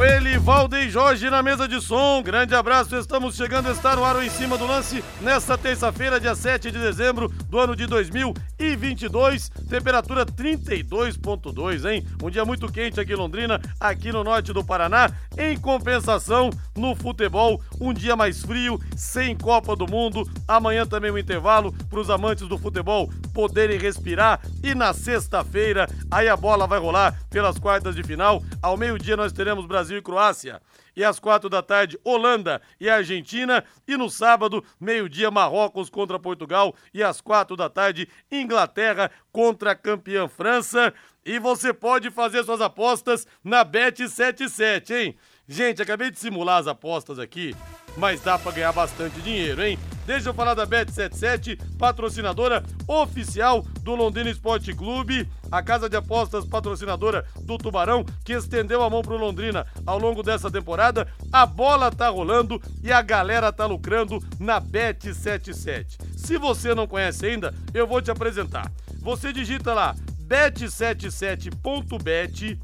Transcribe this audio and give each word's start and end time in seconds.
Com 0.00 0.04
ele, 0.06 0.38
Valdeir 0.38 0.88
Jorge 0.88 1.28
na 1.28 1.42
mesa 1.42 1.68
de 1.68 1.78
som. 1.78 2.22
Grande 2.22 2.54
abraço, 2.54 2.96
estamos 2.96 3.36
chegando, 3.36 3.70
está 3.70 3.94
no 3.94 4.02
ar 4.02 4.24
em 4.24 4.30
cima 4.30 4.56
do 4.56 4.66
lance 4.66 5.04
nesta 5.20 5.58
terça-feira, 5.58 6.18
dia 6.18 6.34
7 6.34 6.70
de 6.70 6.78
dezembro 6.78 7.28
do 7.28 7.58
ano 7.58 7.76
de 7.76 7.86
2022. 7.86 9.50
Temperatura 9.68 10.24
32,2, 10.24 11.84
hein? 11.84 12.06
Um 12.22 12.30
dia 12.30 12.46
muito 12.46 12.72
quente 12.72 12.98
aqui 12.98 13.12
em 13.12 13.16
Londrina, 13.16 13.60
aqui 13.78 14.10
no 14.10 14.24
norte 14.24 14.54
do 14.54 14.64
Paraná. 14.64 15.10
Em 15.36 15.54
compensação, 15.58 16.48
no 16.74 16.96
futebol, 16.96 17.60
um 17.78 17.92
dia 17.92 18.16
mais 18.16 18.40
frio, 18.40 18.80
sem 18.96 19.36
Copa 19.36 19.76
do 19.76 19.86
Mundo. 19.86 20.26
Amanhã 20.48 20.86
também 20.86 21.10
um 21.10 21.18
intervalo 21.18 21.74
para 21.90 22.00
os 22.00 22.08
amantes 22.08 22.48
do 22.48 22.56
futebol 22.56 23.10
poderem 23.34 23.78
respirar. 23.78 24.40
E 24.62 24.74
na 24.74 24.94
sexta-feira, 24.94 25.86
aí 26.10 26.26
a 26.26 26.38
bola 26.38 26.66
vai 26.66 26.78
rolar 26.78 27.14
pelas 27.28 27.58
quartas 27.58 27.94
de 27.94 28.02
final. 28.02 28.42
Ao 28.62 28.78
meio-dia 28.78 29.14
nós 29.14 29.30
teremos 29.30 29.66
Brasil 29.66 29.89
e 29.98 30.02
Croácia. 30.02 30.60
E 30.96 31.04
às 31.04 31.18
quatro 31.18 31.48
da 31.48 31.62
tarde, 31.62 31.98
Holanda 32.04 32.60
e 32.78 32.88
Argentina. 32.88 33.64
E 33.86 33.96
no 33.96 34.10
sábado, 34.10 34.64
meio-dia, 34.78 35.30
Marrocos 35.30 35.88
contra 35.88 36.18
Portugal. 36.18 36.74
E 36.92 37.02
às 37.02 37.20
quatro 37.20 37.56
da 37.56 37.68
tarde, 37.68 38.08
Inglaterra 38.30 39.10
contra 39.32 39.72
a 39.72 39.76
campeã 39.76 40.28
França. 40.28 40.92
E 41.24 41.38
você 41.38 41.72
pode 41.72 42.10
fazer 42.10 42.44
suas 42.44 42.60
apostas 42.60 43.26
na 43.44 43.64
Bet77, 43.64 44.90
hein? 44.90 45.18
Gente, 45.52 45.82
acabei 45.82 46.12
de 46.12 46.18
simular 46.20 46.58
as 46.58 46.68
apostas 46.68 47.18
aqui, 47.18 47.56
mas 47.96 48.20
dá 48.20 48.38
para 48.38 48.52
ganhar 48.52 48.70
bastante 48.70 49.20
dinheiro, 49.20 49.60
hein? 49.60 49.76
Deixa 50.06 50.28
eu 50.28 50.34
falar 50.34 50.54
da 50.54 50.64
Bet77, 50.64 51.58
patrocinadora 51.76 52.62
oficial 52.86 53.62
do 53.82 53.96
Londrina 53.96 54.30
Esporte 54.30 54.72
Clube, 54.72 55.28
a 55.50 55.60
casa 55.60 55.88
de 55.88 55.96
apostas 55.96 56.46
patrocinadora 56.46 57.26
do 57.42 57.58
Tubarão, 57.58 58.04
que 58.24 58.32
estendeu 58.32 58.80
a 58.80 58.88
mão 58.88 59.02
pro 59.02 59.16
Londrina 59.16 59.66
ao 59.84 59.98
longo 59.98 60.22
dessa 60.22 60.48
temporada. 60.48 61.08
A 61.32 61.44
bola 61.44 61.90
tá 61.90 62.08
rolando 62.08 62.62
e 62.80 62.92
a 62.92 63.02
galera 63.02 63.52
tá 63.52 63.66
lucrando 63.66 64.22
na 64.38 64.60
Bet77. 64.60 65.98
Se 66.16 66.38
você 66.38 66.76
não 66.76 66.86
conhece 66.86 67.26
ainda, 67.26 67.52
eu 67.74 67.88
vou 67.88 68.00
te 68.00 68.12
apresentar. 68.12 68.70
Você 69.00 69.32
digita 69.32 69.74
lá 69.74 69.96
bet77.bet 70.28 72.56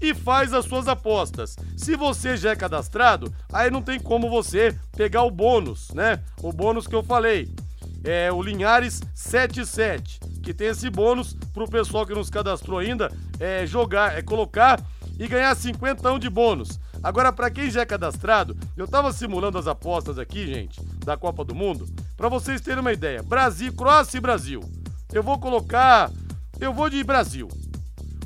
e 0.00 0.14
faz 0.14 0.52
as 0.52 0.64
suas 0.64 0.88
apostas. 0.88 1.56
Se 1.76 1.96
você 1.96 2.36
já 2.36 2.50
é 2.50 2.56
cadastrado, 2.56 3.32
aí 3.52 3.70
não 3.70 3.82
tem 3.82 3.98
como 3.98 4.28
você 4.28 4.76
pegar 4.96 5.22
o 5.22 5.30
bônus, 5.30 5.90
né? 5.92 6.20
O 6.42 6.52
bônus 6.52 6.86
que 6.86 6.94
eu 6.94 7.02
falei. 7.02 7.48
É 8.02 8.30
o 8.30 8.42
Linhares 8.42 9.00
77, 9.14 10.20
que 10.42 10.52
tem 10.52 10.68
esse 10.68 10.90
bônus 10.90 11.34
pro 11.54 11.68
pessoal 11.68 12.06
que 12.06 12.14
nos 12.14 12.28
cadastrou 12.28 12.78
ainda 12.78 13.10
é 13.40 13.64
jogar, 13.66 14.16
é 14.16 14.22
colocar 14.22 14.78
e 15.18 15.26
ganhar 15.26 15.54
50 15.54 16.18
de 16.18 16.28
bônus. 16.28 16.78
Agora, 17.02 17.32
para 17.32 17.50
quem 17.50 17.70
já 17.70 17.82
é 17.82 17.86
cadastrado, 17.86 18.56
eu 18.76 18.88
tava 18.88 19.12
simulando 19.12 19.58
as 19.58 19.66
apostas 19.66 20.18
aqui, 20.18 20.46
gente, 20.46 20.80
da 21.04 21.16
Copa 21.16 21.44
do 21.44 21.54
Mundo, 21.54 21.86
para 22.16 22.28
vocês 22.28 22.60
terem 22.60 22.80
uma 22.80 22.92
ideia. 22.92 23.22
Brasil, 23.22 23.72
Croácia 23.74 24.18
e 24.18 24.20
Brasil. 24.20 24.60
Eu 25.12 25.22
vou 25.22 25.38
colocar, 25.38 26.10
eu 26.58 26.72
vou 26.72 26.88
de 26.88 27.02
Brasil. 27.04 27.48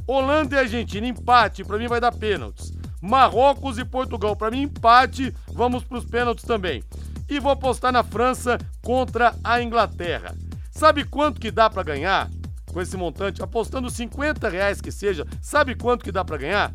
Holanda 0.09 0.57
e 0.57 0.59
Argentina, 0.61 1.07
empate, 1.07 1.63
para 1.63 1.77
mim 1.77 1.87
vai 1.87 2.01
dar 2.01 2.13
pênaltis. 2.13 2.73
Marrocos 3.03 3.77
e 3.77 3.85
Portugal, 3.85 4.35
para 4.35 4.51
mim 4.51 4.63
empate, 4.63 5.35
vamos 5.53 5.85
para 5.85 5.99
os 5.99 6.07
pênaltis 6.07 6.47
também. 6.47 6.83
E 7.29 7.39
vou 7.39 7.53
apostar 7.53 7.93
na 7.93 8.03
França 8.03 8.57
contra 8.83 9.35
a 9.45 9.63
Inglaterra. 9.63 10.35
Sabe 10.71 11.05
quanto 11.05 11.39
que 11.39 11.51
dá 11.51 11.69
para 11.69 11.83
ganhar 11.83 12.31
com 12.73 12.81
esse 12.81 12.97
montante? 12.97 13.43
Apostando 13.43 13.91
50 13.91 14.49
reais 14.49 14.81
que 14.81 14.91
seja, 14.91 15.27
sabe 15.43 15.75
quanto 15.75 16.05
que 16.05 16.11
dá 16.11 16.25
para 16.25 16.39
ganhar? 16.39 16.73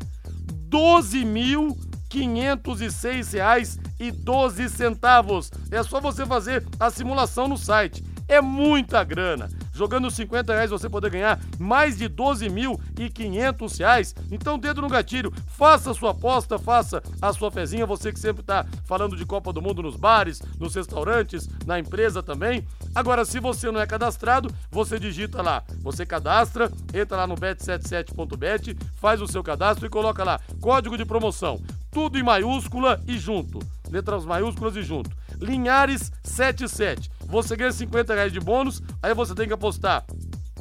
12.506 0.69 3.33
reais 3.33 3.79
e 3.99 4.11
12 4.11 4.69
centavos. 4.69 5.49
É 5.71 5.81
só 5.81 5.99
você 5.99 6.23
fazer 6.23 6.63
a 6.79 6.91
simulação 6.91 7.47
no 7.47 7.57
site. 7.57 8.03
É 8.27 8.39
muita 8.39 9.03
grana. 9.03 9.49
Jogando 9.73 10.09
50 10.11 10.53
reais 10.53 10.69
você 10.69 10.87
poder 10.87 11.09
ganhar 11.09 11.39
mais 11.59 11.97
de 11.97 12.07
12.500 12.07 13.79
reais. 13.79 14.15
Então, 14.31 14.59
dedo 14.59 14.81
no 14.81 14.87
gatilho, 14.87 15.33
faça 15.47 15.91
a 15.91 15.93
sua 15.93 16.11
aposta, 16.11 16.59
faça 16.59 17.01
a 17.19 17.33
sua 17.33 17.51
fezinha. 17.51 17.85
Você 17.85 18.13
que 18.13 18.19
sempre 18.19 18.41
está 18.41 18.65
falando 18.85 19.17
de 19.17 19.25
Copa 19.25 19.51
do 19.51 19.61
Mundo 19.61 19.81
nos 19.81 19.95
bares, 19.95 20.41
nos 20.59 20.75
restaurantes, 20.75 21.49
na 21.65 21.79
empresa 21.79 22.21
também. 22.21 22.65
Agora, 22.93 23.25
se 23.25 23.39
você 23.39 23.71
não 23.71 23.81
é 23.81 23.87
cadastrado, 23.87 24.53
você 24.69 24.99
digita 24.99 25.41
lá. 25.41 25.63
Você 25.81 26.05
cadastra, 26.05 26.71
entra 26.93 27.17
lá 27.17 27.27
no 27.27 27.35
bet77.bet, 27.35 28.77
faz 29.01 29.21
o 29.21 29.27
seu 29.27 29.43
cadastro 29.43 29.87
e 29.87 29.89
coloca 29.89 30.23
lá 30.23 30.39
código 30.61 30.97
de 30.97 31.05
promoção. 31.05 31.59
Tudo 31.91 32.19
em 32.19 32.23
maiúscula 32.23 33.01
e 33.07 33.17
junto. 33.17 33.59
Letras 33.89 34.25
maiúsculas 34.25 34.75
e 34.75 34.83
junto. 34.83 35.22
Linhares 35.43 36.11
77. 36.23 37.11
Você 37.25 37.55
ganha 37.55 37.71
50 37.71 38.13
reais 38.13 38.31
de 38.31 38.39
bônus, 38.39 38.81
aí 39.01 39.13
você 39.13 39.35
tem 39.35 39.47
que 39.47 39.53
apostar 39.53 40.05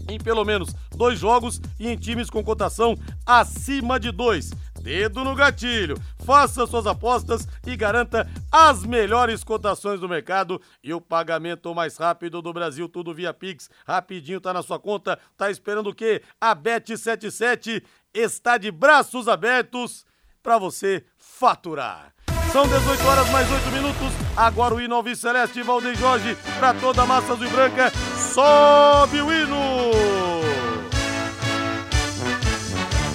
em 0.09 0.19
pelo 0.19 0.45
menos 0.45 0.75
dois 0.97 1.19
jogos 1.19 1.61
e 1.79 1.89
em 1.89 1.97
times 1.97 2.29
com 2.29 2.43
cotação 2.43 2.97
acima 3.25 4.01
de 4.01 4.11
dois. 4.11 4.51
Dedo 4.83 5.23
no 5.23 5.37
gatilho, 5.37 5.97
faça 6.25 6.67
suas 6.67 6.89
apostas 6.89 7.47
e 7.65 7.77
garanta 7.77 8.29
as 8.51 8.85
melhores 8.85 9.45
cotações 9.45 10.01
do 10.01 10.09
mercado 10.09 10.61
e 10.83 10.93
o 10.93 11.01
pagamento 11.01 11.73
mais 11.73 11.97
rápido 11.97 12.43
do 12.43 12.53
Brasil, 12.53 12.89
tudo 12.89 13.15
via 13.15 13.33
Pix. 13.33 13.71
Rapidinho 13.87 14.41
tá 14.41 14.53
na 14.53 14.61
sua 14.61 14.81
conta, 14.81 15.17
tá 15.37 15.53
esperando 15.53 15.91
o 15.91 15.95
quê? 15.95 16.21
A 16.41 16.57
Bet77 16.57 17.85
está 18.13 18.59
de 18.59 18.73
braços 18.73 19.29
abertos 19.29 20.05
para 20.43 20.59
você 20.59 21.05
faturar. 21.17 22.13
São 22.53 22.69
18 22.69 23.07
horas 23.07 23.31
mais 23.31 23.51
8 23.51 23.71
minutos. 23.71 24.13
Agora 24.37 24.75
o 24.75 24.81
hino 24.81 24.95
ao 24.95 25.15
Celeste 25.15 25.63
Valdeir 25.63 25.97
Jorge 25.97 26.37
para 26.59 26.75
toda 26.75 27.01
a 27.01 27.07
massa 27.07 27.33
azul 27.33 27.47
e 27.47 27.49
branca. 27.49 27.91
Sobe 28.15 29.23
o 29.23 29.33
hino! 29.33 29.57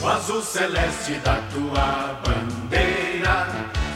O 0.02 0.08
azul 0.08 0.42
celeste 0.42 1.14
da 1.20 1.36
tua 1.54 2.20
bandeira, 2.26 3.48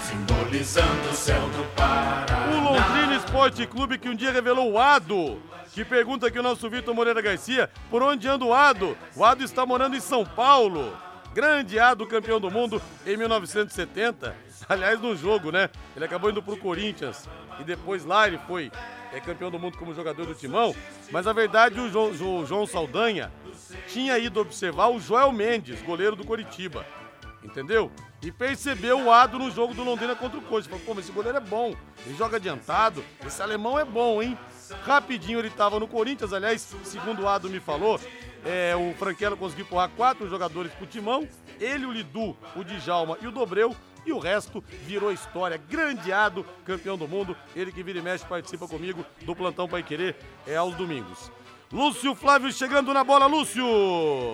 simbolizando 0.08 1.10
o 1.10 1.16
céu 1.16 1.42
do 1.42 1.64
Paraná. 1.76 2.56
O 2.56 2.64
Londrina 2.64 3.16
Esporte 3.16 3.66
Clube 3.66 3.98
que 3.98 4.10
um 4.10 4.16
dia 4.16 4.32
revelou 4.32 4.74
o 4.74 4.78
Ado. 4.78 5.42
Que 5.74 5.84
pergunta 5.84 6.28
aqui 6.28 6.38
o 6.38 6.44
nosso 6.44 6.70
Vitor 6.70 6.94
Moreira 6.94 7.22
Garcia, 7.22 7.68
por 7.90 8.04
onde 8.04 8.28
anda 8.28 8.46
o 8.46 8.54
Ado? 8.54 8.96
O 9.16 9.26
Ado 9.26 9.44
está 9.44 9.66
morando 9.66 9.96
em 9.96 10.02
São 10.02 10.24
Paulo. 10.24 10.96
Grande 11.34 11.80
Ado, 11.80 12.06
campeão 12.06 12.40
do 12.40 12.52
mundo 12.52 12.80
em 13.08 13.18
1970. 13.18 14.36
Aliás, 14.70 15.00
no 15.00 15.16
jogo, 15.16 15.52
né? 15.52 15.70
Ele 15.96 16.06
acabou 16.06 16.30
indo 16.30 16.42
pro 16.42 16.58
Corinthians 16.58 17.28
e 17.60 17.64
depois 17.64 18.06
lá 18.06 18.28
ele 18.28 18.40
foi 18.48 18.72
é, 19.14 19.20
campeão 19.20 19.52
do 19.52 19.60
mundo 19.60 19.78
como 19.78 19.94
jogador 19.94 20.26
do 20.26 20.36
timão. 20.36 20.76
Mas 21.12 21.28
a 21.28 21.34
verdade, 21.34 21.80
o 21.80 21.90
João, 21.90 22.40
o 22.40 22.46
João 22.46 22.66
Saldanha 22.66 23.32
tinha 23.88 24.18
ido 24.18 24.40
observar 24.40 24.88
o 24.88 25.00
Joel 25.00 25.32
Mendes, 25.32 25.82
goleiro 25.82 26.16
do 26.16 26.26
Coritiba. 26.26 26.86
Entendeu? 27.44 27.92
E 28.22 28.32
percebeu 28.32 29.02
o 29.02 29.12
Ado 29.12 29.40
no 29.40 29.50
jogo 29.50 29.74
do 29.74 29.84
Londrina 29.84 30.16
contra 30.16 30.38
o 30.38 30.44
Coxa. 30.44 30.70
Falou, 30.70 30.86
pô, 30.86 30.94
mas 30.94 31.06
esse 31.06 31.14
goleiro 31.14 31.38
é 31.40 31.42
bom. 31.42 31.76
Ele 32.06 32.16
joga 32.16 32.38
adiantado. 32.38 33.04
Esse 33.26 33.42
alemão 33.42 33.80
é 33.80 33.84
bom, 33.84 34.22
hein? 34.22 34.38
Rapidinho 34.84 35.40
ele 35.40 35.50
tava 35.50 35.80
no 35.80 35.88
Corinthians, 35.88 36.32
aliás, 36.32 36.74
segundo 36.84 37.24
o 37.24 37.28
Ado 37.28 37.50
me 37.50 37.60
falou, 37.60 38.00
é, 38.46 38.74
o 38.76 38.94
Franquelo 38.98 39.36
conseguiu 39.36 39.66
empurrar 39.66 39.90
quatro 39.90 40.30
jogadores 40.30 40.72
pro 40.74 40.86
timão. 40.86 41.28
Ele, 41.60 41.86
o 41.86 41.92
Lidu, 41.92 42.38
o 42.56 42.64
Djalma 42.64 43.18
e 43.22 43.28
o 43.28 43.32
Dobreu 43.32 43.76
e 44.06 44.12
o 44.12 44.20
resto 44.20 44.64
virou 44.86 45.12
história. 45.12 45.62
Grandeado, 45.70 46.46
campeão 46.66 46.98
do 46.98 47.08
mundo. 47.08 47.36
Ele 47.56 47.72
que 47.72 47.84
vira 47.84 48.00
e 48.00 48.02
mexe 48.02 48.26
participa 48.26 48.68
comigo 48.68 49.06
do 49.22 49.36
Plantão 49.36 49.68
Pai 49.68 49.84
Querer 49.84 50.16
é 50.48 50.56
aos 50.56 50.76
domingos. 50.76 51.32
Lúcio 51.72 52.14
Flávio 52.14 52.52
chegando 52.52 52.94
na 52.94 53.02
bola, 53.02 53.28
Lúcio! 53.28 53.64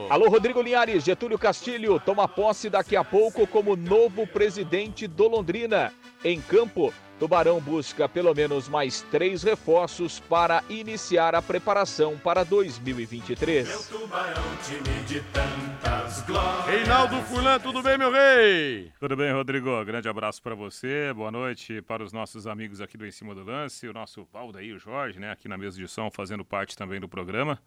Alô, 0.10 0.28
Rodrigo 0.28 0.60
Linhares, 0.60 1.04
Getúlio 1.04 1.38
Castilho 1.38 2.00
toma 2.00 2.28
posse 2.28 2.68
daqui 2.68 2.96
a 2.96 3.04
pouco 3.04 3.46
como 3.46 3.76
novo 3.76 4.26
presidente 4.26 5.06
do 5.06 5.28
Londrina. 5.28 5.94
Em 6.24 6.42
campo, 6.42 6.92
Tubarão 7.20 7.60
busca 7.60 8.08
pelo 8.08 8.34
menos 8.36 8.70
mais 8.70 9.02
três 9.02 9.42
reforços 9.42 10.20
para 10.20 10.64
iniciar 10.70 11.34
a 11.34 11.42
preparação 11.42 12.16
para 12.16 12.44
2023. 12.44 13.68
Meu 13.68 13.84
tubarão, 13.84 14.44
time 14.64 15.04
de 15.06 15.22
tantas 15.32 16.22
glórias. 16.22 16.66
Reinaldo 16.66 17.16
Furlan, 17.24 17.60
tudo 17.60 17.82
bem, 17.82 17.98
meu 17.98 18.12
rei? 18.12 18.92
Tudo 19.00 19.16
bem, 19.16 19.34
Rodrigo. 19.34 19.84
Grande 19.84 20.08
abraço 20.08 20.42
para 20.44 20.54
você. 20.54 21.12
Boa 21.16 21.32
noite 21.32 21.82
para 21.82 22.04
os 22.04 22.14
nossos 22.14 22.46
amigos 22.46 22.82
aqui 22.82 22.96
do 22.98 23.06
Em 23.06 23.12
Cima 23.12 23.34
do 23.34 23.44
Lance, 23.44 23.88
o 23.88 23.94
nosso 23.94 24.28
Valdaí, 24.32 24.72
o 24.72 24.78
Jorge, 24.78 25.20
né, 25.20 25.32
aqui 25.32 25.48
na 25.48 25.58
mesa 25.58 25.76
de 25.76 25.88
som, 25.88 26.12
fazendo 26.12 26.46
parte 26.46 26.78
também 26.78 27.00
do 27.00 27.10
programa. 27.10 27.60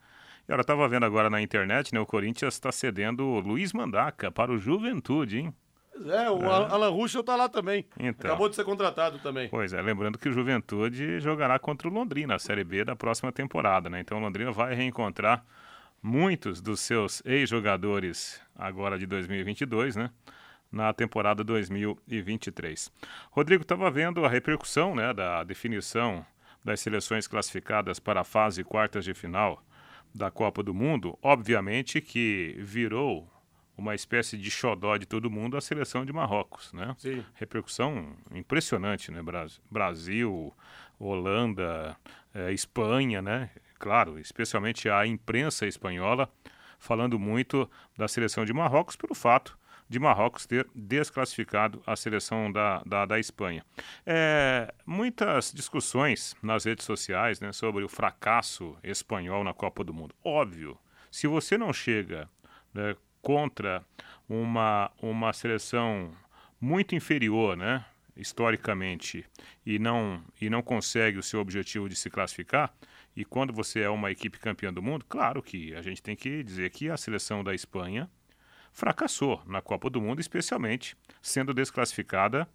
E 0.48 0.52
eu 0.52 0.60
estava 0.60 0.88
vendo 0.88 1.06
agora 1.06 1.28
na 1.28 1.42
internet, 1.42 1.92
né, 1.92 2.00
o 2.00 2.06
Corinthians 2.06 2.54
está 2.54 2.70
cedendo 2.70 3.26
o 3.26 3.40
Luiz 3.40 3.72
Mandaca 3.72 4.30
para 4.30 4.52
o 4.52 4.58
Juventude, 4.58 5.38
hein? 5.40 5.54
É, 6.06 6.30
o 6.30 6.42
é. 6.42 6.46
Alan 6.46 6.90
Ruschel 6.90 7.22
tá 7.22 7.36
lá 7.36 7.48
também. 7.48 7.86
Então. 7.98 8.30
Acabou 8.30 8.48
de 8.48 8.56
ser 8.56 8.64
contratado 8.64 9.18
também. 9.18 9.48
Pois 9.48 9.72
é, 9.72 9.82
lembrando 9.82 10.18
que 10.18 10.28
o 10.28 10.32
Juventude 10.32 11.20
jogará 11.20 11.58
contra 11.58 11.88
o 11.88 11.90
Londrina, 11.92 12.36
a 12.36 12.38
Série 12.38 12.64
B 12.64 12.84
da 12.84 12.96
próxima 12.96 13.30
temporada, 13.30 13.90
né? 13.90 14.00
Então 14.00 14.18
o 14.18 14.20
Londrina 14.20 14.50
vai 14.50 14.74
reencontrar 14.74 15.44
muitos 16.02 16.60
dos 16.60 16.80
seus 16.80 17.22
ex-jogadores 17.24 18.40
agora 18.56 18.98
de 18.98 19.06
2022, 19.06 19.96
né? 19.96 20.10
Na 20.72 20.92
temporada 20.92 21.42
2023. 21.42 22.92
Rodrigo 23.30 23.62
estava 23.62 23.90
vendo 23.90 24.24
a 24.24 24.28
repercussão, 24.28 24.94
né, 24.94 25.12
da 25.12 25.42
definição 25.42 26.24
das 26.64 26.80
seleções 26.80 27.26
classificadas 27.26 27.98
para 27.98 28.20
a 28.20 28.24
fase 28.24 28.62
quartas 28.62 29.04
de 29.04 29.12
final 29.12 29.62
da 30.14 30.30
Copa 30.30 30.62
do 30.62 30.72
Mundo. 30.72 31.18
Obviamente 31.22 32.00
que 32.00 32.54
virou 32.58 33.28
uma 33.80 33.94
espécie 33.94 34.36
de 34.36 34.50
xodó 34.50 34.96
de 34.98 35.06
todo 35.06 35.30
mundo 35.30 35.56
a 35.56 35.60
seleção 35.60 36.04
de 36.04 36.12
Marrocos, 36.12 36.72
né? 36.72 36.94
Sim. 36.98 37.24
Repercussão 37.34 38.14
impressionante, 38.32 39.10
né? 39.10 39.20
Brasil, 39.70 40.54
Holanda, 40.98 41.96
eh, 42.34 42.52
Espanha, 42.52 43.22
né? 43.22 43.50
Claro, 43.78 44.18
especialmente 44.18 44.88
a 44.90 45.06
imprensa 45.06 45.66
espanhola 45.66 46.30
falando 46.78 47.18
muito 47.18 47.68
da 47.96 48.06
seleção 48.06 48.44
de 48.44 48.52
Marrocos 48.52 48.96
pelo 48.96 49.14
fato 49.14 49.58
de 49.88 49.98
Marrocos 49.98 50.46
ter 50.46 50.68
desclassificado 50.72 51.82
a 51.84 51.96
seleção 51.96 52.52
da, 52.52 52.80
da, 52.86 53.04
da 53.06 53.18
Espanha. 53.18 53.64
É, 54.06 54.72
muitas 54.86 55.52
discussões 55.52 56.36
nas 56.40 56.64
redes 56.64 56.84
sociais 56.84 57.40
né, 57.40 57.52
sobre 57.52 57.82
o 57.82 57.88
fracasso 57.88 58.76
espanhol 58.84 59.42
na 59.42 59.52
Copa 59.52 59.82
do 59.82 59.92
Mundo. 59.92 60.14
Óbvio, 60.22 60.78
se 61.10 61.26
você 61.26 61.58
não 61.58 61.72
chega 61.72 62.28
né, 62.72 62.94
contra 63.22 63.84
uma, 64.28 64.90
uma 65.00 65.32
seleção 65.32 66.12
muito 66.60 66.94
inferior, 66.94 67.56
né, 67.56 67.84
historicamente, 68.16 69.24
e 69.64 69.78
não, 69.78 70.22
e 70.40 70.50
não 70.50 70.62
consegue 70.62 71.18
o 71.18 71.22
seu 71.22 71.40
objetivo 71.40 71.88
de 71.88 71.96
se 71.96 72.10
classificar, 72.10 72.72
e 73.16 73.24
quando 73.24 73.52
você 73.52 73.80
é 73.80 73.88
uma 73.88 74.10
equipe 74.10 74.38
campeã 74.38 74.72
do 74.72 74.82
mundo, 74.82 75.04
claro 75.08 75.42
que 75.42 75.74
a 75.74 75.82
gente 75.82 76.02
tem 76.02 76.14
que 76.14 76.42
dizer 76.42 76.70
que 76.70 76.88
a 76.88 76.96
seleção 76.96 77.42
da 77.42 77.54
Espanha 77.54 78.10
fracassou 78.72 79.42
na 79.46 79.60
Copa 79.60 79.90
do 79.90 80.00
Mundo, 80.00 80.20
especialmente 80.20 80.96
sendo 81.20 81.52
desclassificada 81.52 82.48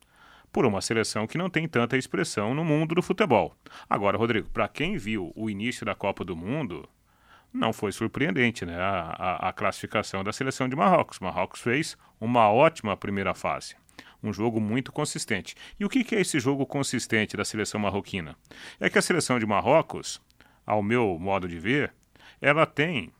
por 0.51 0.65
uma 0.65 0.81
seleção 0.81 1.27
que 1.27 1.37
não 1.37 1.49
tem 1.49 1.67
tanta 1.67 1.97
expressão 1.97 2.53
no 2.53 2.63
mundo 2.63 2.95
do 2.95 3.01
futebol. 3.01 3.53
Agora, 3.89 4.17
Rodrigo, 4.17 4.49
para 4.49 4.69
quem 4.69 4.95
viu 4.95 5.33
o 5.35 5.49
início 5.49 5.85
da 5.85 5.93
Copa 5.93 6.23
do 6.23 6.35
Mundo, 6.35 6.87
não 7.55 7.71
foi 7.71 7.91
surpreendente 7.91 8.65
né, 8.65 8.75
a, 8.77 9.15
a, 9.17 9.49
a, 9.49 9.53
classificação 9.53 10.23
da 10.23 10.33
seleção 10.33 10.67
de 10.67 10.75
Marrocos. 10.75 11.19
Marrocos 11.19 11.61
fez 11.61 11.97
uma 12.19 12.51
ótima 12.51 12.97
primeira 12.97 13.33
fase. 13.33 13.75
Um 14.21 14.33
jogo 14.33 14.59
muito 14.59 14.91
consistente. 14.91 15.55
E 15.79 15.85
o 15.85 15.89
que, 15.89 16.03
que 16.03 16.15
é 16.15 16.21
esse 16.21 16.39
jogo 16.39 16.65
consistente 16.65 17.37
da 17.37 17.45
seleção 17.45 17.79
marroquina? 17.79 18.35
É 18.79 18.89
que 18.89 18.97
a 18.97 19.01
seleção 19.01 19.39
de 19.39 19.45
Marrocos, 19.45 20.21
ao 20.65 20.83
meu 20.83 21.17
modo 21.19 21.47
de 21.47 21.57
ver, 21.59 21.93
ela 22.41 22.65
tem 22.65 23.11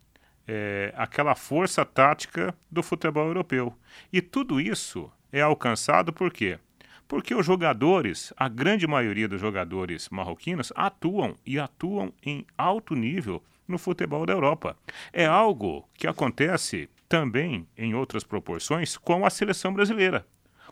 é, 0.47 0.93
aquela 0.97 1.35
força 1.35 1.85
tática 1.85 2.53
do 2.69 2.83
futebol 2.83 3.27
europeu. 3.27 3.73
E 4.11 4.21
tudo 4.21 4.59
isso 4.59 5.11
é 5.31 5.41
alcançado 5.41 6.11
por 6.11 6.31
quê? 6.31 6.59
Porque 7.07 7.35
os 7.35 7.45
jogadores, 7.45 8.33
a 8.35 8.49
grande 8.49 8.87
maioria 8.87 9.27
dos 9.27 9.39
jogadores 9.39 10.09
marroquinos, 10.09 10.73
atuam 10.75 11.35
e 11.45 11.59
atuam 11.59 12.11
em 12.23 12.45
alto 12.57 12.95
nível 12.95 13.43
no 13.67 13.77
futebol 13.77 14.25
da 14.25 14.33
Europa. 14.33 14.77
É 15.11 15.25
algo 15.25 15.87
que 15.93 16.07
acontece 16.07 16.89
também 17.07 17.67
em 17.77 17.93
outras 17.93 18.23
proporções 18.23 18.97
com 18.97 19.25
a 19.25 19.29
seleção 19.29 19.73
brasileira. 19.73 20.25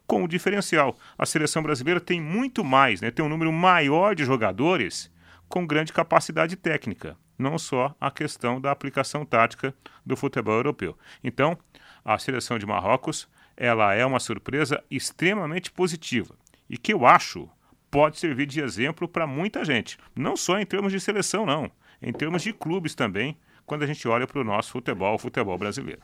Com 0.06 0.24
o 0.24 0.28
diferencial, 0.28 0.98
a 1.18 1.26
seleção 1.26 1.64
brasileira 1.64 2.00
tem 2.00 2.20
muito 2.20 2.64
mais, 2.64 3.00
né, 3.02 3.10
tem 3.10 3.24
um 3.24 3.30
número 3.30 3.52
maior 3.52 4.16
de 4.16 4.26
jogadores 4.26 5.12
com 5.48 5.66
grande 5.66 5.94
capacidade 5.94 6.56
técnica, 6.56 7.18
não 7.38 7.58
só 7.58 7.96
a 8.00 8.12
questão 8.12 8.60
da 8.60 8.72
aplicação 8.72 9.26
tática 9.26 9.74
do 10.06 10.18
futebol 10.18 10.56
europeu. 10.56 10.98
Então, 11.24 11.58
a 12.04 12.18
seleção 12.18 12.58
de 12.58 12.66
Marrocos, 12.66 13.30
ela 13.56 13.94
é 13.94 14.06
uma 14.06 14.20
surpresa 14.20 14.84
extremamente 14.90 15.72
positiva 15.72 16.36
e 16.70 16.78
que 16.78 16.94
eu 16.94 17.06
acho 17.06 17.50
pode 17.90 18.18
servir 18.18 18.48
de 18.48 18.60
exemplo 18.60 19.08
para 19.08 19.28
muita 19.28 19.64
gente, 19.64 20.00
não 20.16 20.36
só 20.36 20.60
em 20.60 20.66
termos 20.66 20.92
de 20.92 21.00
seleção 21.00 21.46
não, 21.46 21.72
em 22.04 22.12
termos 22.12 22.42
de 22.42 22.52
clubes 22.52 22.94
também, 22.94 23.38
quando 23.66 23.84
a 23.84 23.88
gente 23.88 24.08
olha 24.08 24.28
para 24.28 24.42
o 24.42 24.44
nosso 24.44 24.72
futebol, 24.72 25.16
o 25.16 25.18
futebol 25.18 25.58
brasileiro. 25.58 26.02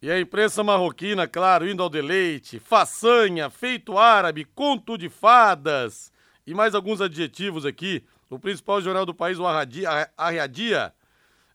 E 0.00 0.10
a 0.10 0.20
imprensa 0.20 0.62
marroquina, 0.62 1.26
claro, 1.26 1.68
indo 1.68 1.82
ao 1.82 1.90
deleite, 1.90 2.60
façanha, 2.60 3.50
feito 3.50 3.98
árabe, 3.98 4.44
conto 4.54 4.96
de 4.96 5.08
fadas 5.08 6.12
e 6.46 6.54
mais 6.54 6.72
alguns 6.74 7.00
adjetivos 7.00 7.66
aqui. 7.66 8.04
O 8.30 8.38
principal 8.38 8.80
jornal 8.80 9.04
do 9.04 9.12
país, 9.12 9.38
o 9.38 9.44
Arriadia. 10.16 10.94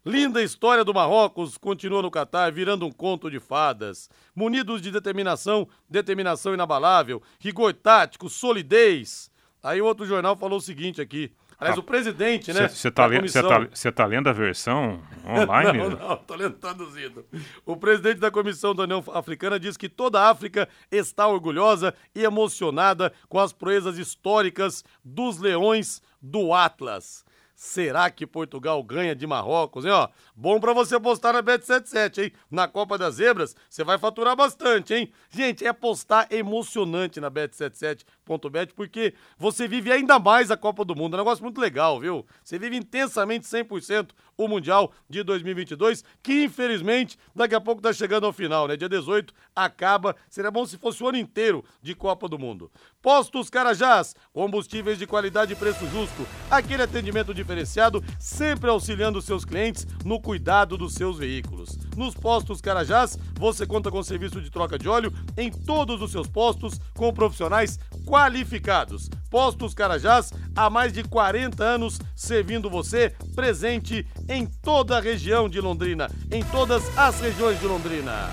Linda 0.05 0.43
história 0.43 0.83
do 0.83 0.93
Marrocos 0.93 1.57
continua 1.57 2.01
no 2.01 2.11
Catar, 2.11 2.51
virando 2.51 2.85
um 2.85 2.91
conto 2.91 3.31
de 3.31 3.39
fadas. 3.39 4.09
Munidos 4.35 4.81
de 4.81 4.91
determinação, 4.91 5.65
determinação 5.89 6.53
inabalável, 6.53 7.23
rigor 7.39 7.73
tático, 7.73 8.29
solidez. 8.29 9.31
Aí 9.63 9.81
outro 9.81 10.05
jornal 10.05 10.35
falou 10.35 10.57
o 10.57 10.61
seguinte 10.61 10.99
aqui: 10.99 11.31
Aliás, 11.63 11.77
ah, 11.77 11.79
o 11.79 11.83
presidente, 11.83 12.51
né? 12.51 12.67
Você 12.67 12.89
está 12.89 13.05
lendo, 13.05 13.31
tá, 13.31 13.91
tá 13.91 14.05
lendo 14.05 14.27
a 14.27 14.33
versão 14.33 15.01
online? 15.25 15.77
não, 15.77 15.89
não, 15.91 16.13
estou 16.15 16.35
lendo 16.35 16.55
traduzido. 16.55 17.25
O 17.65 17.77
presidente 17.77 18.19
da 18.19 18.29
Comissão 18.29 18.75
da 18.75 18.83
União 18.83 19.01
Africana 19.13 19.57
diz 19.57 19.77
que 19.77 19.87
toda 19.87 20.19
a 20.19 20.29
África 20.29 20.67
está 20.91 21.25
orgulhosa 21.25 21.93
e 22.13 22.23
emocionada 22.23 23.13
com 23.29 23.39
as 23.39 23.53
proezas 23.53 23.97
históricas 23.97 24.83
dos 25.03 25.39
leões 25.39 26.01
do 26.21 26.53
Atlas. 26.53 27.23
Será 27.55 28.09
que 28.11 28.27
Portugal 28.27 28.83
ganha 28.83 29.15
de 29.15 29.25
Marrocos, 29.25 29.85
hein? 29.85 29.91
Ó, 29.91 30.09
bom 30.35 30.59
para 30.59 30.73
você 30.73 30.95
apostar 30.95 31.33
na 31.33 31.43
Bet77, 31.43 32.23
hein? 32.23 32.31
Na 32.49 32.67
Copa 32.67 32.97
das 32.97 33.15
Zebras, 33.15 33.55
você 33.69 33.83
vai 33.83 33.97
faturar 33.97 34.35
bastante, 34.35 34.93
hein? 34.93 35.11
Gente, 35.29 35.65
é 35.65 35.69
apostar 35.69 36.27
emocionante 36.31 37.19
na 37.19 37.29
Bet77.bet, 37.29 38.73
porque 38.73 39.13
você 39.37 39.67
vive 39.67 39.91
ainda 39.91 40.19
mais 40.19 40.51
a 40.51 40.57
Copa 40.57 40.83
do 40.85 40.95
Mundo. 40.95 41.13
É 41.13 41.17
um 41.17 41.23
negócio 41.23 41.43
muito 41.43 41.59
legal, 41.59 41.99
viu? 41.99 42.25
Você 42.43 42.57
vive 42.59 42.77
intensamente 42.77 43.45
100% 43.45 44.09
o 44.37 44.47
Mundial 44.47 44.91
de 45.09 45.23
2022, 45.23 46.03
que 46.21 46.43
infelizmente 46.43 47.17
daqui 47.35 47.55
a 47.55 47.61
pouco 47.61 47.81
tá 47.81 47.93
chegando 47.93 48.25
ao 48.25 48.33
final, 48.33 48.67
né? 48.67 48.75
Dia 48.75 48.89
18 48.89 49.33
acaba. 49.55 50.15
Seria 50.29 50.51
bom 50.51 50.65
se 50.65 50.77
fosse 50.77 51.03
o 51.03 51.07
ano 51.07 51.17
inteiro 51.17 51.63
de 51.81 51.93
Copa 51.95 52.27
do 52.27 52.39
Mundo. 52.39 52.71
Postos 53.01 53.49
Carajás, 53.49 54.15
combustíveis 54.31 54.97
de 54.97 55.05
qualidade 55.05 55.53
e 55.53 55.55
preço 55.55 55.85
justo. 55.87 56.25
Aquele 56.49 56.83
atendimento 56.83 57.33
diferenciado, 57.33 58.03
sempre 58.19 58.69
auxiliando 58.69 59.21
seus 59.21 59.45
clientes 59.45 59.85
no 60.03 60.19
cuidado 60.23 60.77
dos 60.77 60.93
seus 60.93 61.19
veículos. 61.19 61.77
Nos 61.95 62.15
postos 62.15 62.61
Carajás, 62.61 63.19
você 63.37 63.67
conta 63.67 63.91
com 63.91 64.01
serviço 64.01 64.41
de 64.41 64.49
troca 64.49 64.79
de 64.79 64.87
óleo 64.87 65.13
em 65.37 65.51
todos 65.51 66.01
os 66.01 66.11
seus 66.11 66.27
postos 66.27 66.79
com 66.95 67.13
profissionais 67.13 67.77
qualificados. 68.05 69.09
Postos 69.29 69.73
Carajás, 69.73 70.31
há 70.55 70.69
mais 70.69 70.93
de 70.93 71.03
40 71.03 71.63
anos 71.63 71.99
servindo 72.15 72.69
você, 72.69 73.13
presente 73.35 74.07
em 74.29 74.45
toda 74.45 74.97
a 74.97 75.01
região 75.01 75.49
de 75.49 75.59
Londrina, 75.59 76.09
em 76.31 76.41
todas 76.43 76.97
as 76.97 77.19
regiões 77.19 77.59
de 77.59 77.67
Londrina. 77.67 78.31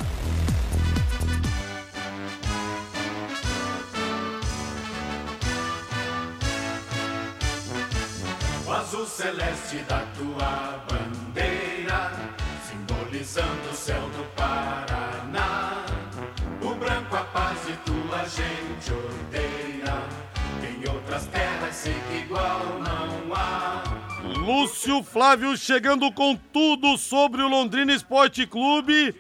O 8.70 8.72
azul 8.72 9.04
celeste 9.04 9.78
da 9.88 10.00
tua 10.16 10.84
bandeira, 10.88 11.59
simbolizando 13.24 13.70
o 13.70 13.74
céu 13.74 14.10
Paraná. 14.36 15.84
O 16.62 16.74
branco 16.74 17.16
a 17.16 17.24
paz 17.24 17.58
e 17.68 17.72
tua 17.84 18.24
gente 18.24 18.92
odeia 18.92 20.90
outras 20.92 21.26
terras 21.26 21.74
sei 21.74 21.94
que 22.08 22.24
igual 22.24 22.80
não 22.80 23.34
há. 23.34 23.82
Lúcio 24.38 25.02
Flávio 25.02 25.56
chegando 25.56 26.10
com 26.12 26.34
tudo 26.34 26.96
sobre 26.96 27.42
o 27.42 27.48
Londrina 27.48 27.92
Esporte 27.92 28.46
Clube. 28.46 29.14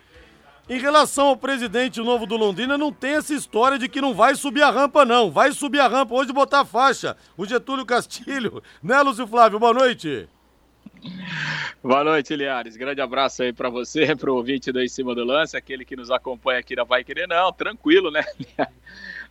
Em 0.68 0.78
relação 0.78 1.28
ao 1.28 1.36
presidente 1.36 2.00
novo 2.00 2.26
do 2.26 2.36
Londrina, 2.36 2.78
não 2.78 2.92
tem 2.92 3.14
essa 3.14 3.34
história 3.34 3.76
de 3.76 3.88
que 3.88 4.00
não 4.00 4.14
vai 4.14 4.36
subir 4.36 4.62
a 4.62 4.70
rampa, 4.70 5.04
não. 5.04 5.30
Vai 5.30 5.52
subir 5.52 5.80
a 5.80 5.88
rampa 5.88 6.14
hoje 6.14 6.32
botar 6.32 6.60
a 6.60 6.64
faixa. 6.64 7.16
O 7.36 7.44
Getúlio 7.44 7.84
Castilho. 7.84 8.62
Né, 8.80 9.00
Lúcio 9.02 9.26
Flávio? 9.26 9.58
Boa 9.58 9.74
noite. 9.74 10.28
Boa 11.82 12.04
noite, 12.04 12.36
Liares. 12.36 12.76
Grande 12.76 13.00
abraço 13.00 13.42
aí 13.42 13.52
para 13.52 13.68
você, 13.70 14.14
para 14.16 14.30
o 14.30 14.36
ouvinte 14.36 14.70
do 14.70 14.82
Em 14.82 14.88
Cima 14.88 15.14
do 15.14 15.24
Lance, 15.24 15.56
aquele 15.56 15.84
que 15.84 15.96
nos 15.96 16.10
acompanha 16.10 16.60
aqui 16.60 16.76
na 16.76 16.84
Vai 16.84 17.02
Querer. 17.02 17.26
Não, 17.26 17.52
tranquilo, 17.52 18.10
né? 18.10 18.24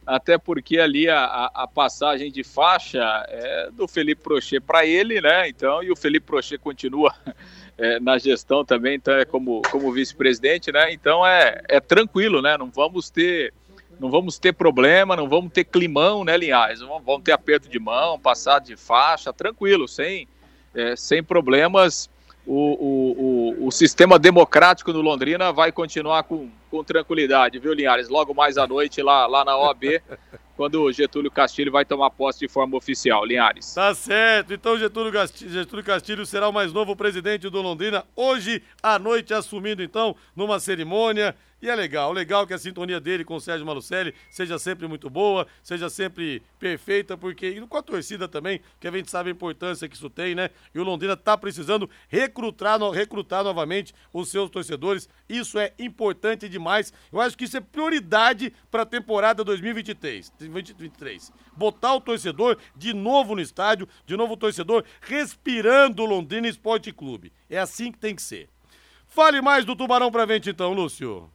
até 0.06 0.38
porque 0.38 0.80
ali 0.80 1.08
a, 1.08 1.52
a, 1.54 1.68
passagem 1.68 2.32
de 2.32 2.44
faixa 2.44 3.04
é 3.28 3.70
do 3.72 3.88
Felipe 3.88 4.24
Prochê 4.24 4.60
para 4.60 4.86
ele, 4.86 5.22
né? 5.22 5.48
Então, 5.48 5.84
e 5.84 5.92
o 5.92 5.96
Felipe 5.96 6.26
Prochê 6.26 6.58
continua 6.58 7.14
é, 7.78 8.00
na 8.00 8.18
gestão 8.18 8.66
também, 8.66 8.96
então 8.96 9.14
é 9.14 9.26
como, 9.26 9.62
como 9.70 9.92
vice-presidente, 9.92 10.72
né? 10.72 10.92
Então 10.92 11.26
é, 11.26 11.62
é 11.70 11.80
tranquilo, 11.80 12.42
né? 12.42 12.58
Não 12.58 12.70
vamos 12.70 13.10
ter 13.10 13.54
não 14.00 14.10
vamos 14.10 14.40
ter 14.40 14.54
problema, 14.54 15.14
não 15.14 15.28
vamos 15.28 15.52
ter 15.52 15.66
climão, 15.66 16.24
né, 16.24 16.38
Linhares? 16.38 16.80
Não 16.80 17.02
vamos 17.02 17.22
ter 17.22 17.34
aperto 17.34 17.68
de 17.68 17.78
mão, 17.78 18.18
passar 18.18 18.60
de 18.60 18.78
faixa, 18.78 19.34
tranquilo, 19.34 19.90
sem, 19.90 20.26
é, 20.80 20.96
sem 20.96 21.22
problemas. 21.24 22.10
O, 22.46 22.54
o, 22.56 23.64
o, 23.64 23.68
o, 23.68 23.72
sistema 23.72 24.18
democrático 24.18 24.92
no 24.92 25.02
Londrina 25.02 25.52
vai 25.52 25.72
continuar 25.72 26.24
com, 26.24 26.50
com 26.72 26.84
tranquilidade, 26.84 27.60
viu, 27.60 27.74
Linhares? 27.74 28.10
Logo 28.10 28.34
mais 28.34 28.58
à 28.58 28.66
noite 28.66 29.04
lá, 29.04 29.28
lá 29.28 29.46
na 29.46 29.56
OAB, 29.56 30.02
quando 30.58 30.82
o 30.82 30.92
Getúlio 30.92 31.30
Castilho 31.30 31.72
vai 31.72 31.86
tomar 31.86 32.10
posse 32.10 32.40
de 32.40 32.48
forma 32.48 32.76
oficial, 32.76 33.24
Linhares. 33.24 33.72
Tá 33.76 33.94
certo, 33.94 34.52
então 34.52 34.80
Getúlio 34.80 35.12
Castilho, 35.12 35.52
Getúlio 35.52 35.86
Castilho 35.86 36.26
será 36.26 36.50
o 36.50 36.54
mais 36.54 36.74
novo 36.74 36.96
presidente 36.96 37.48
do 37.50 37.62
Londrina, 37.62 38.04
hoje 38.16 38.64
à 38.82 38.98
noite, 38.98 39.32
assumindo 39.32 39.84
então 39.84 40.16
numa 40.36 40.60
cerimônia 40.60 41.36
e 41.62 41.70
é 41.70 41.76
legal, 41.76 42.14
legal 42.14 42.48
que 42.48 42.54
a 42.54 42.58
sintonia 42.58 43.00
dele 43.00 43.26
com 43.26 43.36
o 43.36 43.42
Sérgio 43.42 43.66
Malucelli 43.66 44.14
seja 44.30 44.58
sempre 44.58 44.88
muito 44.88 45.10
boa, 45.10 45.46
seja 45.62 45.90
sempre 45.90 46.42
perfeita, 46.58 47.18
porque 47.18 47.50
e 47.50 47.62
com 47.68 47.78
a 47.78 47.84
torcida 47.84 48.28
também, 48.28 48.62
que 48.80 48.88
a 48.88 48.92
gente 48.92 49.12
sabe 49.12 49.30
a 49.30 49.34
importância 49.34 49.88
que 49.90 49.96
isso 49.96 50.10
tem, 50.10 50.34
né? 50.36 50.50
E 50.74 50.80
o 50.80 50.84
Londrina 50.84 51.18
tá 51.18 51.38
precisando 51.38 51.90
recrutar, 52.08 52.80
recrutar 52.92 53.44
novamente 53.44 53.94
os 54.14 54.30
seus 54.30 54.50
torcedores. 54.50 55.10
Isso 55.28 55.60
é 55.60 55.74
importante 55.78 56.48
demais. 56.48 56.94
Eu 57.12 57.20
acho 57.20 57.38
que 57.38 57.44
isso 57.44 57.58
é 57.58 57.62
prioridade 57.62 58.54
para 58.72 58.84
a 58.84 58.86
temporada 58.86 59.44
2023, 59.44 60.32
2023. 60.40 61.32
Botar 61.58 61.94
o 61.96 62.02
torcedor 62.02 62.58
de 62.76 62.94
novo 62.94 63.36
no 63.36 63.42
estádio, 63.42 63.88
de 64.06 64.16
novo 64.16 64.34
o 64.34 64.38
torcedor 64.38 64.86
respirando 65.02 66.04
o 66.04 66.06
Londrina 66.06 66.48
Esporte 66.48 66.94
Clube. 66.94 67.34
É 67.50 67.58
assim 67.58 67.92
que 67.92 68.00
tem 68.00 68.16
que 68.16 68.22
ser. 68.22 68.48
Fale 69.08 69.42
mais 69.42 69.66
do 69.66 69.76
Tubarão 69.76 70.12
pra 70.12 70.26
gente 70.26 70.52
então, 70.52 70.72
Lúcio. 70.72 71.30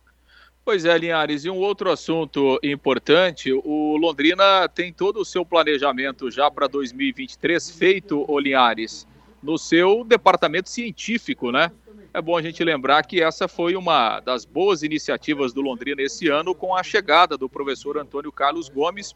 Pois 0.65 0.87
é, 0.87 0.97
Linhares, 0.97 1.45
e 1.45 1.51
um 1.51 1.59
outro 1.59 1.91
assunto 1.91 2.59
importante, 2.63 3.53
o 3.53 3.99
Londrina 3.99 4.67
tem 4.67 4.91
todo 4.91 5.21
o 5.21 5.25
seu 5.25 5.45
planejamento 5.45 6.31
já 6.31 6.51
para 6.51 6.67
2023 6.67 7.71
feito, 7.71 8.25
o 8.27 8.39
Linhares, 8.39 9.07
no 9.43 9.59
seu 9.59 10.03
departamento 10.05 10.71
científico, 10.71 11.53
né? 11.53 11.71
É 12.15 12.23
bom 12.23 12.35
a 12.35 12.41
gente 12.41 12.65
lembrar 12.65 13.03
que 13.03 13.23
essa 13.23 13.47
foi 13.47 13.77
uma 13.77 14.21
das 14.21 14.47
boas 14.47 14.83
iniciativas 14.83 15.53
do 15.53 15.61
Londrina 15.61 16.01
esse 16.01 16.29
ano 16.29 16.55
com 16.55 16.75
a 16.75 16.83
chegada 16.83 17.37
do 17.37 17.47
professor 17.47 17.99
Antônio 17.99 18.33
Carlos 18.33 18.71
Gomes, 18.71 19.15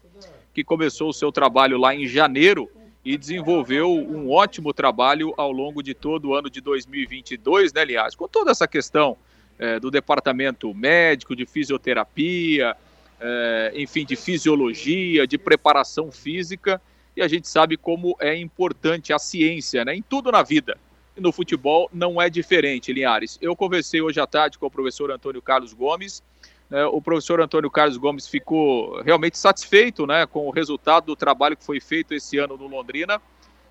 que 0.53 0.63
começou 0.63 1.09
o 1.09 1.13
seu 1.13 1.31
trabalho 1.31 1.79
lá 1.79 1.95
em 1.95 2.05
janeiro 2.05 2.69
e 3.03 3.17
desenvolveu 3.17 3.91
um 3.91 4.29
ótimo 4.29 4.71
trabalho 4.71 5.33
ao 5.35 5.51
longo 5.51 5.81
de 5.81 5.95
todo 5.95 6.29
o 6.29 6.35
ano 6.35 6.47
de 6.47 6.61
2022, 6.61 7.73
né, 7.73 7.85
Linhares? 7.85 8.13
Com 8.13 8.27
toda 8.27 8.51
essa 8.51 8.67
questão 8.67 9.17
é, 9.59 9.79
do 9.79 9.91
departamento 9.91 10.73
médico, 10.73 11.35
de 11.35 11.45
fisioterapia, 11.45 12.75
é, 13.19 13.73
enfim, 13.75 14.05
de 14.05 14.15
fisiologia, 14.15 15.27
de 15.27 15.37
preparação 15.37 16.11
física, 16.11 16.81
e 17.15 17.21
a 17.21 17.27
gente 17.27 17.47
sabe 17.47 17.75
como 17.75 18.15
é 18.19 18.35
importante 18.37 19.11
a 19.11 19.19
ciência 19.19 19.83
né, 19.83 19.93
em 19.93 20.01
tudo 20.01 20.31
na 20.31 20.41
vida. 20.41 20.77
E 21.17 21.21
no 21.21 21.33
futebol 21.33 21.89
não 21.93 22.21
é 22.21 22.29
diferente, 22.29 22.93
Linhares. 22.93 23.37
Eu 23.41 23.55
conversei 23.55 24.01
hoje 24.01 24.21
à 24.21 24.25
tarde 24.25 24.57
com 24.57 24.67
o 24.67 24.71
professor 24.71 25.11
Antônio 25.11 25.41
Carlos 25.41 25.73
Gomes. 25.73 26.23
Né, 26.69 26.85
o 26.85 27.01
professor 27.01 27.41
Antônio 27.41 27.69
Carlos 27.69 27.97
Gomes 27.97 28.25
ficou 28.25 29.01
realmente 29.01 29.37
satisfeito 29.37 30.07
né, 30.07 30.25
com 30.25 30.47
o 30.47 30.51
resultado 30.51 31.07
do 31.07 31.15
trabalho 31.15 31.57
que 31.57 31.65
foi 31.65 31.81
feito 31.81 32.13
esse 32.13 32.37
ano 32.37 32.55
no 32.55 32.67
Londrina 32.67 33.21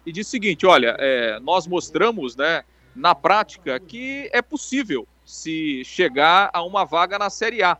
e 0.04 0.12
disse 0.12 0.28
o 0.28 0.30
seguinte: 0.32 0.66
olha, 0.66 0.94
é, 0.98 1.40
nós 1.40 1.66
mostramos 1.66 2.36
né, 2.36 2.64
na 2.94 3.14
prática 3.14 3.80
que 3.80 4.28
é 4.32 4.42
possível 4.42 5.08
se 5.28 5.84
chegar 5.84 6.48
a 6.54 6.62
uma 6.62 6.86
vaga 6.86 7.18
na 7.18 7.28
Série 7.28 7.62
A. 7.62 7.76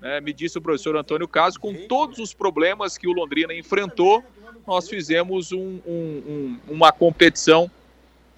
É, 0.00 0.22
me 0.22 0.32
disse 0.32 0.56
o 0.56 0.62
professor 0.62 0.96
Antônio 0.96 1.28
Caso, 1.28 1.60
com 1.60 1.74
todos 1.86 2.18
os 2.18 2.32
problemas 2.32 2.96
que 2.96 3.06
o 3.06 3.12
Londrina 3.12 3.52
enfrentou, 3.52 4.24
nós 4.66 4.88
fizemos 4.88 5.52
um, 5.52 5.80
um, 5.86 6.22
um, 6.26 6.60
uma 6.66 6.90
competição 6.90 7.70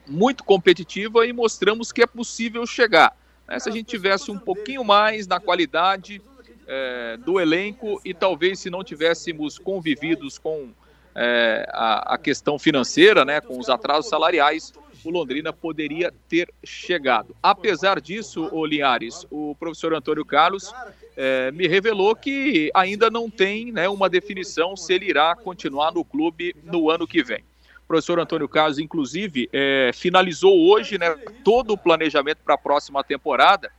muito 0.05 0.43
competitiva 0.43 1.25
e 1.25 1.33
mostramos 1.33 1.93
que 1.93 2.03
é 2.03 2.07
possível 2.07 2.67
chegar. 2.67 3.17
É, 3.47 3.57
se 3.61 3.69
a 3.69 3.73
gente 3.73 3.87
tivesse 3.87 4.33
um 4.33 4.39
pouquinho 4.39 4.83
mais 4.83 5.29
na 5.29 5.39
qualidade 5.39 6.21
é, 6.67 7.19
do 7.19 7.39
elenco 7.39 8.01
e 8.05 8.13
talvez 8.13 8.59
se 8.59 8.69
não 8.69 8.83
tivéssemos 8.83 9.61
convividos 9.61 10.39
com 10.39 10.71
é, 11.15 11.69
a, 11.73 12.15
a, 12.15 12.19
questão 12.19 12.59
financeira, 12.59 13.25
né, 13.25 13.41
com 13.41 13.57
os 13.61 13.69
atrasos 13.69 14.11
salariais, 14.11 14.73
o 15.05 15.11
Londrina 15.11 15.53
poderia 15.53 16.13
ter 16.29 16.53
chegado. 16.65 17.35
Apesar 17.43 18.01
disso, 18.01 18.49
o 18.53 18.65
Linhares, 18.65 19.27
o 19.31 19.55
professor 19.59 19.95
Antônio 19.95 20.25
Carlos 20.25 20.73
é, 21.17 21.51
me 21.53 21.67
revelou 21.67 22.15
que 22.15 22.71
ainda 22.75 23.11
não 23.11 23.31
tem 23.31 23.73
né, 23.73 23.89
uma 23.89 24.09
definição 24.09 24.77
se 24.77 24.93
ele 24.93 25.07
irá 25.07 25.35
continuar 25.35 25.93
no 25.93 26.05
clube 26.05 26.55
no 26.65 26.91
ano 26.91 27.07
que 27.07 27.23
vem. 27.23 27.45
O 27.85 27.89
professor 27.89 28.21
Antônio 28.21 28.49
Carlos, 28.49 28.79
inclusive, 28.79 29.49
é, 29.53 29.91
finalizou 29.93 30.57
hoje 30.71 30.99
né, 30.99 31.11
todo 31.45 31.73
o 31.73 31.79
planejamento 31.79 32.39
para 32.45 32.55
a 32.55 32.59
próxima 32.59 33.03
temporada 33.03 33.71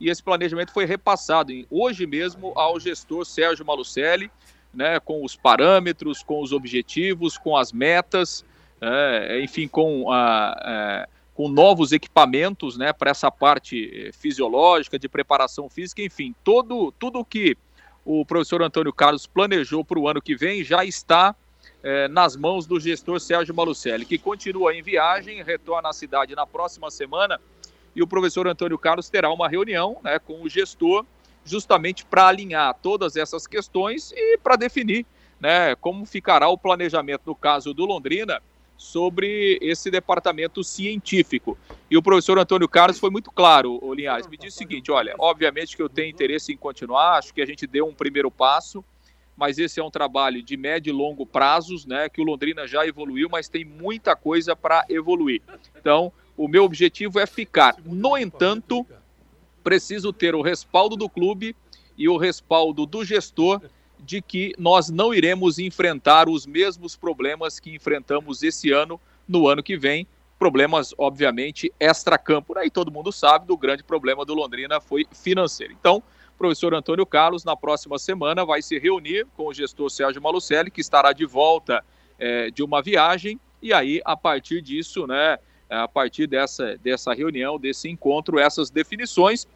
e 0.00 0.10
esse 0.10 0.22
planejamento 0.22 0.72
foi 0.72 0.84
repassado 0.84 1.52
hoje 1.70 2.06
mesmo 2.06 2.52
ao 2.56 2.78
gestor 2.78 3.24
Sérgio 3.24 3.64
Malucelli, 3.64 4.30
né, 4.72 4.98
com 5.00 5.24
os 5.24 5.36
parâmetros, 5.36 6.22
com 6.22 6.42
os 6.42 6.52
objetivos, 6.52 7.38
com 7.38 7.56
as 7.56 7.72
metas 7.72 8.44
é, 8.86 9.40
enfim, 9.42 9.66
com, 9.66 10.12
a, 10.12 10.54
é, 10.62 11.08
com 11.34 11.48
novos 11.48 11.92
equipamentos 11.92 12.76
né, 12.76 12.92
para 12.92 13.10
essa 13.10 13.30
parte 13.30 14.10
fisiológica, 14.12 14.98
de 14.98 15.08
preparação 15.08 15.70
física, 15.70 16.02
enfim, 16.02 16.34
todo, 16.44 16.92
tudo 16.98 17.24
que 17.24 17.56
o 18.04 18.24
professor 18.26 18.62
Antônio 18.62 18.92
Carlos 18.92 19.26
planejou 19.26 19.82
para 19.82 19.98
o 19.98 20.06
ano 20.06 20.20
que 20.20 20.36
vem 20.36 20.62
já 20.62 20.84
está 20.84 21.34
é, 21.82 22.08
nas 22.08 22.36
mãos 22.36 22.66
do 22.66 22.78
gestor 22.78 23.18
Sérgio 23.18 23.54
Malucelli, 23.54 24.04
que 24.04 24.18
continua 24.18 24.74
em 24.74 24.82
viagem, 24.82 25.42
retorna 25.42 25.88
à 25.88 25.92
cidade 25.94 26.34
na 26.34 26.46
próxima 26.46 26.90
semana 26.90 27.40
e 27.96 28.02
o 28.02 28.06
professor 28.06 28.46
Antônio 28.46 28.76
Carlos 28.76 29.08
terá 29.08 29.32
uma 29.32 29.48
reunião 29.48 29.96
né, 30.04 30.18
com 30.18 30.42
o 30.42 30.48
gestor 30.48 31.06
justamente 31.42 32.04
para 32.04 32.28
alinhar 32.28 32.74
todas 32.82 33.16
essas 33.16 33.46
questões 33.46 34.12
e 34.12 34.36
para 34.38 34.56
definir 34.56 35.06
né, 35.40 35.74
como 35.76 36.04
ficará 36.04 36.48
o 36.48 36.58
planejamento 36.58 37.22
no 37.26 37.34
caso 37.34 37.72
do 37.72 37.86
Londrina 37.86 38.42
sobre 38.76 39.58
esse 39.62 39.90
departamento 39.90 40.62
científico. 40.62 41.56
E 41.90 41.96
o 41.96 42.02
professor 42.02 42.38
Antônio 42.38 42.68
Carlos 42.68 42.98
foi 42.98 43.10
muito 43.10 43.30
claro, 43.30 43.80
Linhares, 43.94 44.26
me 44.26 44.36
disse 44.36 44.56
o 44.56 44.58
seguinte, 44.58 44.90
olha, 44.90 45.14
obviamente 45.18 45.76
que 45.76 45.82
eu 45.82 45.88
tenho 45.88 46.10
interesse 46.10 46.52
em 46.52 46.56
continuar, 46.56 47.18
acho 47.18 47.32
que 47.32 47.40
a 47.40 47.46
gente 47.46 47.66
deu 47.66 47.86
um 47.86 47.94
primeiro 47.94 48.30
passo, 48.30 48.84
mas 49.36 49.58
esse 49.58 49.80
é 49.80 49.84
um 49.84 49.90
trabalho 49.90 50.42
de 50.42 50.56
médio 50.56 50.90
e 50.90 50.92
longo 50.92 51.26
prazos, 51.26 51.84
né, 51.84 52.08
que 52.08 52.20
o 52.20 52.24
Londrina 52.24 52.66
já 52.66 52.86
evoluiu, 52.86 53.28
mas 53.28 53.48
tem 53.48 53.64
muita 53.64 54.14
coisa 54.14 54.54
para 54.54 54.84
evoluir. 54.88 55.42
Então, 55.76 56.12
o 56.36 56.46
meu 56.48 56.64
objetivo 56.64 57.18
é 57.18 57.26
ficar. 57.26 57.76
No 57.84 58.16
entanto, 58.16 58.86
preciso 59.62 60.12
ter 60.12 60.34
o 60.34 60.42
respaldo 60.42 60.96
do 60.96 61.08
clube 61.08 61.56
e 61.96 62.08
o 62.08 62.16
respaldo 62.16 62.86
do 62.86 63.04
gestor 63.04 63.60
de 63.98 64.20
que 64.20 64.52
nós 64.58 64.90
não 64.90 65.14
iremos 65.14 65.58
enfrentar 65.58 66.28
os 66.28 66.46
mesmos 66.46 66.96
problemas 66.96 67.58
que 67.58 67.74
enfrentamos 67.74 68.42
esse 68.42 68.70
ano 68.70 69.00
no 69.28 69.48
ano 69.48 69.62
que 69.62 69.76
vem. 69.76 70.06
Problemas, 70.38 70.92
obviamente, 70.98 71.72
extra-campo. 71.78 72.54
E 72.62 72.70
todo 72.70 72.90
mundo 72.90 73.10
sabe 73.12 73.46
do 73.46 73.56
grande 73.56 73.82
problema 73.82 74.24
do 74.24 74.34
Londrina 74.34 74.80
foi 74.80 75.06
financeiro. 75.12 75.72
Então, 75.72 76.02
o 76.34 76.38
professor 76.38 76.74
Antônio 76.74 77.06
Carlos, 77.06 77.44
na 77.44 77.56
próxima 77.56 77.98
semana, 77.98 78.44
vai 78.44 78.60
se 78.60 78.78
reunir 78.78 79.26
com 79.36 79.46
o 79.46 79.54
gestor 79.54 79.88
Sérgio 79.88 80.20
Malucelli, 80.20 80.70
que 80.70 80.80
estará 80.80 81.12
de 81.12 81.24
volta 81.24 81.84
é, 82.18 82.50
de 82.50 82.62
uma 82.62 82.82
viagem. 82.82 83.40
E 83.62 83.72
aí, 83.72 84.02
a 84.04 84.16
partir 84.16 84.60
disso, 84.60 85.06
né, 85.06 85.38
a 85.70 85.88
partir 85.88 86.26
dessa, 86.26 86.76
dessa 86.78 87.14
reunião, 87.14 87.58
desse 87.58 87.88
encontro, 87.88 88.38
essas 88.38 88.70
definições. 88.70 89.46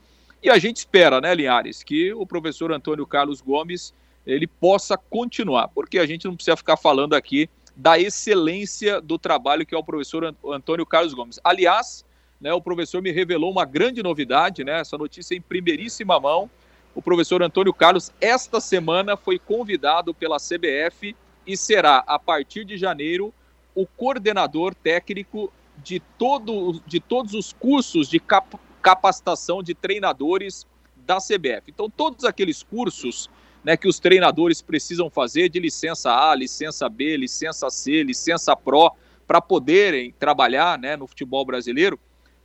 E 0.43 0.49
a 0.49 0.59
gente 0.59 0.77
espera, 0.77 1.21
né, 1.21 1.35
Linhares, 1.35 1.83
que 1.83 2.13
o 2.13 2.25
professor 2.25 2.73
Antônio 2.73 3.07
Carlos 3.07 3.41
Gomes 3.41 3.93
ele 4.35 4.47
possa 4.47 4.97
continuar, 4.97 5.69
porque 5.69 5.99
a 5.99 6.07
gente 6.07 6.27
não 6.27 6.35
precisa 6.35 6.57
ficar 6.57 6.77
falando 6.77 7.15
aqui 7.15 7.49
da 7.75 7.99
excelência 7.99 9.01
do 9.01 9.19
trabalho 9.19 9.65
que 9.65 9.75
é 9.75 9.79
o 9.79 9.85
professor 9.85 10.35
Antônio 10.53 10.85
Carlos 10.85 11.15
Gomes. 11.15 11.41
Aliás, 11.43 12.05
né, 12.41 12.53
o 12.53 12.61
professor 12.61 13.01
me 13.01 13.11
revelou 13.11 13.51
uma 13.51 13.65
grande 13.65 14.03
novidade, 14.03 14.65
né, 14.65 14.81
essa 14.81 14.99
notícia 14.99 15.35
em 15.35 15.41
primeiríssima 15.41 16.21
mão. 16.21 16.51
O 16.95 17.01
professor 17.01 17.43
Antônio 17.43 17.73
Carlos, 17.73 18.13
esta 18.21 18.61
semana, 18.61 19.17
foi 19.17 19.39
convidado 19.39 20.13
pela 20.13 20.37
CBF 20.37 21.17
e 21.47 21.57
será, 21.57 22.05
a 22.07 22.19
partir 22.19 22.65
de 22.65 22.77
janeiro, 22.77 23.33
o 23.75 23.87
coordenador 23.87 24.75
técnico 24.75 25.53
de, 25.83 26.01
todo, 26.19 26.83
de 26.87 27.01
todos 27.01 27.33
os 27.33 27.53
cursos 27.53 28.09
de 28.09 28.19
cap 28.21 28.59
capacitação 28.81 29.63
de 29.63 29.75
treinadores 29.75 30.67
da 30.97 31.19
CBF. 31.19 31.65
Então, 31.69 31.91
todos 31.91 32.25
aqueles 32.25 32.63
cursos 32.63 33.29
né, 33.69 33.77
que 33.77 33.87
os 33.87 33.99
treinadores 33.99 34.63
precisam 34.63 35.11
fazer 35.11 35.51
de 35.51 35.61
licença 35.61 36.11
A, 36.11 36.35
licença 36.35 36.89
B, 36.89 37.19
licença 37.19 37.69
C, 37.69 38.03
licença 38.03 38.57
Pro, 38.57 38.93
para 39.27 39.43
poderem 39.43 40.11
trabalhar 40.19 40.79
né, 40.79 40.97
no 40.97 41.07
futebol 41.07 41.45
brasileiro, 41.45 42.01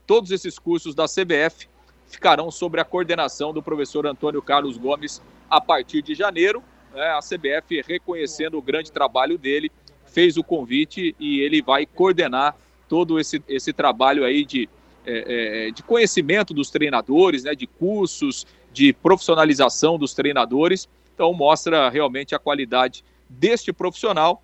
todos 0.05 0.31
esses 0.31 0.59
cursos 0.59 0.93
da 0.93 1.05
CBF 1.05 1.69
ficarão 2.07 2.51
sob 2.51 2.77
a 2.77 2.83
coordenação 2.83 3.53
do 3.53 3.63
professor 3.63 4.05
Antônio 4.05 4.41
Carlos 4.41 4.75
Gomes 4.75 5.21
a 5.49 5.61
partir 5.61 6.01
de 6.01 6.13
janeiro. 6.13 6.61
Né, 6.93 7.05
a 7.11 7.19
CBF, 7.21 7.81
reconhecendo 7.87 8.57
o 8.57 8.61
grande 8.61 8.91
trabalho 8.91 9.37
dele, 9.37 9.71
fez 10.05 10.35
o 10.35 10.43
convite 10.43 11.15
e 11.17 11.39
ele 11.39 11.61
vai 11.61 11.85
coordenar 11.85 12.53
todo 12.89 13.17
esse, 13.17 13.41
esse 13.47 13.71
trabalho 13.71 14.25
aí 14.25 14.43
de, 14.43 14.67
é, 15.05 15.67
é, 15.67 15.71
de 15.71 15.83
conhecimento 15.83 16.53
dos 16.53 16.69
treinadores, 16.69 17.45
né, 17.45 17.55
de 17.55 17.65
cursos, 17.65 18.45
de 18.73 18.91
profissionalização 18.91 19.97
dos 19.97 20.13
treinadores. 20.13 20.89
Então 21.13 21.33
mostra 21.33 21.89
realmente 21.89 22.33
a 22.33 22.39
qualidade 22.39 23.03
deste 23.29 23.71
profissional 23.71 24.41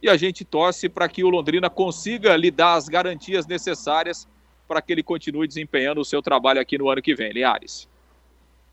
e 0.00 0.08
a 0.08 0.16
gente 0.16 0.44
torce 0.44 0.88
para 0.88 1.08
que 1.08 1.22
o 1.22 1.28
Londrina 1.28 1.70
consiga 1.70 2.36
lhe 2.36 2.50
dar 2.50 2.74
as 2.74 2.88
garantias 2.88 3.46
necessárias 3.46 4.28
para 4.66 4.82
que 4.82 4.92
ele 4.92 5.02
continue 5.02 5.46
desempenhando 5.46 6.00
o 6.00 6.04
seu 6.04 6.22
trabalho 6.22 6.60
aqui 6.60 6.78
no 6.78 6.88
ano 6.88 7.02
que 7.02 7.14
vem. 7.14 7.32
Liares. 7.32 7.88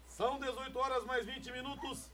São 0.07 0.39
18 0.39 0.79
horas 0.79 1.05
mais 1.05 1.25
20 1.25 1.51
minutos. 1.51 2.09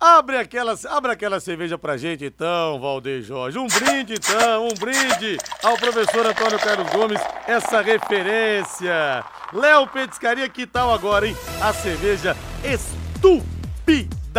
Abre 0.00 0.36
aquela, 0.36 0.74
abre 0.90 1.10
aquela 1.10 1.40
cerveja 1.40 1.76
pra 1.76 1.96
gente 1.96 2.24
então, 2.24 2.78
Valdeir 2.80 3.22
Jorge. 3.22 3.58
Um 3.58 3.66
brinde 3.66 4.14
então, 4.14 4.68
um 4.68 4.74
brinde 4.74 5.38
ao 5.62 5.76
professor 5.76 6.24
Antônio 6.24 6.58
Carlos 6.58 6.88
Gomes, 6.92 7.20
essa 7.48 7.80
referência. 7.80 9.24
Léo 9.52 9.88
Petiscaria, 9.88 10.48
que 10.48 10.66
tal 10.66 10.92
agora, 10.94 11.26
hein? 11.26 11.36
A 11.60 11.72
cerveja 11.72 12.36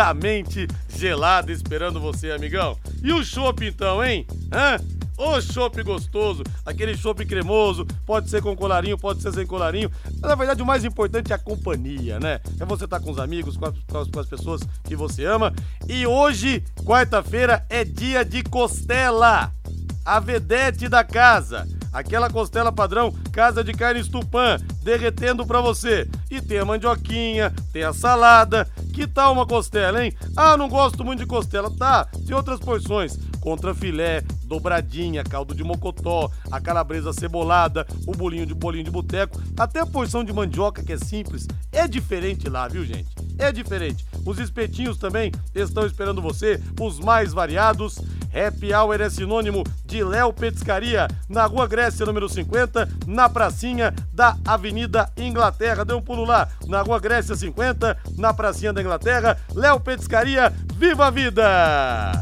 estupidamente 0.00 0.66
gelada 0.88 1.52
esperando 1.52 2.00
você, 2.00 2.30
amigão. 2.30 2.76
E 3.02 3.12
o 3.12 3.22
chopp 3.22 3.64
então, 3.66 4.02
hein? 4.02 4.26
Hã? 4.52 4.78
Ô 5.18 5.38
chopp 5.38 5.82
gostoso, 5.82 6.42
aquele 6.64 6.96
chopp 6.96 7.26
cremoso, 7.26 7.86
pode 8.06 8.30
ser 8.30 8.40
com 8.40 8.56
colarinho, 8.56 8.96
pode 8.96 9.20
ser 9.20 9.30
sem 9.34 9.46
colarinho. 9.46 9.90
Mas, 10.04 10.30
na 10.30 10.34
verdade, 10.34 10.62
o 10.62 10.66
mais 10.66 10.82
importante 10.82 11.30
é 11.30 11.34
a 11.34 11.38
companhia, 11.38 12.18
né? 12.18 12.40
É 12.58 12.64
você 12.64 12.84
estar 12.84 12.98
tá 12.98 13.04
com 13.04 13.10
os 13.10 13.18
amigos, 13.18 13.58
com 13.58 13.66
as, 13.66 13.74
com 14.10 14.18
as 14.18 14.26
pessoas 14.26 14.62
que 14.84 14.96
você 14.96 15.26
ama. 15.26 15.52
E 15.86 16.06
hoje, 16.06 16.64
quarta-feira, 16.86 17.66
é 17.68 17.84
dia 17.84 18.24
de 18.24 18.42
costela. 18.42 19.52
A 20.06 20.18
vedete 20.18 20.88
da 20.88 21.04
casa. 21.04 21.68
Aquela 21.92 22.30
costela 22.30 22.72
padrão, 22.72 23.12
casa 23.30 23.62
de 23.62 23.74
carne 23.74 24.00
estupã, 24.00 24.56
derretendo 24.82 25.46
para 25.46 25.60
você. 25.60 26.08
E 26.30 26.40
tem 26.40 26.58
a 26.58 26.64
mandioquinha, 26.64 27.52
tem 27.72 27.82
a 27.82 27.92
salada. 27.92 28.68
Que 28.92 29.06
tal 29.06 29.32
uma 29.32 29.46
costela, 29.46 30.04
hein? 30.04 30.12
Ah, 30.36 30.56
não 30.56 30.68
gosto 30.68 31.04
muito 31.04 31.20
de 31.20 31.26
costela. 31.26 31.70
Tá, 31.70 32.04
tem 32.26 32.34
outras 32.34 32.60
porções 32.60 33.18
contra 33.40 33.74
filé, 33.74 34.22
dobradinha, 34.44 35.24
caldo 35.24 35.54
de 35.54 35.64
mocotó, 35.64 36.30
a 36.50 36.60
calabresa 36.60 37.12
cebolada, 37.12 37.86
o 38.06 38.12
bolinho 38.12 38.46
de 38.46 38.54
bolinho 38.54 38.84
de 38.84 38.90
boteco, 38.90 39.40
até 39.56 39.80
a 39.80 39.86
porção 39.86 40.22
de 40.22 40.32
mandioca 40.32 40.82
que 40.82 40.92
é 40.92 40.98
simples. 40.98 41.46
É 41.72 41.88
diferente 41.88 42.48
lá, 42.48 42.68
viu, 42.68 42.84
gente? 42.84 43.08
É 43.38 43.50
diferente. 43.50 44.04
Os 44.24 44.38
espetinhos 44.38 44.98
também 44.98 45.32
estão 45.54 45.86
esperando 45.86 46.20
você, 46.20 46.60
os 46.78 47.00
mais 47.00 47.32
variados. 47.32 47.98
Happy 48.32 48.72
Hour 48.72 49.00
é 49.00 49.10
sinônimo 49.10 49.64
de 49.84 50.04
Léo 50.04 50.32
Petiscaria, 50.32 51.08
na 51.28 51.46
Rua 51.46 51.66
Grécia, 51.66 52.06
número 52.06 52.28
50, 52.28 52.88
na 53.06 53.28
pracinha 53.28 53.92
da 54.12 54.36
Avenida 54.44 54.79
Inglaterra. 55.16 55.84
Dê 55.84 55.94
um 55.94 56.02
pulo 56.02 56.24
lá, 56.24 56.48
na 56.66 56.82
Rua 56.82 57.00
Grécia 57.00 57.34
50, 57.34 57.98
na 58.16 58.32
pracinha 58.32 58.72
da 58.72 58.80
Inglaterra. 58.80 59.38
Léo 59.54 59.80
Petiscaria, 59.80 60.52
viva 60.74 61.06
a 61.06 61.10
vida! 61.10 62.12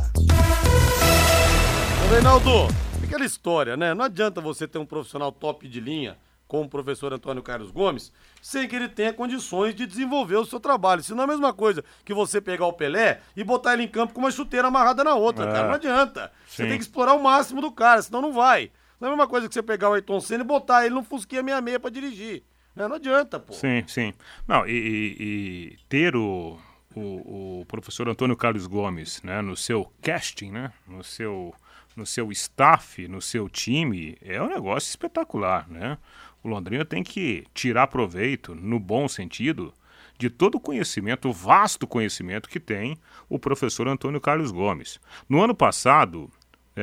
Reinaldo, 2.10 2.68
aquela 3.04 3.24
história, 3.24 3.76
né? 3.76 3.92
Não 3.92 4.04
adianta 4.04 4.40
você 4.40 4.66
ter 4.66 4.78
um 4.78 4.86
profissional 4.86 5.30
top 5.30 5.68
de 5.68 5.78
linha, 5.78 6.16
como 6.48 6.64
o 6.64 6.68
professor 6.68 7.12
Antônio 7.12 7.42
Carlos 7.42 7.70
Gomes, 7.70 8.10
sem 8.40 8.66
que 8.66 8.74
ele 8.74 8.88
tenha 8.88 9.12
condições 9.12 9.74
de 9.74 9.86
desenvolver 9.86 10.36
o 10.36 10.46
seu 10.46 10.58
trabalho. 10.58 11.02
Isso 11.02 11.14
não 11.14 11.22
é 11.22 11.24
a 11.24 11.28
mesma 11.28 11.52
coisa 11.52 11.84
que 12.04 12.14
você 12.14 12.40
pegar 12.40 12.66
o 12.66 12.72
Pelé 12.72 13.20
e 13.36 13.44
botar 13.44 13.74
ele 13.74 13.82
em 13.82 13.88
campo 13.88 14.14
com 14.14 14.20
uma 14.20 14.30
chuteira 14.30 14.68
amarrada 14.68 15.04
na 15.04 15.14
outra, 15.14 15.44
é. 15.44 15.52
cara. 15.52 15.68
Não 15.68 15.74
adianta. 15.74 16.32
Sim. 16.46 16.56
Você 16.56 16.66
tem 16.66 16.78
que 16.78 16.84
explorar 16.84 17.12
o 17.12 17.22
máximo 17.22 17.60
do 17.60 17.70
cara, 17.70 18.00
senão 18.00 18.22
não 18.22 18.32
vai. 18.32 18.70
É 19.00 19.06
a 19.06 19.08
mesma 19.08 19.28
coisa 19.28 19.48
que 19.48 19.54
você 19.54 19.62
pegar 19.62 19.90
o 19.90 19.94
Ayrton 19.94 20.20
Senna 20.20 20.42
e 20.42 20.46
botar 20.46 20.84
ele 20.84 20.94
no 20.94 21.02
Fusquinha 21.02 21.42
66 21.42 21.78
pra 21.78 21.90
dirigir. 21.90 22.42
Não, 22.74 22.88
não 22.88 22.96
adianta, 22.96 23.40
pô. 23.40 23.52
Sim, 23.52 23.84
sim. 23.86 24.12
Não, 24.46 24.66
e, 24.66 24.72
e, 24.72 25.16
e 25.20 25.78
ter 25.88 26.14
o, 26.14 26.58
o, 26.94 27.60
o, 27.60 27.66
professor 27.66 28.08
Antônio 28.08 28.36
Carlos 28.36 28.66
Gomes 28.66 29.22
né, 29.22 29.40
no 29.42 29.56
seu 29.56 29.92
casting, 30.00 30.50
né, 30.50 30.72
no 30.86 31.02
seu 31.02 31.54
no 31.96 32.06
seu 32.06 32.30
staff, 32.30 33.08
no 33.08 33.20
seu 33.20 33.48
time, 33.48 34.16
é 34.22 34.40
um 34.40 34.48
negócio 34.48 34.88
espetacular, 34.88 35.68
né? 35.68 35.98
O 36.44 36.48
Londrina 36.48 36.84
tem 36.84 37.02
que 37.02 37.44
tirar 37.52 37.88
proveito, 37.88 38.54
no 38.54 38.78
bom 38.78 39.08
sentido, 39.08 39.74
de 40.16 40.30
todo 40.30 40.54
o 40.54 40.60
conhecimento, 40.60 41.28
o 41.28 41.32
vasto 41.32 41.88
conhecimento 41.88 42.48
que 42.48 42.60
tem 42.60 42.96
o 43.28 43.36
professor 43.36 43.88
Antônio 43.88 44.20
Carlos 44.20 44.52
Gomes. 44.52 45.00
No 45.28 45.42
ano 45.42 45.56
passado, 45.56 46.30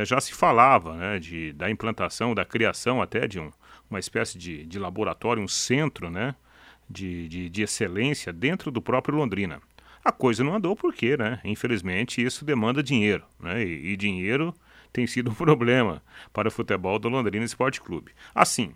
já 0.03 0.19
se 0.19 0.33
falava 0.33 0.95
né, 0.95 1.19
de, 1.19 1.53
da 1.53 1.69
implantação, 1.69 2.33
da 2.33 2.43
criação 2.43 3.01
até 3.01 3.27
de 3.27 3.39
um, 3.39 3.51
uma 3.89 3.99
espécie 3.99 4.37
de, 4.37 4.65
de 4.65 4.79
laboratório, 4.79 5.41
um 5.41 5.47
centro 5.47 6.09
né, 6.09 6.35
de, 6.89 7.27
de, 7.27 7.49
de 7.49 7.61
excelência 7.61 8.33
dentro 8.33 8.71
do 8.71 8.81
próprio 8.81 9.15
Londrina. 9.15 9.61
A 10.03 10.11
coisa 10.11 10.43
não 10.43 10.55
andou 10.55 10.75
porque, 10.75 11.17
né? 11.17 11.39
Infelizmente, 11.43 12.23
isso 12.23 12.45
demanda 12.45 12.83
dinheiro, 12.83 13.23
né? 13.39 13.63
E, 13.63 13.93
e 13.93 13.97
dinheiro 13.97 14.53
tem 14.93 15.07
sido 15.07 15.31
um 15.31 15.33
problema 15.35 16.01
para 16.31 16.47
o 16.47 16.51
futebol 16.51 16.99
do 16.99 17.09
Londrina 17.09 17.43
Esporte 17.43 17.81
Clube. 17.81 18.11
Assim, 18.33 18.75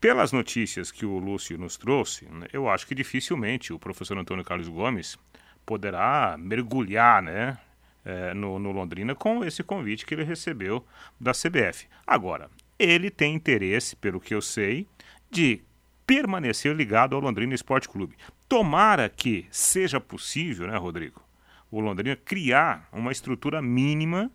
pelas 0.00 0.32
notícias 0.32 0.92
que 0.92 1.04
o 1.04 1.18
Lúcio 1.18 1.58
nos 1.58 1.76
trouxe, 1.76 2.26
né, 2.26 2.46
eu 2.52 2.68
acho 2.68 2.86
que 2.86 2.94
dificilmente 2.94 3.72
o 3.72 3.78
professor 3.78 4.16
Antônio 4.18 4.44
Carlos 4.44 4.68
Gomes 4.68 5.18
poderá 5.64 6.36
mergulhar 6.38 7.22
né, 7.22 7.58
é, 8.04 8.34
no, 8.34 8.58
no, 8.58 8.70
Londrina 8.70 9.14
com 9.14 9.44
esse 9.44 9.62
convite 9.62 10.04
que 10.04 10.14
ele 10.14 10.24
recebeu 10.24 10.84
da 11.20 11.32
CBF. 11.32 11.86
Agora, 12.06 12.50
ele 12.78 13.10
tem 13.10 13.34
interesse, 13.34 13.96
pelo 13.96 14.20
que 14.20 14.34
eu 14.34 14.42
sei, 14.42 14.86
de 15.30 15.62
permanecer 16.06 16.74
ligado 16.74 17.14
ao 17.14 17.22
Londrina 17.22 17.54
Esporte 17.54 17.88
Clube. 17.88 18.16
Tomara 18.48 19.08
que 19.08 19.46
seja 19.50 20.00
possível, 20.00 20.66
né, 20.66 20.76
Rodrigo, 20.76 21.22
o 21.70 21.80
Londrina 21.80 22.16
criar 22.16 22.88
uma 22.92 23.10
estrutura 23.10 23.62
mínima 23.62 24.30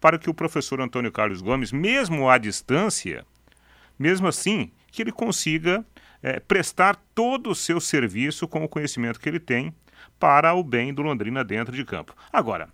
para 0.00 0.18
que 0.18 0.28
o 0.28 0.34
professor 0.34 0.80
Antônio 0.80 1.10
Carlos 1.10 1.40
Gomes, 1.40 1.72
mesmo 1.72 2.28
à 2.28 2.36
distância, 2.36 3.24
mesmo 3.98 4.28
assim, 4.28 4.70
que 4.92 5.02
ele 5.02 5.12
consiga 5.12 5.84
é, 6.22 6.38
prestar 6.40 6.96
todo 7.14 7.50
o 7.50 7.54
seu 7.54 7.80
serviço 7.80 8.46
com 8.46 8.62
o 8.62 8.68
conhecimento 8.68 9.18
que 9.18 9.28
ele 9.28 9.40
tem 9.40 9.74
para 10.18 10.54
o 10.54 10.62
bem 10.62 10.92
do 10.92 11.02
Londrina 11.02 11.42
dentro 11.42 11.74
de 11.74 11.84
campo. 11.84 12.14
Agora, 12.32 12.68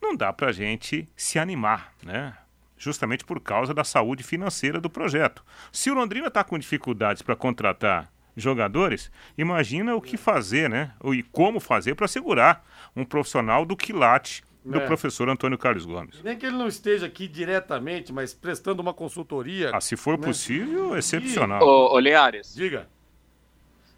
não 0.00 0.14
dá 0.14 0.32
para 0.32 0.48
a 0.48 0.52
gente 0.52 1.08
se 1.16 1.38
animar, 1.38 1.92
né? 2.02 2.36
Justamente 2.78 3.24
por 3.24 3.40
causa 3.40 3.72
da 3.72 3.84
saúde 3.84 4.22
financeira 4.22 4.80
do 4.80 4.90
projeto. 4.90 5.44
Se 5.72 5.90
o 5.90 5.94
Londrina 5.94 6.28
está 6.28 6.44
com 6.44 6.58
dificuldades 6.58 7.22
para 7.22 7.34
contratar 7.34 8.12
jogadores, 8.36 9.10
imagina 9.36 9.94
o 9.94 10.00
que 10.00 10.16
fazer, 10.16 10.68
né? 10.68 10.92
E 11.04 11.22
como 11.22 11.58
fazer 11.58 11.94
para 11.94 12.06
segurar 12.06 12.64
um 12.94 13.04
profissional 13.04 13.64
do 13.64 13.76
quilate 13.76 14.44
do 14.66 14.78
é. 14.78 14.86
professor 14.86 15.28
Antônio 15.28 15.56
Carlos 15.56 15.86
Gomes. 15.86 16.20
Nem 16.22 16.36
que 16.36 16.44
ele 16.44 16.56
não 16.56 16.66
esteja 16.66 17.06
aqui 17.06 17.28
diretamente, 17.28 18.12
mas 18.12 18.34
prestando 18.34 18.82
uma 18.82 18.92
consultoria. 18.92 19.70
Ah, 19.72 19.80
se 19.80 19.96
for 19.96 20.18
né? 20.18 20.26
possível, 20.26 20.96
excepcional. 20.96 21.62
Ô, 21.62 21.94
ô 21.94 21.98
Leares. 21.98 22.54
Diga. 22.54 22.88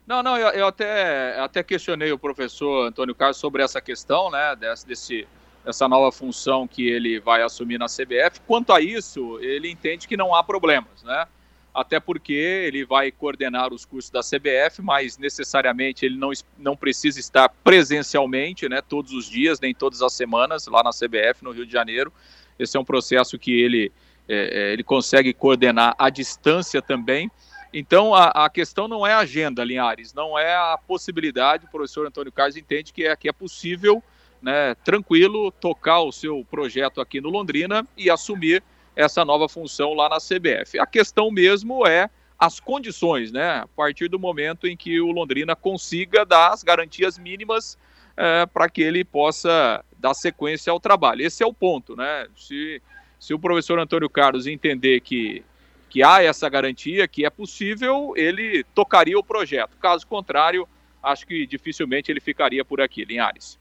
Não, 0.07 0.23
não, 0.23 0.37
eu, 0.39 0.49
eu, 0.51 0.67
até, 0.67 1.39
até 1.39 1.63
questionei 1.63 2.13
o 2.13 2.19
professor 2.19 2.87
Antônio 2.87 3.15
Carlos 3.15 3.37
sobre 3.37 3.63
essa 3.63 3.81
questão, 3.81 4.31
né, 4.31 4.57
desse, 4.57 4.87
desse, 4.87 5.29
dessa 5.69 5.87
nova 5.87 6.11
função 6.11 6.67
que 6.67 6.89
ele 6.89 7.21
vai 7.21 7.43
assumir 7.43 7.77
na 7.77 7.85
CBF. 7.85 8.41
Quanto 8.47 8.73
a 8.73 8.81
isso, 8.81 9.39
ele 9.41 9.71
entende 9.71 10.09
que 10.09 10.17
não 10.17 10.35
há 10.35 10.43
problemas, 10.43 11.03
né? 11.03 11.27
até 11.75 12.01
porque 12.01 12.33
ele 12.33 12.87
vai 12.87 13.13
coordenar 13.13 13.71
os 13.75 13.85
cursos 13.85 14.11
da 14.11 14.21
CBF, 14.21 14.81
mas 14.81 15.19
necessariamente 15.19 16.07
ele 16.07 16.17
não, 16.17 16.31
não 16.57 16.75
precisa 16.75 17.21
estar 17.21 17.51
presencialmente, 17.63 18.67
né, 18.67 18.81
todos 18.81 19.13
os 19.13 19.29
dias, 19.29 19.61
nem 19.61 19.75
todas 19.75 20.01
as 20.01 20.15
semanas, 20.15 20.67
lá 20.67 20.83
na 20.83 20.89
CBF, 20.89 21.45
no 21.45 21.51
Rio 21.51 21.67
de 21.67 21.73
Janeiro. 21.73 22.11
Esse 22.59 22.79
é 22.79 22.81
um 22.81 22.85
processo 22.85 23.39
que 23.39 23.53
ele, 23.53 23.93
é, 24.27 24.71
é 24.71 24.73
ele 24.73 24.83
consegue 24.83 25.35
coordenar 25.35 25.95
à 25.99 26.09
distância 26.09 26.81
também. 26.81 27.31
Então, 27.75 28.15
a, 28.15 28.29
a, 28.47 28.49
questão 28.49 28.89
não 28.89 29.07
é 29.07 29.13
a 29.13 29.19
agenda, 29.19 29.63
Linhares, 29.63 30.15
não 30.15 30.39
é 30.39 30.57
a 30.57 30.79
possibilidade. 30.79 31.67
O 31.67 31.71
professor 31.71 32.07
Antônio 32.07 32.33
Carlos 32.33 32.57
entende 32.57 32.91
que 32.91 33.05
é, 33.05 33.15
que 33.15 33.29
é 33.29 33.33
possível, 33.33 34.03
né, 34.41 34.75
tranquilo, 34.85 35.51
tocar 35.51 36.01
o 36.01 36.13
seu 36.13 36.47
projeto 36.51 37.01
aqui 37.01 37.21
no 37.21 37.29
Londrina 37.29 37.87
e 37.97 38.11
assumir 38.11 38.63
essa 38.95 39.25
nova 39.25 39.49
função 39.49 39.95
lá 39.95 40.09
na 40.09 40.19
CBF. 40.19 40.79
A 40.79 40.87
questão 40.87 41.31
mesmo 41.31 41.87
é 41.87 42.11
as 42.39 42.61
condições, 42.61 43.33
né? 43.33 43.61
A 43.61 43.67
partir 43.67 44.09
do 44.09 44.19
momento 44.19 44.67
em 44.67 44.77
que 44.77 45.01
o 45.01 45.11
Londrina 45.11 45.57
consiga 45.57 46.25
dar 46.25 46.53
as 46.53 46.63
garantias 46.63 47.19
mínimas 47.19 47.77
é, 48.17 48.47
para 48.47 48.69
que 48.69 48.81
ele 48.83 49.05
possa 49.05 49.85
dar 49.99 50.15
sequência 50.15 50.73
ao 50.73 50.79
trabalho. 50.79 51.23
Esse 51.25 51.43
é 51.43 51.47
o 51.47 51.53
ponto, 51.53 51.97
né? 51.97 52.29
Se, 52.37 52.81
se 53.19 53.35
o 53.35 53.39
professor 53.39 53.79
Antônio 53.79 54.09
Carlos 54.09 54.47
entender 54.47 55.01
que, 55.01 55.45
que 55.89 56.03
há 56.03 56.23
essa 56.23 56.49
garantia, 56.49 57.09
que 57.09 57.25
é 57.25 57.31
possível, 57.31 58.13
ele 58.17 58.65
tocaria 58.75 59.19
o 59.19 59.23
projeto. 59.23 59.77
Caso 59.81 60.07
contrário, 60.07 60.69
acho 61.03 61.27
que 61.27 61.47
dificilmente 61.47 62.11
ele 62.11 62.21
ficaria 62.21 62.65
por 62.65 62.81
aqui, 62.81 63.05
Linhares. 63.05 63.59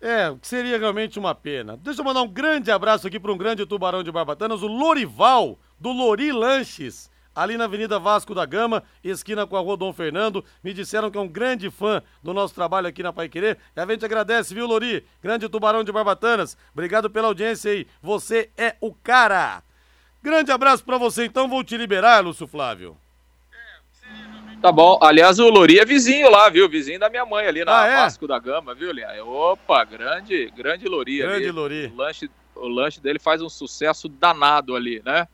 É, 0.00 0.34
seria 0.40 0.78
realmente 0.78 1.18
uma 1.18 1.34
pena. 1.34 1.76
Deixa 1.76 2.00
eu 2.00 2.04
mandar 2.04 2.22
um 2.22 2.28
grande 2.28 2.70
abraço 2.70 3.06
aqui 3.06 3.20
para 3.20 3.32
um 3.32 3.36
grande 3.36 3.66
tubarão 3.66 4.02
de 4.02 4.10
Barbatanas, 4.10 4.62
o 4.62 4.66
Lorival, 4.66 5.58
do 5.78 5.92
Lori 5.92 6.32
Lanches, 6.32 7.10
ali 7.34 7.58
na 7.58 7.64
Avenida 7.64 7.98
Vasco 7.98 8.34
da 8.34 8.46
Gama, 8.46 8.82
esquina 9.04 9.46
com 9.46 9.56
a 9.56 9.60
Rua 9.60 9.76
Dom 9.76 9.92
Fernando. 9.92 10.42
Me 10.64 10.72
disseram 10.72 11.10
que 11.10 11.18
é 11.18 11.20
um 11.20 11.28
grande 11.28 11.70
fã 11.70 12.02
do 12.22 12.32
nosso 12.32 12.54
trabalho 12.54 12.86
aqui 12.86 13.02
na 13.02 13.12
Pai 13.12 13.28
Querer. 13.28 13.58
E 13.76 13.80
a 13.80 13.86
gente 13.86 14.04
agradece, 14.04 14.54
viu, 14.54 14.66
Lori? 14.66 15.04
Grande 15.22 15.48
tubarão 15.48 15.84
de 15.84 15.92
Barbatanas. 15.92 16.56
Obrigado 16.72 17.10
pela 17.10 17.28
audiência 17.28 17.70
aí. 17.70 17.86
Você 18.02 18.50
é 18.56 18.76
o 18.80 18.94
cara. 18.94 19.62
Grande 20.22 20.50
abraço 20.50 20.84
para 20.84 20.98
você, 20.98 21.24
então. 21.26 21.48
Vou 21.48 21.62
te 21.62 21.76
liberar, 21.76 22.24
Lúcio 22.24 22.46
Flávio. 22.46 22.96
Tá 24.60 24.70
bom. 24.70 24.98
Aliás, 25.00 25.38
o 25.38 25.48
Lori 25.48 25.78
é 25.78 25.86
vizinho 25.86 26.30
lá, 26.30 26.50
viu? 26.50 26.68
Vizinho 26.68 27.00
da 27.00 27.08
minha 27.08 27.24
mãe 27.24 27.46
ali 27.46 27.64
na 27.64 27.80
Ah, 27.80 27.86
é? 27.86 27.96
Vasco 27.96 28.26
da 28.28 28.38
Gama, 28.38 28.74
viu, 28.74 28.92
Lia? 28.92 29.24
Opa, 29.24 29.84
grande, 29.84 30.52
grande 30.54 30.86
Lori 30.86 31.18
Grande 31.18 31.36
ali. 31.36 31.50
Lori. 31.50 31.86
O 31.86 31.96
lanche, 31.96 32.30
o 32.54 32.68
lanche 32.68 33.00
dele 33.00 33.18
faz 33.18 33.40
um 33.40 33.48
sucesso 33.48 34.06
danado 34.06 34.76
ali, 34.76 35.00
né? 35.02 35.26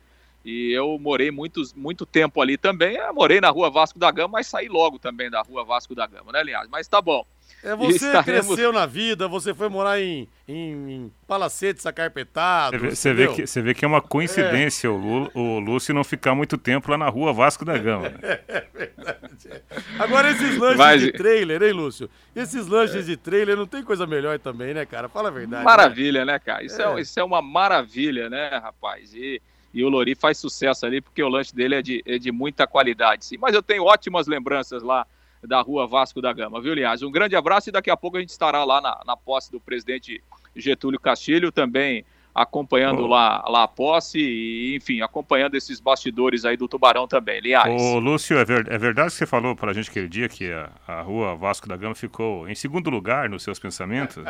E 0.45 0.71
eu 0.71 0.97
morei 1.01 1.33
muitos, 1.33 1.75
muito 1.75 2.07
tempo 2.07 2.41
ali 2.41 2.57
também. 2.57 2.95
Eu 2.97 3.13
morei 3.13 3.41
na 3.41 3.51
rua 3.51 3.69
Vasco 3.69 3.99
da 3.99 4.13
Gama, 4.13 4.29
mas 4.35 4.47
saí 4.47 4.69
logo 4.69 4.97
também 4.97 5.29
da 5.29 5.43
rua 5.43 5.65
Vasco 5.65 5.93
da 5.93 6.07
Gama, 6.07 6.31
né, 6.31 6.45
Linhares? 6.45 6.71
Mas 6.71 6.87
tá 6.87 7.03
bom. 7.03 7.27
É, 7.67 7.75
você 7.75 8.07
estaremos- 8.07 8.47
cresceu 8.47 8.73
na 8.73 8.87
vida, 8.87 9.27
você 9.27 9.53
foi 9.53 9.69
morar 9.69 10.01
em, 10.01 10.29
em, 10.47 10.91
em 10.93 11.13
palacetes 11.27 11.85
acarpetados. 11.87 12.81
Você 12.81 12.87
vê, 12.89 12.95
você 12.95 13.13
vê 13.13 13.23
entendeu? 13.25 13.35
que, 13.35 13.47
você 13.47 13.63
vê 13.63 13.75
que 13.75 13.85
é 13.85 13.89
uma 13.89 14.01
coincidência 14.01 14.91
o, 14.91 14.97
Lu, 14.97 15.31
o 15.35 15.59
Lúcio 15.59 15.93
não 15.95 16.05
ficar 16.05 16.35
muito 16.35 16.57
tempo 16.57 16.91
lá 16.91 16.97
na 16.99 17.09
rua 17.09 17.33
Vasco 17.33 17.65
da 17.65 17.77
Gama. 17.77 18.09
né? 18.11 18.19
Agora, 19.99 20.31
esses 20.31 20.57
lanches 20.59 20.79
Mas- 20.79 21.01
de 21.03 21.13
trailer, 21.13 21.63
hein, 21.63 21.73
Lúcio? 21.73 22.09
Esses 22.35 22.67
lanches 22.67 23.07
de 23.07 23.17
trailer 23.17 23.57
não 23.57 23.67
tem 23.67 23.83
coisa 23.83 24.07
melhor 24.07 24.39
também, 24.39 24.73
né, 24.75 24.85
cara? 24.87 25.09
Fala 25.09 25.29
a 25.29 25.33
verdade. 25.33 25.65
né? 25.65 25.65
Maravilha, 25.65 26.25
né, 26.25 26.39
cara? 26.39 26.65
Isso 26.65 26.81
é. 26.81 26.85
É. 26.85 27.01
isso 27.01 27.19
é 27.19 27.25
uma 27.25 27.43
maravilha, 27.43 28.29
né, 28.31 28.49
rapaz? 28.63 29.13
E, 29.15 29.41
e 29.73 29.83
o 29.85 29.89
Lori 29.89 30.15
faz 30.15 30.39
sucesso 30.39 30.87
ali 30.87 31.01
porque 31.01 31.23
o 31.23 31.29
lanche 31.29 31.55
dele 31.55 31.75
é 31.75 31.83
de, 31.83 32.03
é 32.07 32.19
de 32.19 32.31
muita 32.31 32.67
qualidade, 32.67 33.25
sim. 33.25 33.37
Mas 33.39 33.55
eu 33.55 33.63
tenho 33.63 33.85
ótimas 33.85 34.27
lembranças 34.27 34.83
lá 34.83 35.07
da 35.47 35.61
rua 35.61 35.87
Vasco 35.87 36.21
da 36.21 36.33
Gama, 36.33 36.61
viu, 36.61 36.75
Linhares? 36.75 37.03
Um 37.03 37.11
grande 37.11 37.37
abraço 37.37 37.69
e 37.69 37.73
daqui 37.73 37.91
a 37.91 37.97
pouco 37.97 38.17
a 38.17 38.21
gente 38.21 38.31
estará 38.31 38.65
lá 38.65 38.81
na, 38.81 39.01
na 39.07 39.17
posse 39.17 39.51
do 39.51 39.61
presidente 39.61 40.23
Getúlio 40.55 40.99
Castilho, 41.01 41.51
também 41.53 42.05
acompanhando 42.35 43.05
Oh. 43.05 43.07
lá, 43.07 43.43
lá 43.49 43.63
a 43.63 43.69
posse 43.69 44.19
e, 44.19 44.77
enfim, 44.77 45.01
acompanhando 45.01 45.55
esses 45.55 45.81
bastidores 45.81 46.45
aí 46.45 46.55
do 46.55 46.69
Tubarão 46.69 47.09
também, 47.09 47.41
Linhares. 47.41 47.81
Ô, 47.81 47.99
Lúcio, 47.99 48.37
é, 48.39 48.45
ver- 48.45 48.71
é 48.71 48.77
verdade 48.77 49.09
que 49.11 49.17
você 49.17 49.25
falou 49.27 49.57
pra 49.57 49.73
gente 49.73 49.89
aquele 49.89 50.07
dia 50.07 50.29
que 50.29 50.53
a, 50.53 50.69
a 50.87 51.01
rua 51.01 51.35
Vasco 51.35 51.67
da 51.67 51.79
Gama 51.79 51.95
ficou 51.95 52.47
em 52.47 52.55
segundo 52.55 52.91
lugar 52.91 53.31
nos 53.31 53.43
seus 53.43 53.59
pensamentos? 53.59 54.23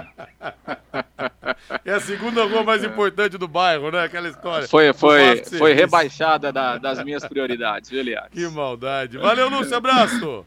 É 1.85 1.93
a 1.93 2.01
segunda 2.01 2.45
rua 2.45 2.63
mais 2.63 2.85
importante 2.85 3.39
do 3.39 3.49
bairro, 3.49 3.91
né? 3.91 4.05
Aquela 4.05 4.29
história. 4.29 4.69
Foi, 4.69 4.93
foi, 4.93 5.43
foi 5.45 5.73
rebaixada 5.73 6.53
da- 6.53 6.79
das 6.79 7.03
minhas 7.03 7.27
prioridades, 7.27 7.91
viu, 7.91 8.03
Linhares? 8.03 8.31
Que 8.33 8.47
maldade. 8.49 9.19
Valeu, 9.19 9.49
Lúcio. 9.49 9.77
Abraço. 9.77 10.45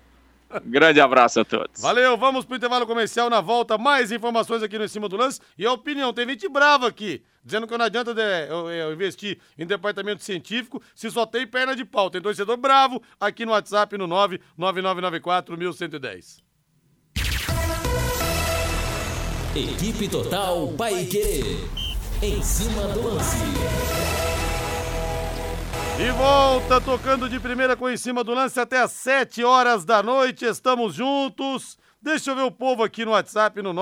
Grande 0.65 0.99
abraço 0.99 1.39
a 1.39 1.45
todos. 1.45 1.81
Valeu, 1.81 2.17
vamos 2.17 2.43
pro 2.45 2.55
intervalo 2.55 2.87
comercial 2.87 3.29
na 3.29 3.39
volta. 3.41 3.77
Mais 3.77 4.11
informações 4.11 4.63
aqui 4.63 4.77
no 4.77 4.85
Em 4.85 4.87
Cima 4.87 5.07
do 5.07 5.15
Lance. 5.15 5.39
E 5.57 5.65
a 5.65 5.71
opinião, 5.71 6.11
tem 6.11 6.27
gente 6.27 6.49
brava 6.49 6.87
aqui, 6.87 7.21
dizendo 7.43 7.67
que 7.67 7.77
não 7.77 7.85
adianta 7.85 8.13
de- 8.13 8.47
eu, 8.49 8.69
eu 8.71 8.93
investir 8.93 9.39
em 9.57 9.65
departamento 9.65 10.23
científico 10.23 10.81
se 10.95 11.09
só 11.11 11.25
tem 11.25 11.45
perna 11.45 11.75
de 11.75 11.85
pau. 11.85 12.09
Tem 12.09 12.19
torcedor 12.21 12.57
bravo 12.57 13.01
aqui 13.19 13.45
no 13.45 13.51
WhatsApp 13.51 13.95
no 13.97 14.07
99994 14.07 15.55
1110. 15.57 16.43
Equipe 19.55 20.07
Total 20.07 20.67
Paique. 20.77 21.57
Em 22.21 22.41
cima 22.43 22.83
do 22.89 23.01
lance. 23.03 23.37
De 25.99 26.11
volta, 26.11 26.79
tocando 26.79 27.27
de 27.27 27.41
primeira 27.41 27.75
com 27.75 27.89
em 27.89 27.97
cima 27.97 28.23
do 28.23 28.33
lance 28.33 28.57
até 28.57 28.79
às 28.79 28.93
7 28.93 29.43
horas 29.43 29.83
da 29.83 30.01
noite. 30.01 30.45
Estamos 30.45 30.95
juntos. 30.95 31.77
Deixa 32.01 32.31
eu 32.31 32.37
ver 32.37 32.43
o 32.43 32.51
povo 32.51 32.83
aqui 32.83 33.03
no 33.03 33.11
WhatsApp 33.11 33.61
no 33.61 33.73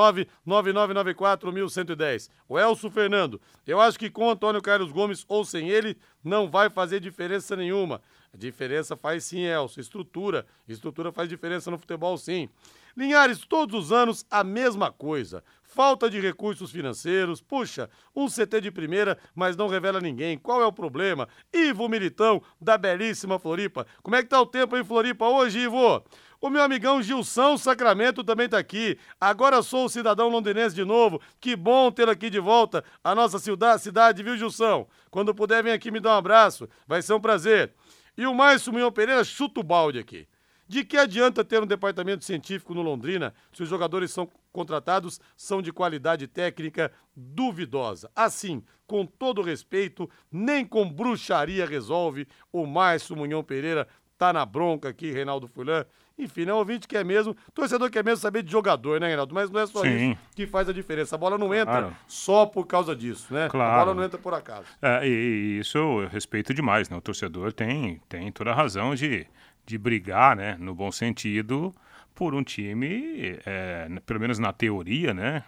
999941110. 0.47 2.31
O 2.49 2.57
Elcio 2.57 2.89
Fernando. 2.89 3.39
Eu 3.67 3.79
acho 3.79 3.99
que 3.99 4.09
com 4.09 4.25
o 4.25 4.31
Antônio 4.31 4.63
Carlos 4.63 4.91
Gomes 4.91 5.23
ou 5.27 5.45
sem 5.45 5.69
ele 5.69 5.95
não 6.23 6.49
vai 6.49 6.71
fazer 6.71 6.99
diferença 6.99 7.55
nenhuma. 7.55 8.01
A 8.33 8.37
diferença 8.37 8.97
faz 8.97 9.23
sim, 9.25 9.41
Elcio. 9.41 9.79
Estrutura. 9.79 10.47
Estrutura 10.67 11.11
faz 11.11 11.29
diferença 11.29 11.69
no 11.69 11.77
futebol, 11.77 12.17
sim. 12.17 12.49
Linhares, 12.97 13.45
todos 13.45 13.75
os 13.75 13.91
anos 13.91 14.25
a 14.31 14.43
mesma 14.43 14.91
coisa. 14.91 15.43
Falta 15.67 16.09
de 16.09 16.17
recursos 16.19 16.71
financeiros. 16.71 17.41
Puxa, 17.41 17.89
um 18.15 18.27
CT 18.27 18.61
de 18.61 18.71
primeira, 18.71 19.17
mas 19.35 19.57
não 19.57 19.67
revela 19.67 19.99
ninguém. 19.99 20.37
Qual 20.37 20.61
é 20.61 20.65
o 20.65 20.71
problema? 20.71 21.27
Ivo 21.53 21.89
Militão, 21.89 22.41
da 22.59 22.77
belíssima 22.77 23.37
Floripa. 23.37 23.85
Como 24.01 24.15
é 24.15 24.23
que 24.23 24.29
tá 24.29 24.39
o 24.39 24.45
tempo 24.45 24.77
em 24.77 24.83
Floripa 24.83 25.27
hoje, 25.27 25.59
Ivo? 25.59 26.03
O 26.39 26.49
meu 26.49 26.61
amigão 26.63 27.01
Gilson 27.01 27.57
Sacramento 27.57 28.23
também 28.23 28.47
tá 28.47 28.57
aqui. 28.57 28.97
Agora 29.19 29.61
sou 29.61 29.85
o 29.85 29.89
cidadão 29.89 30.29
londinense 30.29 30.73
de 30.73 30.85
novo. 30.85 31.19
Que 31.39 31.53
bom 31.53 31.91
tê-lo 31.91 32.11
aqui 32.11 32.29
de 32.29 32.39
volta. 32.39 32.83
A 33.03 33.13
nossa 33.13 33.37
cidade, 33.37 34.23
viu, 34.23 34.37
Gilson? 34.37 34.87
Quando 35.11 35.35
puder, 35.35 35.61
vem 35.61 35.73
aqui 35.73 35.91
me 35.91 35.99
dar 35.99 36.11
um 36.11 36.17
abraço. 36.17 36.69
Vai 36.87 37.01
ser 37.01 37.13
um 37.13 37.19
prazer. 37.19 37.73
E 38.17 38.25
o 38.25 38.33
Márcio 38.33 38.71
Munhão 38.71 38.91
Pereira 38.91 39.23
chuta 39.23 39.59
o 39.59 39.63
balde 39.63 39.99
aqui. 39.99 40.27
De 40.67 40.83
que 40.83 40.97
adianta 40.97 41.43
ter 41.45 41.61
um 41.61 41.65
departamento 41.65 42.25
científico 42.25 42.73
no 42.73 42.81
Londrina 42.81 43.33
se 43.53 43.63
os 43.63 43.69
jogadores 43.69 44.11
são 44.11 44.29
contratados 44.51 45.19
são 45.35 45.61
de 45.61 45.71
qualidade 45.71 46.27
técnica 46.27 46.91
duvidosa? 47.15 48.09
Assim, 48.15 48.63
com 48.85 49.05
todo 49.05 49.41
respeito, 49.41 50.09
nem 50.31 50.65
com 50.65 50.89
bruxaria 50.89 51.65
resolve. 51.65 52.27
O 52.51 52.65
Márcio 52.65 53.15
Munhão 53.15 53.43
Pereira 53.43 53.87
tá 54.17 54.33
na 54.33 54.45
bronca 54.45 54.89
aqui, 54.89 55.11
Reinaldo 55.11 55.47
Fulan. 55.47 55.85
Enfim, 56.19 56.45
né? 56.45 56.53
O 56.53 56.57
ouvinte 56.57 56.87
quer 56.87 57.05
mesmo, 57.05 57.37
torcedor 57.53 57.91
quer 57.91 58.03
mesmo 58.03 58.17
saber 58.17 58.41
de 58.41 58.51
jogador, 58.51 58.99
né, 58.99 59.05
Reinaldo? 59.05 59.35
Mas 59.35 59.51
não 59.51 59.59
é 59.59 59.67
só 59.67 59.81
Sim. 59.83 60.11
isso 60.13 60.19
que 60.35 60.47
faz 60.47 60.67
a 60.67 60.73
diferença. 60.73 61.13
A 61.13 61.17
bola 61.17 61.37
não 61.37 61.53
entra 61.53 61.65
Claro. 61.81 61.95
só 62.07 62.43
por 62.47 62.65
causa 62.65 62.95
disso, 62.95 63.31
né? 63.31 63.45
A 63.45 63.49
Claro. 63.49 63.79
bola 63.85 63.93
não 63.93 64.03
entra 64.03 64.17
por 64.17 64.33
acaso. 64.33 64.65
É, 64.81 65.07
e, 65.07 65.09
e 65.11 65.59
isso 65.59 65.77
eu 65.77 66.07
respeito 66.07 66.55
demais, 66.55 66.89
né? 66.89 66.97
O 66.97 67.01
torcedor 67.01 67.53
tem, 67.53 68.01
tem 68.09 68.31
toda 68.31 68.49
a 68.49 68.55
razão 68.55 68.95
de, 68.95 69.27
de 69.67 69.77
brigar, 69.77 70.35
né? 70.35 70.55
No 70.57 70.73
bom 70.73 70.91
sentido, 70.91 71.75
por 72.15 72.33
um 72.33 72.41
time, 72.41 73.37
é, 73.45 73.87
pelo 74.05 74.19
menos 74.19 74.39
na 74.39 74.53
teoria, 74.53 75.13
né? 75.13 75.43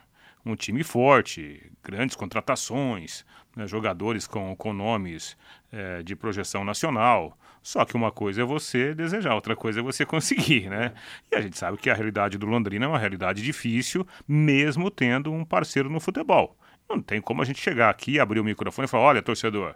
Um 0.45 0.55
time 0.55 0.83
forte, 0.83 1.71
grandes 1.83 2.15
contratações, 2.15 3.25
né? 3.55 3.65
jogadores 3.67 4.27
com, 4.27 4.55
com 4.55 4.73
nomes 4.73 5.37
é, 5.71 6.03
de 6.03 6.15
projeção 6.15 6.63
nacional. 6.63 7.37
Só 7.61 7.83
que 7.83 7.95
uma 7.95 8.11
coisa 8.11 8.41
é 8.41 8.45
você 8.45 8.93
desejar, 8.93 9.35
outra 9.35 9.55
coisa 9.55 9.79
é 9.79 9.83
você 9.83 10.05
conseguir, 10.05 10.69
né? 10.69 10.93
E 11.31 11.35
a 11.35 11.41
gente 11.41 11.57
sabe 11.57 11.77
que 11.77 11.89
a 11.89 11.93
realidade 11.93 12.37
do 12.37 12.45
Londrina 12.45 12.85
é 12.85 12.87
uma 12.87 12.99
realidade 12.99 13.41
difícil, 13.41 14.05
mesmo 14.27 14.91
tendo 14.91 15.31
um 15.31 15.45
parceiro 15.45 15.89
no 15.89 15.99
futebol. 15.99 16.57
Não 16.89 17.01
tem 17.01 17.21
como 17.21 17.41
a 17.41 17.45
gente 17.45 17.59
chegar 17.59 17.89
aqui, 17.89 18.19
abrir 18.19 18.39
o 18.39 18.43
microfone 18.43 18.85
e 18.85 18.89
falar: 18.89 19.03
olha, 19.03 19.21
torcedor, 19.21 19.75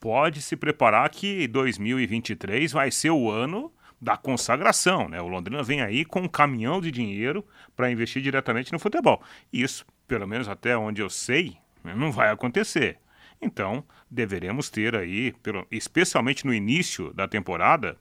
pode 0.00 0.40
se 0.42 0.56
preparar 0.56 1.08
que 1.10 1.46
2023 1.48 2.72
vai 2.72 2.90
ser 2.90 3.10
o 3.10 3.30
ano 3.30 3.72
da 4.00 4.16
consagração, 4.16 5.08
né? 5.08 5.20
O 5.20 5.28
Londrina 5.28 5.62
vem 5.62 5.80
aí 5.80 6.04
com 6.04 6.20
um 6.20 6.28
caminhão 6.28 6.80
de 6.80 6.90
dinheiro 6.90 7.44
para 7.74 7.90
investir 7.90 8.22
diretamente 8.22 8.72
no 8.72 8.78
futebol. 8.78 9.22
Isso, 9.52 9.86
pelo 10.06 10.26
menos 10.26 10.48
até 10.48 10.76
onde 10.76 11.00
eu 11.00 11.08
sei, 11.08 11.56
né, 11.82 11.94
não 11.94 12.12
vai 12.12 12.30
acontecer. 12.30 12.98
Então, 13.40 13.84
deveremos 14.10 14.70
ter 14.70 14.94
aí, 14.94 15.32
pelo- 15.42 15.66
especialmente 15.70 16.44
no 16.46 16.54
início 16.54 17.12
da 17.12 17.26
temporada, 17.26 17.98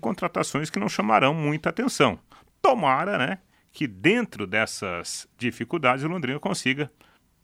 contratações 0.00 0.70
que 0.70 0.78
não 0.78 0.88
chamarão 0.88 1.34
muita 1.34 1.70
atenção. 1.70 2.18
Tomara, 2.62 3.18
né, 3.18 3.38
que 3.72 3.86
dentro 3.86 4.46
dessas 4.46 5.28
dificuldades 5.36 6.04
o 6.04 6.08
Londrina 6.08 6.38
consiga, 6.38 6.90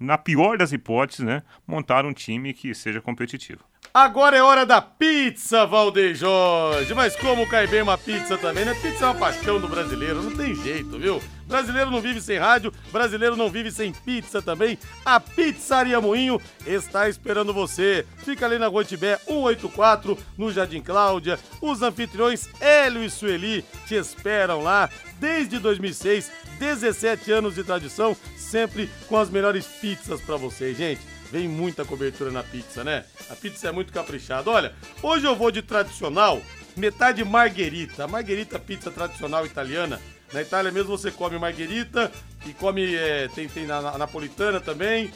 na 0.05 0.19
pior 0.19 0.59
das 0.59 0.73
hipóteses, 0.73 1.25
né, 1.25 1.43
montar 1.67 2.05
um 2.05 2.13
time 2.13 2.53
que 2.53 2.75
seja 2.75 3.01
competitivo. 3.01 3.65
Agora 3.93 4.37
é 4.37 4.43
hora 4.43 4.67
da 4.67 4.83
pizza, 4.83 5.65
Valdeir 5.67 6.15
Jorge. 6.15 6.93
Mas 6.95 7.15
como 7.15 7.49
cai 7.49 7.67
bem 7.67 7.83
uma 7.83 7.97
pizza 7.97 8.37
também, 8.37 8.65
né? 8.65 8.75
Pizza 8.75 9.05
é 9.05 9.09
uma 9.09 9.15
paixão 9.15 9.61
do 9.61 9.69
brasileiro, 9.69 10.21
não 10.23 10.37
tem 10.37 10.55
jeito, 10.55 10.99
viu? 10.99 11.21
Brasileiro 11.47 11.91
não 11.91 12.01
vive 12.01 12.21
sem 12.21 12.39
rádio, 12.39 12.73
brasileiro 12.91 13.37
não 13.37 13.51
vive 13.51 13.71
sem 13.71 13.93
pizza 13.93 14.41
também. 14.41 14.79
A 15.05 15.21
Pizzaria 15.21 16.01
Moinho 16.01 16.41
está 16.67 17.09
esperando 17.09 17.53
você. 17.53 18.07
Fica 18.19 18.47
ali 18.47 18.59
na 18.59 18.67
Rua 18.67 18.85
Tibé 18.85 19.19
184, 19.27 20.19
no 20.39 20.53
Jardim 20.53 20.81
Cláudia. 20.81 21.39
Os 21.61 21.83
anfitriões 21.83 22.49
Hélio 22.61 23.05
e 23.05 23.11
Sueli 23.11 23.65
te 23.87 23.95
esperam 23.95 24.63
lá 24.63 24.89
desde 25.21 25.59
2006, 25.59 26.31
17 26.59 27.33
anos 27.33 27.55
de 27.55 27.65
tradição, 27.65 28.17
sempre 28.37 28.91
com 29.09 29.17
as 29.17 29.31
melhores 29.31 29.67
pizzas 29.67 30.21
para 30.21 30.37
vocês, 30.37 30.77
gente. 30.77 31.01
vem 31.31 31.49
muita 31.49 31.85
cobertura 31.85 32.31
na 32.31 32.43
pizza, 32.43 32.85
né? 32.85 33.05
A 33.29 33.35
pizza 33.35 33.69
é 33.69 33.73
muito 33.73 33.93
caprichada. 33.93 34.51
Olha, 34.51 34.73
hoje 35.03 35.27
eu 35.27 35.35
vou 35.35 35.51
de 35.51 35.63
tradicional, 35.63 36.41
metade 36.77 37.25
marguerita. 37.25 38.05
A 38.05 38.09
marguerita 38.09 38.59
pizza 38.59 38.91
tradicional 38.91 39.45
italiana. 39.45 40.01
Na 40.33 40.43
Itália 40.43 40.73
mesmo 40.73 40.97
você 40.97 41.11
come 41.11 41.39
marguerita 41.39 42.11
e 42.47 42.53
come, 42.53 42.95
é, 42.95 43.29
tem, 43.29 43.49
tem 43.49 43.67
na, 43.67 43.81
na 43.81 43.99
napolitana 43.99 44.61
também. 44.61 45.13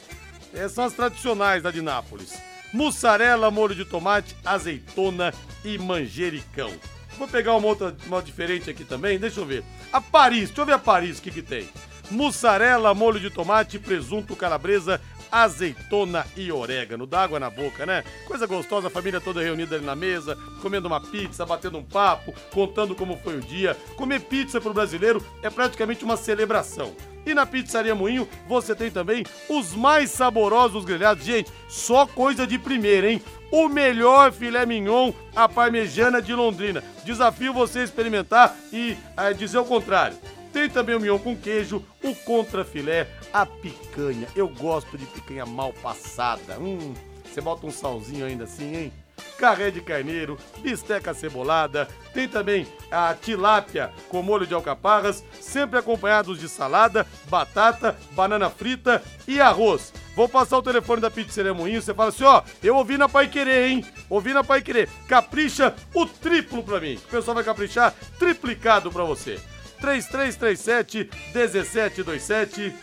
É, 0.54 0.68
são 0.68 0.84
as 0.84 0.92
tradicionais 0.92 1.62
da 1.62 1.70
de 1.70 1.82
Nápoles. 1.82 2.38
Mussarela, 2.72 3.50
molho 3.50 3.74
de 3.74 3.84
tomate, 3.84 4.36
azeitona 4.44 5.32
e 5.64 5.78
manjericão. 5.78 6.72
Vou 7.18 7.26
pegar 7.26 7.56
uma 7.56 7.66
outra 7.66 7.96
uma 8.06 8.22
diferente 8.22 8.70
aqui 8.70 8.84
também, 8.84 9.18
deixa 9.18 9.40
eu 9.40 9.46
ver. 9.46 9.64
A 9.92 10.00
Paris, 10.00 10.48
deixa 10.48 10.60
eu 10.60 10.66
ver 10.66 10.74
a 10.74 10.78
Paris, 10.78 11.18
o 11.18 11.22
que 11.22 11.30
que 11.30 11.42
tem? 11.42 11.68
Mussarela, 12.10 12.94
molho 12.94 13.18
de 13.18 13.28
tomate, 13.28 13.78
presunto, 13.78 14.36
calabresa, 14.36 15.00
azeitona 15.30 16.26
e 16.36 16.50
orégano. 16.50 17.06
Dá 17.06 17.22
água 17.22 17.40
na 17.40 17.50
boca, 17.50 17.84
né? 17.86 18.04
Coisa 18.26 18.46
gostosa, 18.46 18.88
a 18.88 18.90
família 18.90 19.20
toda 19.20 19.42
reunida 19.42 19.76
ali 19.76 19.84
na 19.84 19.96
mesa, 19.96 20.36
comendo 20.60 20.88
uma 20.88 21.00
pizza, 21.00 21.46
batendo 21.46 21.78
um 21.78 21.84
papo, 21.84 22.34
contando 22.52 22.94
como 22.94 23.18
foi 23.18 23.36
o 23.36 23.40
dia. 23.40 23.76
Comer 23.96 24.20
pizza 24.20 24.60
pro 24.60 24.74
brasileiro 24.74 25.24
é 25.42 25.50
praticamente 25.50 26.04
uma 26.04 26.16
celebração. 26.16 26.94
E 27.26 27.34
na 27.34 27.44
Pizzaria 27.44 27.94
Moinho 27.94 28.26
você 28.48 28.74
tem 28.74 28.90
também 28.90 29.24
os 29.48 29.74
mais 29.74 30.10
saborosos 30.10 30.84
grelhados. 30.84 31.24
Gente, 31.24 31.52
só 31.68 32.06
coisa 32.06 32.46
de 32.46 32.58
primeira, 32.58 33.10
hein? 33.10 33.22
O 33.50 33.68
melhor 33.68 34.32
filé 34.32 34.64
mignon, 34.64 35.12
a 35.34 35.48
parmejana 35.48 36.22
de 36.22 36.34
Londrina. 36.34 36.82
Desafio 37.04 37.52
você 37.52 37.82
experimentar 37.82 38.56
e 38.72 38.96
é, 39.16 39.32
dizer 39.32 39.58
o 39.58 39.64
contrário. 39.64 40.16
Tem 40.58 40.68
também 40.68 40.96
o 40.96 41.00
mignon 41.00 41.20
com 41.20 41.36
queijo, 41.36 41.84
o 42.02 42.12
contrafilé, 42.16 43.06
a 43.32 43.46
picanha. 43.46 44.26
Eu 44.34 44.48
gosto 44.48 44.98
de 44.98 45.06
picanha 45.06 45.46
mal 45.46 45.72
passada. 45.72 46.58
Hum, 46.58 46.94
você 47.24 47.40
bota 47.40 47.64
um 47.64 47.70
salzinho 47.70 48.26
ainda 48.26 48.42
assim, 48.42 48.74
hein? 48.74 48.92
Carré 49.38 49.70
de 49.70 49.80
carneiro, 49.80 50.36
bisteca 50.58 51.14
cebolada, 51.14 51.86
tem 52.12 52.26
também 52.26 52.66
a 52.90 53.14
tilápia 53.14 53.92
com 54.08 54.20
molho 54.20 54.48
de 54.48 54.54
alcaparras, 54.54 55.22
sempre 55.40 55.78
acompanhados 55.78 56.40
de 56.40 56.48
salada, 56.48 57.06
batata, 57.28 57.96
banana 58.16 58.50
frita 58.50 59.00
e 59.28 59.40
arroz. 59.40 59.92
Vou 60.16 60.28
passar 60.28 60.58
o 60.58 60.62
telefone 60.62 61.00
da 61.00 61.08
Pizzaria 61.08 61.54
Moinho, 61.54 61.80
você 61.80 61.94
fala 61.94 62.08
assim, 62.08 62.24
ó, 62.24 62.42
eu 62.64 62.74
ouvi 62.74 62.98
na 62.98 63.08
Pai 63.08 63.28
Querer, 63.28 63.68
hein? 63.68 63.84
Ouvi 64.10 64.34
na 64.34 64.42
Pai 64.42 64.60
Querer. 64.60 64.88
Capricha 65.06 65.72
o 65.94 66.04
triplo 66.04 66.64
pra 66.64 66.80
mim. 66.80 66.96
O 66.96 67.08
pessoal 67.08 67.36
vai 67.36 67.44
caprichar 67.44 67.94
triplicado 68.18 68.90
pra 68.90 69.04
você. 69.04 69.40
3337 69.80 71.10
1727 71.34 72.74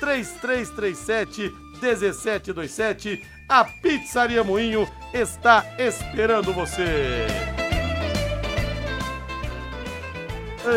3337 0.00 1.54
1727 1.80 3.26
A 3.48 3.64
Pizzaria 3.64 4.42
Moinho 4.44 4.88
está 5.12 5.64
esperando 5.78 6.52
você. 6.52 7.26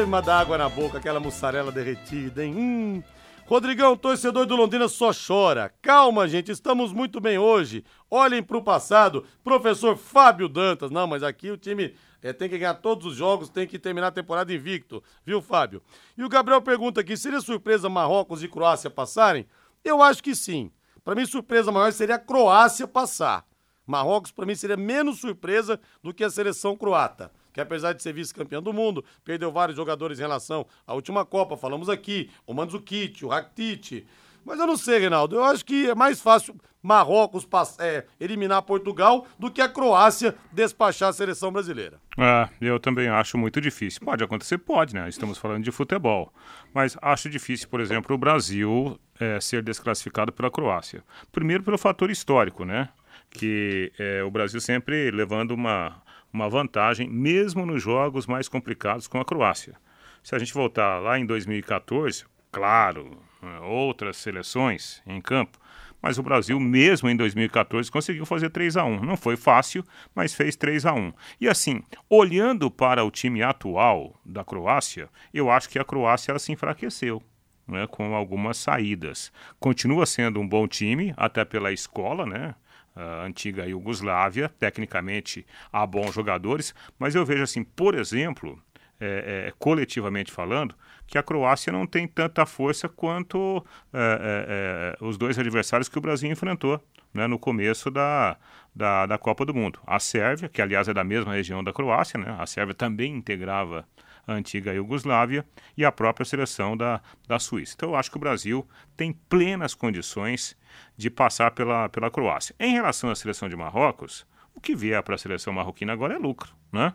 Mas 0.08 0.26
dá 0.26 0.40
água 0.40 0.58
na 0.58 0.70
boca, 0.70 1.00
aquela 1.00 1.20
mussarela 1.20 1.72
derretida, 1.72 2.46
hein? 2.46 2.56
Hum. 2.56 3.04
Rodrigão, 3.46 3.98
torcedor 3.98 4.46
do 4.46 4.56
Londrina 4.56 4.88
só 4.88 5.12
chora. 5.12 5.74
Calma, 5.82 6.26
gente, 6.26 6.50
estamos 6.50 6.94
muito 6.94 7.20
bem 7.20 7.38
hoje. 7.38 7.84
Olhem 8.10 8.42
para 8.42 8.58
o 8.58 8.64
passado. 8.64 9.26
Professor 9.44 9.98
Fábio 9.98 10.48
Dantas. 10.48 10.90
Não, 10.90 11.06
mas 11.06 11.22
aqui 11.22 11.52
o 11.52 11.58
time 11.58 11.94
é, 12.22 12.32
tem 12.34 12.50
que 12.50 12.58
ganhar 12.58 12.76
todos 12.76 13.06
os 13.06 13.16
jogos, 13.16 13.50
tem 13.50 13.68
que 13.68 13.80
terminar 13.80 14.08
a 14.08 14.12
temporada 14.12 14.54
invicto, 14.54 15.04
viu, 15.26 15.42
Fábio? 15.42 15.82
E 16.18 16.24
o 16.24 16.30
Gabriel 16.30 16.62
pergunta 16.62 17.02
aqui: 17.02 17.18
seria 17.18 17.42
surpresa 17.42 17.90
Marrocos 17.90 18.44
e 18.44 18.48
Croácia 18.48 18.90
passarem? 18.90 19.46
Eu 19.84 20.02
acho 20.02 20.22
que 20.22 20.36
sim. 20.36 20.72
Para 21.04 21.16
mim, 21.16 21.26
surpresa 21.26 21.72
maior 21.72 21.92
seria 21.92 22.16
a 22.16 22.20
Croácia 22.20 22.88
passar. 22.88 23.46
Marrocos, 23.86 24.32
para 24.32 24.46
mim, 24.46 24.56
seria 24.56 24.78
menos 24.78 25.20
surpresa 25.20 25.80
do 26.04 26.14
que 26.14 26.24
a 26.24 26.30
seleção 26.30 26.78
croata 26.78 27.32
que 27.54 27.62
apesar 27.62 27.94
de 27.94 28.02
ser 28.02 28.14
vice-campeão 28.14 28.62
do 28.62 28.74
mundo, 28.74 29.04
perdeu 29.24 29.52
vários 29.52 29.76
jogadores 29.76 30.20
em 30.20 30.22
relação 30.22 30.66
à 30.86 30.94
última 30.94 31.26
Copa. 31.26 31.58
Falamos 31.58 31.90
aqui, 31.90 32.30
o 32.46 32.54
Mandzukic, 32.54 33.26
o 33.26 33.28
Rakitic. 33.28 34.06
Mas 34.44 34.60
eu 34.60 34.66
não 34.66 34.78
sei, 34.78 35.00
Reinaldo. 35.00 35.36
Eu 35.36 35.44
acho 35.44 35.64
que 35.64 35.90
é 35.90 35.96
mais 35.96 36.20
fácil 36.20 36.56
Marrocos 36.82 37.48
é, 37.80 38.06
eliminar 38.20 38.62
Portugal 38.64 39.28
do 39.38 39.52
que 39.52 39.62
a 39.62 39.70
Croácia 39.70 40.36
despachar 40.52 41.10
a 41.10 41.14
seleção 41.14 41.52
brasileira. 41.52 42.00
É, 42.18 42.50
eu 42.60 42.80
também 42.80 43.08
acho 43.08 43.38
muito 43.38 43.62
difícil. 43.62 44.02
Pode 44.04 44.24
acontecer, 44.24 44.58
pode, 44.58 44.94
né? 44.94 45.08
Estamos 45.08 45.38
falando 45.38 45.64
de 45.64 45.72
futebol. 45.72 46.34
Mas 46.74 46.98
acho 47.02 47.30
difícil, 47.30 47.70
por 47.70 47.80
exemplo, 47.80 48.16
o 48.16 48.18
Brasil 48.18 49.00
é, 49.20 49.40
ser 49.40 49.64
desclassificado 49.64 50.32
pela 50.32 50.52
Croácia. 50.52 51.04
Primeiro 51.32 51.64
pelo 51.64 51.78
fator 51.78 52.12
histórico, 52.12 52.66
né? 52.66 52.90
Que 53.30 53.92
é, 53.98 54.22
o 54.24 54.30
Brasil 54.30 54.60
sempre 54.60 55.10
levando 55.10 55.52
uma 55.52 56.02
uma 56.34 56.50
vantagem, 56.50 57.10
mesmo 57.10 57.66
nos 57.66 57.82
jogos 57.84 58.26
mais 58.26 58.48
complicados 58.48 59.08
com 59.08 59.20
a 59.20 59.26
Croácia. 59.26 59.76
Se 60.24 60.36
a 60.36 60.40
gente 60.40 60.54
voltar 60.54 61.00
lá 61.00 61.20
em 61.20 61.26
2014, 61.26 62.26
claro, 62.52 63.18
né, 63.42 63.60
outras 63.60 64.18
seleções 64.18 65.02
em 65.06 65.20
campo, 65.20 65.60
mas 66.02 66.18
o 66.18 66.24
Brasil, 66.24 66.60
mesmo 66.60 67.10
em 67.10 67.16
2014, 67.16 67.92
conseguiu 67.92 68.26
fazer 68.26 68.50
3 68.50 68.78
a 68.78 68.84
1 68.84 69.06
Não 69.06 69.16
foi 69.16 69.38
fácil, 69.38 69.84
mas 70.16 70.34
fez 70.34 70.56
3 70.56 70.86
a 70.86 70.94
1 70.94 71.14
E 71.40 71.48
assim, 71.48 71.84
olhando 72.10 72.72
para 72.72 73.04
o 73.04 73.12
time 73.12 73.44
atual 73.44 74.20
da 74.26 74.44
Croácia, 74.44 75.10
eu 75.34 75.52
acho 75.52 75.70
que 75.70 75.80
a 75.80 75.86
Croácia 75.86 76.38
se 76.40 76.52
enfraqueceu. 76.52 77.22
Né, 77.68 77.88
com 77.88 78.16
algumas 78.16 78.58
saídas. 78.58 79.32
Continua 79.58 80.06
sendo 80.06 80.42
um 80.42 80.48
bom 80.48 80.68
time, 80.68 81.14
até 81.16 81.46
pela 81.46 81.72
escola, 81.72 82.26
né? 82.26 82.54
antiga 82.96 83.66
Iugoslávia. 83.66 84.50
Tecnicamente 84.50 85.46
há 85.72 85.86
bons 85.86 86.14
jogadores, 86.14 86.74
mas 87.00 87.16
eu 87.16 87.26
vejo 87.26 87.44
assim, 87.44 87.64
por 87.64 87.96
exemplo, 87.96 88.62
é, 89.00 89.48
é, 89.48 89.54
coletivamente 89.58 90.32
falando, 90.32 90.76
que 91.12 91.18
a 91.18 91.24
Croácia 91.24 91.74
não 91.74 91.86
tem 91.86 92.08
tanta 92.08 92.46
força 92.46 92.88
quanto 92.88 93.64
é, 93.94 94.96
é, 94.98 95.06
os 95.06 95.18
dois 95.18 95.38
adversários 95.38 95.90
que 95.90 95.98
o 95.98 96.02
Brasil 96.02 96.32
enfrentou 96.32 96.82
né, 97.14 97.28
no 97.28 97.38
começo 97.38 97.92
da, 97.92 98.38
da, 98.74 99.06
da, 99.06 99.18
Copa 99.18 99.46
do 99.46 99.54
Mundo. 99.54 99.78
A 99.86 100.00
Sérvia, 100.00 100.48
que 100.48 100.62
aliás 100.62 100.88
é 100.88 100.94
da 100.94 101.04
mesma 101.04 101.34
região 101.34 101.62
da 101.62 101.74
Croácia, 101.74 102.18
né, 102.18 102.34
a 102.40 102.46
Sérvia 102.46 102.74
também 102.74 103.14
integrava 103.14 103.86
a 104.26 104.32
antiga 104.32 104.74
Iugoslávia, 104.74 105.46
e 105.76 105.84
a 105.84 105.92
própria 105.92 106.26
seleção 106.26 106.78
da, 106.78 107.02
da 107.28 107.40
Suíça. 107.40 107.74
Então 107.76 107.90
eu 107.90 107.96
acho 107.98 108.10
que 108.10 108.16
o 108.16 108.20
Brasil 108.20 108.66
tem 108.96 109.12
plenas 109.12 109.74
condições 109.74 110.56
de 110.96 111.10
passar 111.10 111.52
pela, 111.52 111.90
pela 111.90 112.10
Croácia. 112.10 112.56
Em 112.58 112.72
relação 112.72 113.10
à 113.10 113.16
seleção 113.16 113.50
de 113.50 113.56
Marrocos, 113.58 114.26
o 114.56 114.62
que 114.62 114.74
vier 114.74 115.04
para 115.04 115.16
a 115.16 115.18
seleção 115.18 115.52
marroquina 115.52 115.92
agora 115.92 116.14
é 116.14 116.18
lucro, 116.18 116.54
né? 116.72 116.94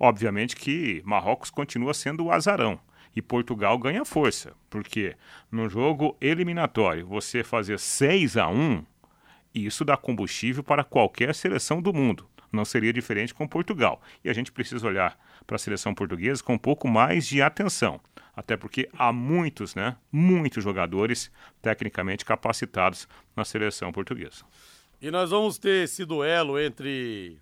Obviamente 0.00 0.56
que 0.56 1.00
Marrocos 1.04 1.50
continua 1.50 1.94
sendo 1.94 2.24
o 2.24 2.32
azarão 2.32 2.80
e 3.14 3.20
Portugal 3.20 3.78
ganha 3.78 4.04
força, 4.04 4.54
porque 4.70 5.16
no 5.50 5.68
jogo 5.68 6.16
eliminatório 6.20 7.06
você 7.06 7.44
fazer 7.44 7.78
6 7.78 8.36
a 8.36 8.48
1 8.48 8.84
isso 9.54 9.84
dá 9.84 9.96
combustível 9.96 10.62
para 10.62 10.82
qualquer 10.82 11.34
seleção 11.34 11.82
do 11.82 11.92
mundo. 11.92 12.26
Não 12.50 12.64
seria 12.64 12.92
diferente 12.92 13.34
com 13.34 13.48
Portugal. 13.48 14.00
E 14.22 14.28
a 14.28 14.32
gente 14.32 14.52
precisa 14.52 14.86
olhar 14.86 15.18
para 15.46 15.56
a 15.56 15.58
seleção 15.58 15.94
portuguesa 15.94 16.42
com 16.42 16.54
um 16.54 16.58
pouco 16.58 16.86
mais 16.86 17.26
de 17.26 17.40
atenção. 17.40 18.00
Até 18.34 18.56
porque 18.56 18.88
há 18.92 19.12
muitos, 19.12 19.74
né? 19.74 19.96
Muitos 20.10 20.62
jogadores 20.62 21.30
tecnicamente 21.60 22.24
capacitados 22.24 23.08
na 23.36 23.44
seleção 23.44 23.92
portuguesa. 23.92 24.44
E 25.00 25.10
nós 25.10 25.30
vamos 25.30 25.58
ter 25.58 25.84
esse 25.84 26.04
duelo 26.04 26.58
entre, 26.58 27.38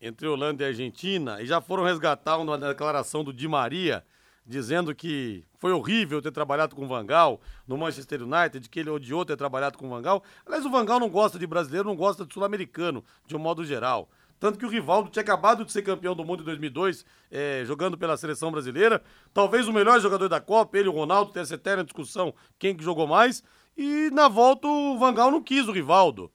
entre 0.00 0.26
Holanda 0.26 0.64
e 0.64 0.66
Argentina. 0.66 1.40
E 1.40 1.46
já 1.46 1.60
foram 1.60 1.84
resgatar 1.84 2.38
uma 2.38 2.58
declaração 2.58 3.24
do 3.24 3.32
Di 3.32 3.48
Maria 3.48 4.04
dizendo 4.48 4.94
que 4.94 5.44
foi 5.58 5.72
horrível 5.72 6.22
ter 6.22 6.32
trabalhado 6.32 6.74
com 6.74 6.84
o 6.84 6.88
Vangal 6.88 7.38
no 7.66 7.76
Manchester 7.76 8.22
United, 8.22 8.66
que 8.70 8.80
ele 8.80 8.88
odiou 8.88 9.24
ter 9.24 9.36
trabalhado 9.36 9.76
com 9.76 9.86
o 9.86 9.90
Vangal. 9.90 10.24
Aliás, 10.46 10.64
o 10.64 10.70
Vangal 10.70 10.98
não 10.98 11.10
gosta 11.10 11.38
de 11.38 11.46
brasileiro, 11.46 11.86
não 11.86 11.94
gosta 11.94 12.24
de 12.24 12.32
sul-americano, 12.32 13.04
de 13.26 13.36
um 13.36 13.38
modo 13.38 13.62
geral. 13.62 14.08
Tanto 14.40 14.58
que 14.58 14.64
o 14.64 14.68
Rivaldo 14.68 15.10
tinha 15.10 15.22
acabado 15.22 15.64
de 15.64 15.72
ser 15.72 15.82
campeão 15.82 16.14
do 16.14 16.24
mundo 16.24 16.42
em 16.42 16.46
2002, 16.46 17.04
é, 17.30 17.64
jogando 17.66 17.98
pela 17.98 18.16
seleção 18.16 18.50
brasileira. 18.50 19.02
Talvez 19.34 19.68
o 19.68 19.72
melhor 19.72 20.00
jogador 20.00 20.28
da 20.28 20.40
Copa, 20.40 20.78
ele 20.78 20.88
o 20.88 20.92
Ronaldo, 20.92 21.32
tem 21.32 21.42
essa 21.42 21.56
eterna 21.56 21.84
discussão 21.84 22.32
quem 22.58 22.74
que 22.74 22.82
jogou 22.82 23.06
mais. 23.06 23.42
E 23.76 24.10
na 24.12 24.28
volta 24.28 24.66
o 24.66 24.96
Vangal 24.98 25.30
não 25.30 25.42
quis 25.42 25.68
o 25.68 25.72
Rivaldo. 25.72 26.30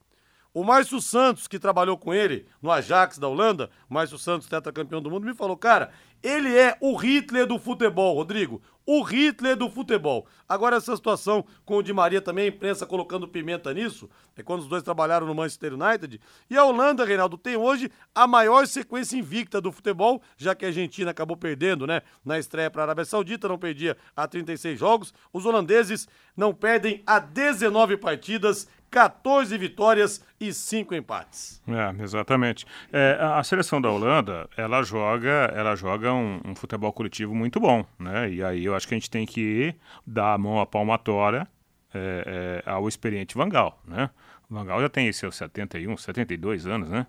O 0.54 0.62
Márcio 0.62 1.00
Santos, 1.00 1.48
que 1.48 1.58
trabalhou 1.58 1.98
com 1.98 2.14
ele 2.14 2.46
no 2.62 2.70
Ajax 2.70 3.18
da 3.18 3.26
Holanda, 3.26 3.68
Márcio 3.88 4.16
Santos, 4.16 4.46
tetracampeão 4.46 5.02
do 5.02 5.10
mundo, 5.10 5.26
me 5.26 5.34
falou, 5.34 5.56
cara, 5.56 5.90
ele 6.22 6.56
é 6.56 6.74
o 6.80 6.94
Hitler 6.94 7.44
do 7.44 7.58
futebol, 7.58 8.14
Rodrigo. 8.14 8.62
O 8.86 9.02
Hitler 9.02 9.56
do 9.56 9.68
futebol. 9.68 10.26
Agora, 10.48 10.76
essa 10.76 10.94
situação 10.94 11.44
com 11.64 11.76
o 11.76 11.82
Di 11.82 11.92
Maria 11.92 12.20
também, 12.20 12.44
a 12.44 12.48
imprensa 12.48 12.86
colocando 12.86 13.26
pimenta 13.26 13.72
nisso, 13.74 14.08
é 14.36 14.42
quando 14.42 14.60
os 14.60 14.68
dois 14.68 14.82
trabalharam 14.82 15.26
no 15.26 15.34
Manchester 15.34 15.74
United. 15.74 16.20
E 16.48 16.56
a 16.56 16.64
Holanda, 16.64 17.04
Reinaldo, 17.04 17.36
tem 17.36 17.56
hoje 17.56 17.90
a 18.14 18.26
maior 18.26 18.66
sequência 18.66 19.16
invicta 19.16 19.60
do 19.60 19.72
futebol, 19.72 20.22
já 20.36 20.54
que 20.54 20.64
a 20.64 20.68
Argentina 20.68 21.10
acabou 21.10 21.36
perdendo, 21.36 21.86
né? 21.86 22.02
Na 22.24 22.38
estreia 22.38 22.70
para 22.70 22.82
a 22.82 22.84
Arábia 22.84 23.04
Saudita, 23.04 23.48
não 23.48 23.58
perdia 23.58 23.96
há 24.14 24.28
36 24.28 24.78
jogos. 24.78 25.12
Os 25.32 25.44
holandeses 25.44 26.06
não 26.36 26.54
perdem 26.54 27.02
há 27.06 27.18
19 27.18 27.96
partidas, 27.96 28.68
14 28.94 29.58
vitórias 29.58 30.24
e 30.40 30.52
5 30.52 30.94
empates. 30.94 31.60
É, 31.66 32.00
exatamente. 32.00 32.64
É, 32.92 33.18
a 33.20 33.42
seleção 33.42 33.80
da 33.80 33.90
Holanda, 33.90 34.48
ela 34.56 34.84
joga, 34.84 35.50
ela 35.52 35.74
joga 35.74 36.12
um, 36.12 36.40
um, 36.44 36.54
futebol 36.54 36.92
coletivo 36.92 37.34
muito 37.34 37.58
bom, 37.58 37.84
né? 37.98 38.30
E 38.30 38.40
aí 38.40 38.64
eu 38.64 38.72
acho 38.72 38.86
que 38.86 38.94
a 38.94 38.96
gente 38.96 39.10
tem 39.10 39.26
que 39.26 39.74
dar 40.06 40.34
a 40.34 40.38
mão 40.38 40.60
à 40.60 40.66
palmatória 40.66 41.44
é, 41.92 42.62
é, 42.64 42.70
ao 42.70 42.86
experiente 42.86 43.34
Vangal, 43.34 43.82
né? 43.84 44.10
O 44.48 44.54
Vangal 44.54 44.80
já 44.80 44.88
tem 44.88 45.12
seus 45.12 45.34
71, 45.34 45.96
72 45.96 46.64
anos, 46.64 46.88
né? 46.88 47.04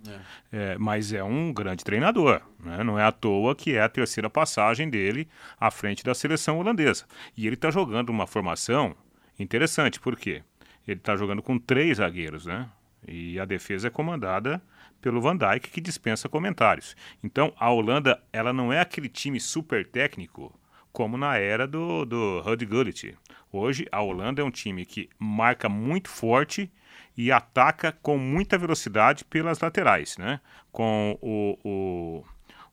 É. 0.51 0.73
É, 0.73 0.77
mas 0.79 1.13
é 1.13 1.23
um 1.23 1.53
grande 1.53 1.83
treinador, 1.83 2.41
né? 2.59 2.83
Não 2.83 2.97
é 2.97 3.03
à 3.03 3.11
toa 3.11 3.53
que 3.53 3.75
é 3.75 3.83
a 3.83 3.89
terceira 3.89 4.27
passagem 4.27 4.89
dele 4.89 5.27
à 5.59 5.69
frente 5.69 6.03
da 6.03 6.15
seleção 6.15 6.57
holandesa. 6.57 7.05
E 7.37 7.45
ele 7.45 7.53
está 7.53 7.69
jogando 7.69 8.09
uma 8.09 8.25
formação 8.25 8.95
interessante, 9.37 9.99
por 9.99 10.15
quê? 10.15 10.41
Ele 10.87 10.99
está 10.99 11.15
jogando 11.15 11.41
com 11.41 11.57
três 11.57 11.97
zagueiros, 11.97 12.45
né? 12.45 12.69
E 13.07 13.39
a 13.39 13.45
defesa 13.45 13.87
é 13.87 13.91
comandada 13.91 14.61
pelo 15.01 15.21
Van 15.21 15.37
Dijk, 15.37 15.69
que 15.69 15.81
dispensa 15.81 16.27
comentários. 16.27 16.95
Então, 17.23 17.53
a 17.59 17.69
Holanda, 17.69 18.21
ela 18.33 18.51
não 18.51 18.73
é 18.73 18.79
aquele 18.79 19.07
time 19.07 19.39
super 19.39 19.85
técnico 19.85 20.57
como 20.91 21.17
na 21.17 21.37
era 21.37 21.67
do, 21.67 22.05
do 22.05 22.41
Hud 22.45 22.65
Gullit. 22.65 23.17
Hoje, 23.51 23.85
a 23.91 24.01
Holanda 24.01 24.41
é 24.41 24.45
um 24.45 24.49
time 24.49 24.85
que 24.85 25.09
marca 25.19 25.67
muito 25.67 26.09
forte 26.09 26.71
e 27.17 27.31
ataca 27.31 27.91
com 27.91 28.17
muita 28.17 28.57
velocidade 28.57 29.25
pelas 29.25 29.59
laterais, 29.59 30.17
né? 30.17 30.39
Com 30.71 31.17
o, 31.21 31.59
o, 31.63 32.25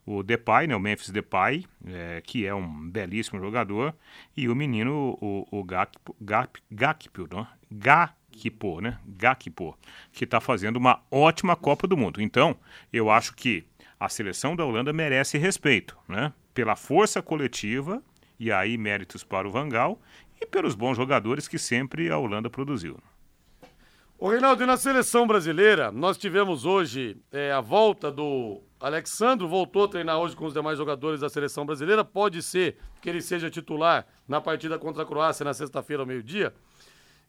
o 0.05 0.23
Depay, 0.23 0.67
né? 0.67 0.75
o 0.75 0.81
Memphis 0.81 1.11
Depay, 1.11 1.65
é, 1.87 2.21
que 2.25 2.47
é 2.47 2.55
um 2.55 2.91
belíssimo 2.91 3.41
jogador, 3.41 3.95
e 4.37 4.49
o 4.49 4.55
menino, 4.55 5.17
o, 5.21 5.47
o 5.51 5.65
Gakpo, 5.65 6.17
Gakpo, 6.71 7.29
né? 7.35 7.47
Gakpo, 7.71 8.81
né? 8.81 8.99
Gakpo, 9.07 9.79
que 10.13 10.25
está 10.25 10.41
fazendo 10.41 10.77
uma 10.77 11.01
ótima 11.11 11.55
Copa 11.55 11.87
do 11.87 11.97
Mundo. 11.97 12.21
Então, 12.21 12.57
eu 12.93 13.11
acho 13.11 13.35
que 13.35 13.65
a 13.99 14.09
seleção 14.09 14.57
da 14.57 14.65
Holanda 14.65 14.93
merece 14.93 15.39
respeito, 15.39 15.97
né? 16.09 16.33
Pela 16.53 16.75
força 16.75 17.23
coletiva, 17.23 18.03
e 18.39 18.51
aí 18.51 18.77
méritos 18.77 19.23
para 19.23 19.47
o 19.47 19.51
Vangal, 19.51 20.01
e 20.41 20.47
pelos 20.47 20.75
bons 20.75 20.97
jogadores 20.97 21.47
que 21.47 21.59
sempre 21.59 22.11
a 22.11 22.19
Holanda 22.19 22.51
produziu. 22.51 22.99
O 24.19 24.29
Reinaldo, 24.29 24.63
e 24.63 24.67
na 24.67 24.77
seleção 24.77 25.27
brasileira, 25.27 25.91
nós 25.91 26.17
tivemos 26.17 26.65
hoje 26.65 27.17
é, 27.33 27.51
a 27.51 27.61
volta 27.61 28.11
do 28.11 28.61
Alexandro, 28.83 29.47
voltou 29.47 29.85
a 29.85 29.89
treinar 29.89 30.19
hoje 30.19 30.35
com 30.35 30.45
os 30.45 30.53
demais 30.53 30.77
jogadores 30.77 31.21
da 31.21 31.29
seleção 31.29 31.65
brasileira. 31.65 32.05
Pode 32.05 32.43
ser 32.43 32.77
que 33.01 33.09
ele 33.09 33.23
seja 33.23 33.49
titular 33.49 34.05
na 34.27 34.41
partida 34.41 34.77
contra 34.77 35.05
a 35.05 35.07
Croácia 35.07 35.45
na 35.45 35.55
sexta-feira 35.55 36.03
ao 36.03 36.07
meio-dia. 36.07 36.53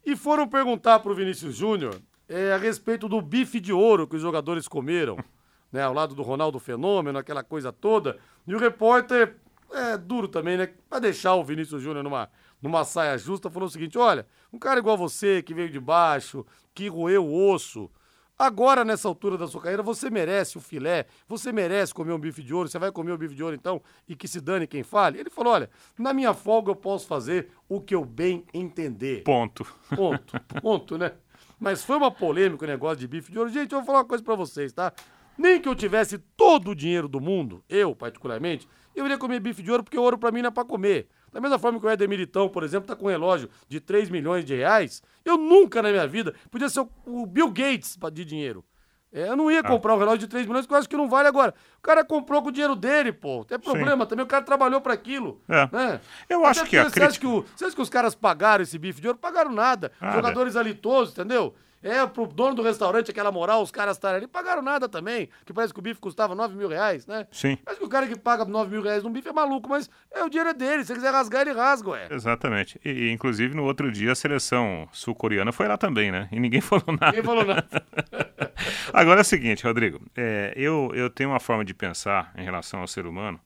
E 0.04 0.16
foram 0.16 0.48
perguntar 0.48 1.00
para 1.00 1.12
o 1.12 1.16
Vinícius 1.16 1.56
Júnior 1.56 2.02
é, 2.28 2.54
a 2.54 2.58
respeito 2.58 3.08
do 3.08 3.22
bife 3.22 3.60
de 3.60 3.72
ouro 3.72 4.08
que 4.08 4.16
os 4.16 4.22
jogadores 4.22 4.68
comeram, 4.68 5.16
né, 5.72 5.84
ao 5.84 5.94
lado 5.94 6.16
do 6.16 6.24
Ronaldo 6.24 6.60
Fenômeno, 6.60 7.20
aquela 7.20 7.44
coisa 7.44 7.72
toda. 7.72 8.18
E 8.48 8.56
o 8.56 8.58
repórter, 8.58 9.36
é 9.72 9.96
duro 9.96 10.28
também, 10.28 10.58
né, 10.58 10.74
para 10.90 10.98
deixar 10.98 11.36
o 11.36 11.44
Vinícius 11.44 11.84
Júnior 11.84 12.04
numa, 12.04 12.32
numa 12.60 12.84
saia 12.84 13.16
justa, 13.16 13.52
falou 13.52 13.68
o 13.68 13.72
seguinte: 13.72 13.96
olha, 13.96 14.26
um 14.52 14.58
cara 14.58 14.80
igual 14.80 14.98
você, 14.98 15.44
que 15.44 15.54
veio 15.54 15.70
de 15.70 15.80
baixo, 15.80 16.44
que 16.74 16.88
roeu 16.88 17.24
o 17.24 17.52
osso. 17.52 17.92
Agora, 18.38 18.84
nessa 18.84 19.08
altura 19.08 19.38
da 19.38 19.48
sua 19.48 19.62
carreira, 19.62 19.84
você 19.84 20.10
merece 20.10 20.58
o 20.58 20.62
filé, 20.62 21.06
você 21.28 21.52
merece 21.52 21.94
comer 21.94 22.14
um 22.14 22.20
bife 22.20 22.42
de 22.42 22.54
ouro, 22.54 22.68
você 22.68 22.80
vai 22.80 22.92
comer 22.92 23.12
o 23.12 23.16
um 23.16 23.18
bife 23.18 23.36
de 23.36 23.44
ouro 23.44 23.56
então, 23.56 23.82
e 24.08 24.16
que 24.16 24.28
se 24.28 24.42
dane 24.42 24.66
quem 24.66 24.82
fale. 24.82 25.20
Ele 25.20 25.30
falou: 25.30 25.54
olha, 25.54 25.70
na 25.98 26.14
minha 26.14 26.34
folga 26.34 26.72
eu 26.72 26.76
posso 26.76 27.06
fazer 27.06 27.50
o 27.70 27.80
que 27.80 27.94
eu 27.94 28.04
bem 28.04 28.44
entender. 28.54 29.24
Ponto. 29.24 29.66
Ponto. 29.96 30.40
Ponto, 30.62 30.98
né? 30.98 31.14
Mas 31.60 31.84
foi 31.84 31.96
uma 31.96 32.12
polêmica 32.12 32.66
o 32.66 32.68
negócio 32.68 32.98
de 32.98 33.08
bife 33.08 33.32
de 33.32 33.38
ouro. 33.38 33.50
Gente, 33.50 33.72
eu 33.72 33.80
vou 33.80 33.86
falar 33.86 34.00
uma 34.00 34.06
coisa 34.06 34.24
para 34.24 34.36
vocês, 34.36 34.74
tá? 34.74 34.92
Nem 35.38 35.62
que 35.62 35.70
eu 35.70 35.76
tivesse 35.76 36.18
todo 36.36 36.72
o 36.72 36.76
dinheiro 36.76 37.08
do 37.08 37.22
mundo, 37.22 37.64
eu 37.70 37.96
particularmente, 37.96 38.68
eu 38.96 39.06
iria 39.06 39.18
comer 39.18 39.40
bife 39.40 39.64
de 39.64 39.72
ouro 39.72 39.84
porque 39.84 39.98
ouro 39.98 40.18
para 40.18 40.32
mim 40.32 40.42
não 40.42 40.50
é 40.50 40.52
pra 40.52 40.66
comer. 40.66 41.08
Da 41.34 41.42
mesma 41.42 41.58
forma 41.58 41.80
que 41.80 41.86
o 41.86 41.90
Éder 41.90 42.08
Militão, 42.08 42.48
por 42.48 42.64
exemplo, 42.64 42.88
tá 42.88 42.96
com 42.96 43.08
um 43.08 43.10
relógio 43.10 43.50
de 43.68 43.80
3 43.80 44.10
milhões 44.10 44.46
de 44.46 44.56
reais, 44.56 45.02
eu 45.26 45.36
nunca 45.38 45.82
na 45.82 45.90
minha 45.90 46.08
vida 46.08 46.34
podia 46.52 46.70
ser 46.70 46.88
o 47.06 47.26
Bill 47.26 47.50
Gates 47.50 47.98
de 48.14 48.24
dinheiro. 48.24 48.64
É, 49.12 49.30
eu 49.30 49.36
não 49.36 49.52
ia 49.52 49.60
ah. 49.60 49.64
comprar 49.64 49.94
um 49.94 49.98
relógio 50.00 50.20
de 50.20 50.28
3 50.28 50.48
milhões, 50.48 50.66
que 50.66 50.74
eu 50.74 50.78
acho 50.78 50.90
que 50.90 50.98
não 50.98 51.08
vale 51.08 51.28
agora. 51.28 51.54
O 51.78 51.82
cara 51.82 52.04
comprou 52.04 52.42
com 52.42 52.50
o 52.50 52.52
dinheiro 52.52 52.76
dele, 52.76 53.12
pô. 53.12 53.46
Tem 53.46 53.60
problema 53.60 54.06
Sim. 54.06 54.10
também, 54.10 54.26
o 54.26 54.28
cara 54.28 54.44
trabalhou 54.44 54.82
para 54.82 54.94
aquilo. 54.94 55.40
É. 55.48 55.70
Né? 55.72 56.02
Eu 56.28 56.44
acho 56.46 56.66
que 56.66 56.78
a 56.78 56.90
você, 56.90 57.04
acha 57.04 57.20
que 57.20 57.28
o, 57.28 57.46
você 57.56 57.66
acha 57.66 57.76
que 57.76 57.82
os 57.82 57.90
caras 57.90 58.16
pagaram 58.16 58.64
esse 58.64 58.78
bife 58.80 59.00
de 59.00 59.08
ouro? 59.08 59.20
Pagaram 59.20 59.52
nada. 59.52 59.92
nada. 60.02 60.16
Jogadores 60.16 60.56
alitosos, 60.56 61.14
entendeu? 61.14 61.54
É, 61.84 62.06
pro 62.08 62.26
dono 62.26 62.56
do 62.56 62.62
restaurante, 62.62 63.12
aquela 63.12 63.32
moral, 63.32 63.62
os 63.62 63.70
caras 63.70 63.98
estarem 63.98 64.18
ali, 64.18 64.28
pagaram 64.28 64.62
nada 64.62 64.88
também. 64.88 65.30
Que 65.46 65.52
parece 65.52 65.74
que 65.74 65.80
o 65.80 65.84
bife 65.84 66.00
custava 66.00 66.34
9 66.34 66.56
mil 66.56 66.70
reais, 66.70 67.06
né? 67.06 67.28
Sim. 67.30 67.58
Mas 67.66 67.78
que 67.78 67.84
o 67.84 67.90
cara 67.90 68.08
que 68.08 68.18
paga 68.18 68.46
9 68.46 68.72
mil 68.72 68.82
reais 68.82 69.04
num 69.04 69.12
bife 69.12 69.28
é 69.28 69.34
maluco, 69.34 69.70
mas 69.70 69.90
é 70.10 70.24
o 70.24 70.30
dinheiro 70.30 70.50
é 70.50 70.54
dele. 70.54 70.86
Se 70.86 70.94
ele 70.94 71.00
quiser 71.00 71.12
rasgar, 71.12 71.42
ele 71.42 71.52
rasga, 71.52 71.90
ué. 71.90 72.08
Exatamente. 72.10 72.80
E, 72.86 73.10
inclusive, 73.10 73.54
no 73.54 73.66
outro 73.66 73.92
dia, 73.92 74.14
a 74.14 74.16
seleção 74.16 74.88
sul-coreana 74.94 75.52
foi 75.52 75.68
lá 75.68 75.78
também, 75.78 76.10
né? 76.10 76.30
E 76.32 76.40
ninguém 76.40 76.62
falou 76.62 76.86
nada. 76.88 77.08
Ninguém 77.08 77.24
falou 77.24 77.46
nada. 77.46 77.86
Agora 78.94 79.20
é 79.20 79.24
o 79.24 79.26
seguinte, 79.26 79.66
Rodrigo. 79.66 80.00
É, 80.16 80.54
eu, 80.56 80.90
eu 80.96 81.10
tenho 81.10 81.32
uma 81.32 81.40
forma 81.40 81.66
de 81.66 81.74
pensar 81.74 82.34
em 82.38 82.44
relação 82.44 82.80
ao 82.80 82.88
ser 82.88 83.06
humano. 83.06 83.40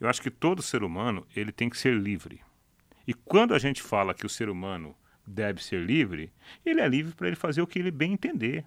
Eu 0.00 0.08
acho 0.08 0.20
que 0.20 0.30
todo 0.30 0.62
ser 0.62 0.82
humano, 0.82 1.24
ele 1.36 1.52
tem 1.52 1.70
que 1.70 1.78
ser 1.78 1.94
livre. 1.94 2.40
E 3.06 3.14
quando 3.14 3.54
a 3.54 3.58
gente 3.58 3.82
fala 3.82 4.14
que 4.14 4.26
o 4.26 4.28
ser 4.28 4.48
humano 4.48 4.96
deve 5.26 5.62
ser 5.62 5.80
livre, 5.80 6.32
ele 6.64 6.80
é 6.80 6.88
livre 6.88 7.14
para 7.14 7.26
ele 7.26 7.36
fazer 7.36 7.62
o 7.62 7.66
que 7.66 7.78
ele 7.78 7.90
bem 7.90 8.12
entender, 8.12 8.64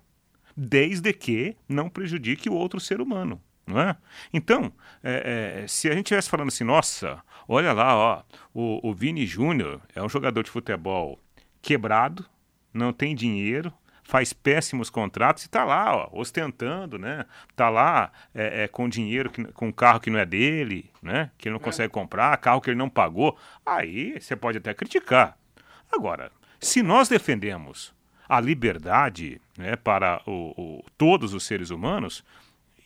desde 0.55 1.13
que 1.13 1.55
não 1.67 1.89
prejudique 1.89 2.49
o 2.49 2.53
outro 2.53 2.79
ser 2.79 3.01
humano. 3.01 3.41
Não 3.65 3.79
é? 3.81 3.97
Então, 4.33 4.71
é, 5.03 5.63
é, 5.63 5.67
se 5.67 5.89
a 5.89 5.91
gente 5.91 6.05
estivesse 6.05 6.29
falando 6.29 6.47
assim, 6.47 6.63
nossa, 6.63 7.21
olha 7.47 7.73
lá, 7.73 7.95
ó, 7.95 8.23
o, 8.53 8.89
o 8.89 8.93
Vini 8.93 9.25
Júnior 9.25 9.81
é 9.93 10.01
um 10.01 10.07
jogador 10.07 10.41
de 10.41 10.49
futebol 10.49 11.19
quebrado, 11.61 12.25
não 12.73 12.93
tem 12.93 13.13
dinheiro, 13.13 13.73
faz 14.07 14.31
péssimos 14.31 14.89
contratos 14.89 15.43
e 15.43 15.47
está 15.47 15.65
lá, 15.65 15.93
ó, 15.93 16.09
ostentando, 16.13 16.97
né? 16.97 17.25
Está 17.49 17.69
lá 17.69 18.09
é, 18.33 18.63
é, 18.63 18.67
com 18.69 18.87
dinheiro, 18.87 19.29
que, 19.29 19.43
com 19.51 19.71
carro 19.71 19.99
que 19.99 20.09
não 20.09 20.17
é 20.17 20.25
dele, 20.25 20.89
né? 21.01 21.29
Que 21.37 21.49
ele 21.49 21.53
não 21.53 21.61
é. 21.61 21.63
consegue 21.63 21.91
comprar, 21.91 22.37
carro 22.37 22.61
que 22.61 22.69
ele 22.69 22.77
não 22.77 22.89
pagou. 22.89 23.37
Aí 23.65 24.17
você 24.17 24.33
pode 24.33 24.59
até 24.59 24.73
criticar. 24.73 25.37
Agora, 25.91 26.31
se 26.59 26.81
nós 26.81 27.07
defendemos 27.07 27.93
a 28.27 28.39
liberdade 28.39 29.39
né, 29.57 29.75
para 29.75 30.21
o, 30.25 30.53
o, 30.57 30.83
todos 30.97 31.33
os 31.33 31.43
seres 31.43 31.69
humanos, 31.69 32.23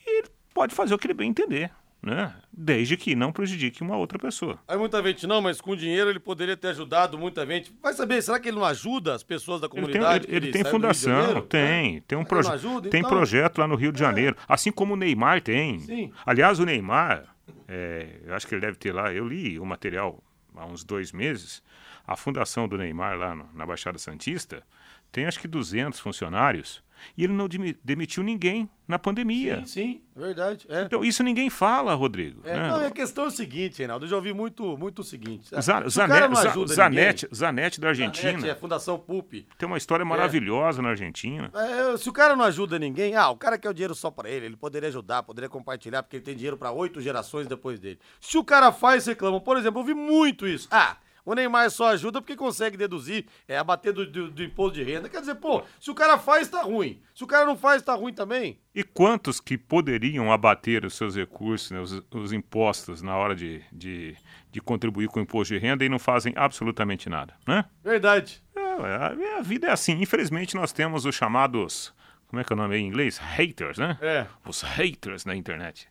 ele 0.06 0.28
pode 0.54 0.74
fazer 0.74 0.94
o 0.94 0.98
que 0.98 1.06
ele 1.06 1.14
bem 1.14 1.30
entender. 1.30 1.70
Né? 2.00 2.34
Desde 2.52 2.96
que 2.96 3.14
não 3.14 3.30
prejudique 3.30 3.80
uma 3.80 3.96
outra 3.96 4.18
pessoa. 4.18 4.58
Aí 4.66 4.76
muita 4.76 5.00
gente 5.04 5.24
não, 5.24 5.40
mas 5.40 5.60
com 5.60 5.76
dinheiro 5.76 6.10
ele 6.10 6.18
poderia 6.18 6.56
ter 6.56 6.68
ajudado 6.68 7.16
muita 7.16 7.46
gente. 7.46 7.72
Vai 7.80 7.94
saber, 7.94 8.20
será 8.20 8.40
que 8.40 8.48
ele 8.48 8.56
não 8.56 8.64
ajuda 8.64 9.14
as 9.14 9.22
pessoas 9.22 9.60
da 9.60 9.68
comunidade? 9.68 10.24
Ele 10.24 10.26
tem, 10.26 10.36
ele, 10.36 10.46
ele 10.46 10.52
tem 10.52 10.64
fundação, 10.64 11.40
tem, 11.42 12.00
tem 12.00 12.18
um 12.18 12.24
projeto, 12.24 12.80
tem 12.90 12.98
então... 12.98 13.08
projeto 13.08 13.58
lá 13.58 13.68
no 13.68 13.76
Rio 13.76 13.92
de 13.92 14.02
é. 14.02 14.04
Janeiro, 14.04 14.36
é. 14.36 14.44
assim 14.48 14.72
como 14.72 14.94
o 14.94 14.96
Neymar 14.96 15.42
tem. 15.42 15.78
Sim. 15.78 16.12
Aliás, 16.26 16.58
o 16.58 16.64
Neymar, 16.64 17.24
é, 17.68 18.18
eu 18.24 18.34
acho 18.34 18.48
que 18.48 18.54
ele 18.56 18.62
deve 18.62 18.78
ter 18.78 18.92
lá, 18.92 19.12
eu 19.12 19.28
li 19.28 19.60
o 19.60 19.64
material 19.64 20.20
há 20.56 20.66
uns 20.66 20.82
dois 20.82 21.12
meses, 21.12 21.62
a 22.06 22.16
fundação 22.16 22.68
do 22.68 22.76
Neymar 22.76 23.16
lá 23.16 23.34
no, 23.34 23.48
na 23.54 23.66
Baixada 23.66 23.98
Santista 23.98 24.62
tem 25.10 25.26
acho 25.26 25.38
que 25.38 25.46
200 25.46 26.00
funcionários 26.00 26.82
e 27.16 27.24
ele 27.24 27.32
não 27.32 27.48
demitiu 27.82 28.22
ninguém 28.22 28.68
na 28.86 28.98
pandemia. 28.98 29.58
Sim, 29.60 29.66
sim, 29.66 30.02
é 30.16 30.20
verdade. 30.20 30.66
É. 30.68 30.82
Então, 30.82 31.04
isso 31.04 31.22
ninguém 31.22 31.50
fala, 31.50 31.94
Rodrigo. 31.94 32.40
É, 32.44 32.54
né? 32.54 32.68
Não, 32.68 32.86
a 32.86 32.90
questão 32.90 33.24
é 33.24 33.26
o 33.28 33.30
seguinte, 33.30 33.78
Reinaldo, 33.78 34.04
eu 34.04 34.08
já 34.10 34.16
ouvi 34.16 34.32
muito, 34.32 34.76
muito 34.76 35.00
o 35.00 35.04
seguinte. 35.04 35.48
Zan, 35.60 35.88
Zanetti, 35.88 36.74
Zanetti, 36.74 37.28
Zanetti 37.34 37.80
da 37.80 37.88
Argentina. 37.88 38.32
Zanetti, 38.32 38.50
é 38.50 38.54
Fundação 38.54 38.98
PUP. 38.98 39.46
Tem 39.58 39.66
uma 39.66 39.78
história 39.78 40.04
maravilhosa 40.04 40.80
é. 40.80 40.82
na 40.82 40.90
Argentina. 40.90 41.50
É, 41.54 41.96
se 41.96 42.08
o 42.08 42.12
cara 42.12 42.36
não 42.36 42.44
ajuda 42.44 42.78
ninguém, 42.78 43.14
ah, 43.14 43.30
o 43.30 43.36
cara 43.36 43.58
quer 43.58 43.70
o 43.70 43.74
dinheiro 43.74 43.94
só 43.94 44.10
para 44.10 44.30
ele, 44.30 44.46
ele 44.46 44.56
poderia 44.56 44.88
ajudar, 44.88 45.22
poderia 45.22 45.48
compartilhar, 45.48 46.02
porque 46.02 46.16
ele 46.16 46.24
tem 46.24 46.36
dinheiro 46.36 46.56
para 46.56 46.70
oito 46.70 47.00
gerações 47.00 47.46
depois 47.46 47.78
dele. 47.80 47.98
Se 48.20 48.38
o 48.38 48.44
cara 48.44 48.72
faz, 48.72 49.06
reclama. 49.06 49.40
Por 49.40 49.56
exemplo, 49.56 49.80
eu 49.80 49.82
ouvi 49.82 49.94
muito 49.94 50.46
isso. 50.46 50.68
Ah, 50.70 50.96
o 51.24 51.34
Neymar 51.34 51.70
só 51.70 51.88
ajuda 51.90 52.20
porque 52.20 52.36
consegue 52.36 52.76
deduzir, 52.76 53.26
é 53.46 53.56
abater 53.56 53.92
do, 53.92 54.04
do, 54.06 54.30
do, 54.30 54.42
imposto 54.42 54.74
de 54.74 54.82
renda. 54.82 55.08
Quer 55.08 55.20
dizer, 55.20 55.36
pô, 55.36 55.62
se 55.80 55.90
o 55.90 55.94
cara 55.94 56.18
faz, 56.18 56.48
tá 56.48 56.62
ruim. 56.62 57.00
Se 57.14 57.22
o 57.22 57.26
cara 57.26 57.46
não 57.46 57.56
faz, 57.56 57.82
tá 57.82 57.94
ruim 57.94 58.12
também. 58.12 58.58
E 58.74 58.82
quantos 58.82 59.40
que 59.40 59.56
poderiam 59.56 60.32
abater 60.32 60.84
os 60.84 60.94
seus 60.94 61.14
recursos, 61.14 61.70
né, 61.70 61.80
os, 61.80 62.02
os, 62.10 62.32
impostos, 62.32 63.02
na 63.02 63.16
hora 63.16 63.34
de, 63.34 63.62
de, 63.72 64.16
de, 64.50 64.60
contribuir 64.60 65.08
com 65.08 65.20
o 65.20 65.22
imposto 65.22 65.54
de 65.54 65.60
renda 65.60 65.84
e 65.84 65.88
não 65.88 65.98
fazem 65.98 66.32
absolutamente 66.36 67.08
nada, 67.08 67.34
né? 67.46 67.64
Verdade. 67.84 68.42
É, 68.56 68.60
a, 68.60 69.38
a 69.38 69.42
vida 69.42 69.68
é 69.68 69.70
assim. 69.70 69.92
Infelizmente, 70.00 70.54
nós 70.56 70.72
temos 70.72 71.04
os 71.04 71.14
chamados. 71.14 71.94
Como 72.26 72.40
é 72.40 72.44
que 72.44 72.52
é 72.52 72.54
o 72.54 72.56
nome 72.56 72.78
em 72.78 72.86
inglês? 72.86 73.18
Haters, 73.18 73.76
né? 73.76 73.98
É. 74.00 74.26
Os 74.46 74.62
haters 74.62 75.26
na 75.26 75.36
internet. 75.36 75.86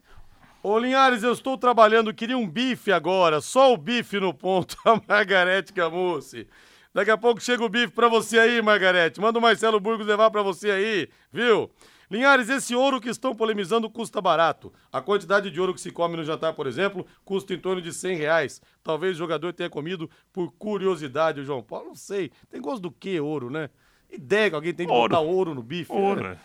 Ô 0.63 0.77
Linhares, 0.77 1.23
eu 1.23 1.31
estou 1.33 1.57
trabalhando, 1.57 2.13
queria 2.13 2.37
um 2.37 2.47
bife 2.47 2.91
agora, 2.91 3.41
só 3.41 3.73
o 3.73 3.77
bife 3.77 4.19
no 4.19 4.31
ponto, 4.31 4.77
a 4.85 5.01
Margarete 5.07 5.73
Camucci. 5.73 6.47
Daqui 6.93 7.09
a 7.09 7.17
pouco 7.17 7.41
chega 7.41 7.63
o 7.63 7.69
bife 7.69 7.93
pra 7.93 8.07
você 8.07 8.37
aí, 8.37 8.61
Margarete. 8.61 9.19
Manda 9.19 9.39
o 9.39 9.41
Marcelo 9.41 9.79
Burgos 9.79 10.05
levar 10.05 10.29
pra 10.29 10.43
você 10.43 10.69
aí, 10.69 11.09
viu? 11.31 11.71
Linhares, 12.11 12.49
esse 12.49 12.75
ouro 12.75 12.99
que 13.01 13.09
estão 13.09 13.33
polemizando 13.33 13.89
custa 13.89 14.21
barato. 14.21 14.71
A 14.91 15.01
quantidade 15.01 15.49
de 15.49 15.59
ouro 15.59 15.73
que 15.73 15.81
se 15.81 15.89
come 15.89 16.17
no 16.17 16.23
jantar, 16.23 16.53
por 16.53 16.67
exemplo, 16.67 17.07
custa 17.23 17.53
em 17.53 17.57
torno 17.57 17.81
de 17.81 17.91
100 17.93 18.17
reais. 18.17 18.61
Talvez 18.83 19.15
o 19.15 19.17
jogador 19.17 19.53
tenha 19.53 19.69
comido 19.69 20.09
por 20.33 20.51
curiosidade, 20.51 21.39
o 21.39 21.45
João 21.45 21.63
Paulo. 21.63 21.87
Não 21.87 21.95
sei. 21.95 22.29
Tem 22.49 22.61
gosto 22.61 22.81
do 22.81 22.91
que 22.91 23.19
ouro, 23.19 23.49
né? 23.49 23.69
Ideia 24.11 24.49
que 24.49 24.55
alguém 24.55 24.73
tem 24.73 24.85
de 24.85 24.91
Ouro. 24.91 25.09
botar 25.09 25.21
ouro 25.21 25.55
no 25.55 25.63
bife. 25.63 25.89
Ouro, 25.91 26.21
né? 26.21 26.37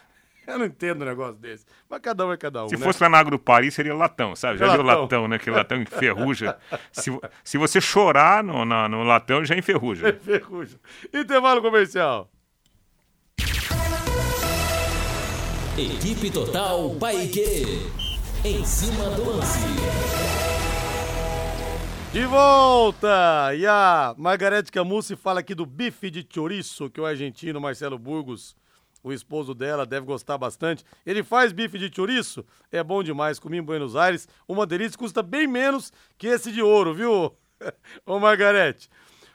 Eu 0.53 0.59
não 0.59 0.67
entendo 0.67 1.03
um 1.03 1.05
negócio 1.05 1.35
desse. 1.35 1.65
Mas 1.91 2.01
cada 2.01 2.27
um 2.27 2.33
é 2.33 2.37
cada 2.37 2.65
um, 2.65 2.69
Se 2.69 2.77
né? 2.77 2.83
fosse 2.85 3.03
lá 3.03 3.09
na 3.09 3.19
Agro 3.19 3.39
Paris, 3.39 3.75
seria 3.75 3.95
latão, 3.95 4.37
sabe? 4.37 4.59
Já 4.59 4.73
viu 4.73 4.83
Latão. 4.83 5.03
latão, 5.03 5.29
né? 5.29 5.37
Aquele 5.37 5.57
latão 5.57 5.85
que 5.85 5.95
enferruja. 5.95 6.57
Se, 6.93 7.11
se 7.43 7.59
você 7.59 7.81
chorar 7.81 8.45
no, 8.45 8.65
na- 8.65 8.89
no 8.89 9.03
latão, 9.03 9.45
já 9.45 9.57
enferruja. 9.57 10.13
Ferrugem. 10.23 10.79
Intervalo 11.13 11.61
comercial. 11.61 12.31
Equipe 15.79 16.31
Total 16.31 16.91
Paique. 16.99 17.83
Em 18.45 18.65
cima 18.65 19.11
do 19.11 19.25
lance. 19.37 19.59
De 22.13 22.25
volta! 22.25 23.53
E 23.55 23.67
a 23.67 24.15
Margarete 24.17 24.73
Camusi 24.73 25.17
fala 25.17 25.41
aqui 25.41 25.55
do 25.55 25.67
bife 25.67 26.11
de 26.11 26.27
chouriço, 26.33 26.89
que 26.89 27.01
o 27.01 27.05
argentino 27.05 27.61
Marcelo 27.61 27.99
Burgos, 27.99 28.57
o 29.11 29.13
esposo 29.13 29.55
dela, 29.55 29.87
deve 29.87 30.07
gostar 30.07 30.37
bastante. 30.39 30.85
Ele 31.05 31.23
faz 31.23 31.53
bife 31.53 31.79
de 31.79 31.95
chouriço? 31.95 32.45
É 32.71 32.83
bom 32.83 33.03
demais, 33.03 33.39
comi 33.39 33.59
em 33.59 33.63
Buenos 33.63 33.95
Aires. 33.97 34.29
Uma 34.49 34.67
delícia, 34.67 34.99
custa 34.99 35.23
bem 35.23 35.47
menos 35.47 35.93
que 36.19 36.27
esse 36.27 36.51
de 36.51 36.63
ouro, 36.63 36.95
viu? 36.95 37.35
Ô 38.05 38.19
Margarete. 38.19 38.89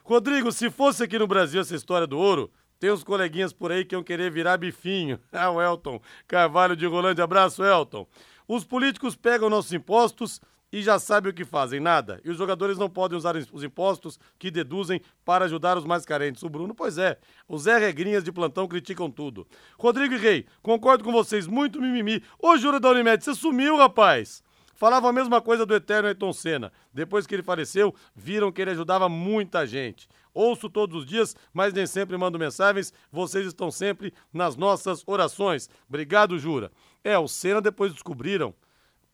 Rodrigo, 0.03 0.51
se 0.51 0.69
fosse 0.69 1.03
aqui 1.03 1.17
no 1.17 1.27
Brasil 1.27 1.61
essa 1.61 1.75
história 1.75 2.05
do 2.05 2.17
ouro, 2.17 2.51
tem 2.79 2.91
uns 2.91 3.03
coleguinhas 3.03 3.53
por 3.53 3.71
aí 3.71 3.85
que 3.85 3.95
iam 3.95 4.03
querer 4.03 4.31
virar 4.31 4.57
bifinho. 4.57 5.19
Ah, 5.31 5.51
o 5.51 5.61
Elton 5.61 6.01
Carvalho 6.27 6.75
de 6.75 6.85
Rolândia. 6.85 7.23
Abraço, 7.23 7.63
Elton. 7.63 8.07
Os 8.47 8.65
políticos 8.65 9.15
pegam 9.15 9.49
nossos 9.49 9.71
impostos 9.71 10.41
e 10.71 10.81
já 10.81 10.97
sabem 10.97 11.31
o 11.31 11.33
que 11.33 11.43
fazem, 11.43 11.79
nada. 11.79 12.21
E 12.23 12.29
os 12.29 12.37
jogadores 12.37 12.77
não 12.77 12.89
podem 12.89 13.17
usar 13.17 13.35
os 13.35 13.63
impostos 13.63 14.19
que 14.39 14.49
deduzem 14.49 15.01
para 15.25 15.45
ajudar 15.45 15.77
os 15.77 15.85
mais 15.85 16.05
carentes. 16.05 16.43
O 16.43 16.49
Bruno, 16.49 16.73
pois 16.73 16.97
é, 16.97 17.17
os 17.47 17.63
Zé 17.63 17.77
Regrinhas 17.77 18.23
de 18.23 18.31
plantão 18.31 18.67
criticam 18.67 19.11
tudo. 19.11 19.45
Rodrigo 19.77 20.13
e 20.13 20.17
Rei, 20.17 20.45
concordo 20.61 21.03
com 21.03 21.11
vocês, 21.11 21.47
muito 21.47 21.81
mimimi. 21.81 22.23
Ô, 22.39 22.57
Jura 22.57 22.79
da 22.79 22.89
Unimed, 22.89 23.23
você 23.23 23.35
sumiu, 23.35 23.75
rapaz. 23.75 24.43
Falava 24.81 25.09
a 25.09 25.13
mesma 25.13 25.39
coisa 25.39 25.63
do 25.63 25.75
eterno 25.75 26.07
Ayrton 26.07 26.33
Senna. 26.33 26.71
Depois 26.91 27.27
que 27.27 27.35
ele 27.35 27.43
faleceu, 27.43 27.93
viram 28.15 28.51
que 28.51 28.59
ele 28.59 28.71
ajudava 28.71 29.07
muita 29.07 29.67
gente. 29.67 30.09
Ouço 30.33 30.69
todos 30.71 31.01
os 31.01 31.05
dias, 31.05 31.35
mas 31.53 31.71
nem 31.71 31.85
sempre 31.85 32.17
mando 32.17 32.39
mensagens. 32.39 32.91
Vocês 33.11 33.45
estão 33.45 33.69
sempre 33.69 34.11
nas 34.33 34.55
nossas 34.55 35.03
orações. 35.05 35.69
Obrigado, 35.87 36.39
Jura. 36.39 36.71
É, 37.03 37.15
o 37.19 37.27
Senna 37.27 37.61
depois 37.61 37.93
descobriram 37.93 38.55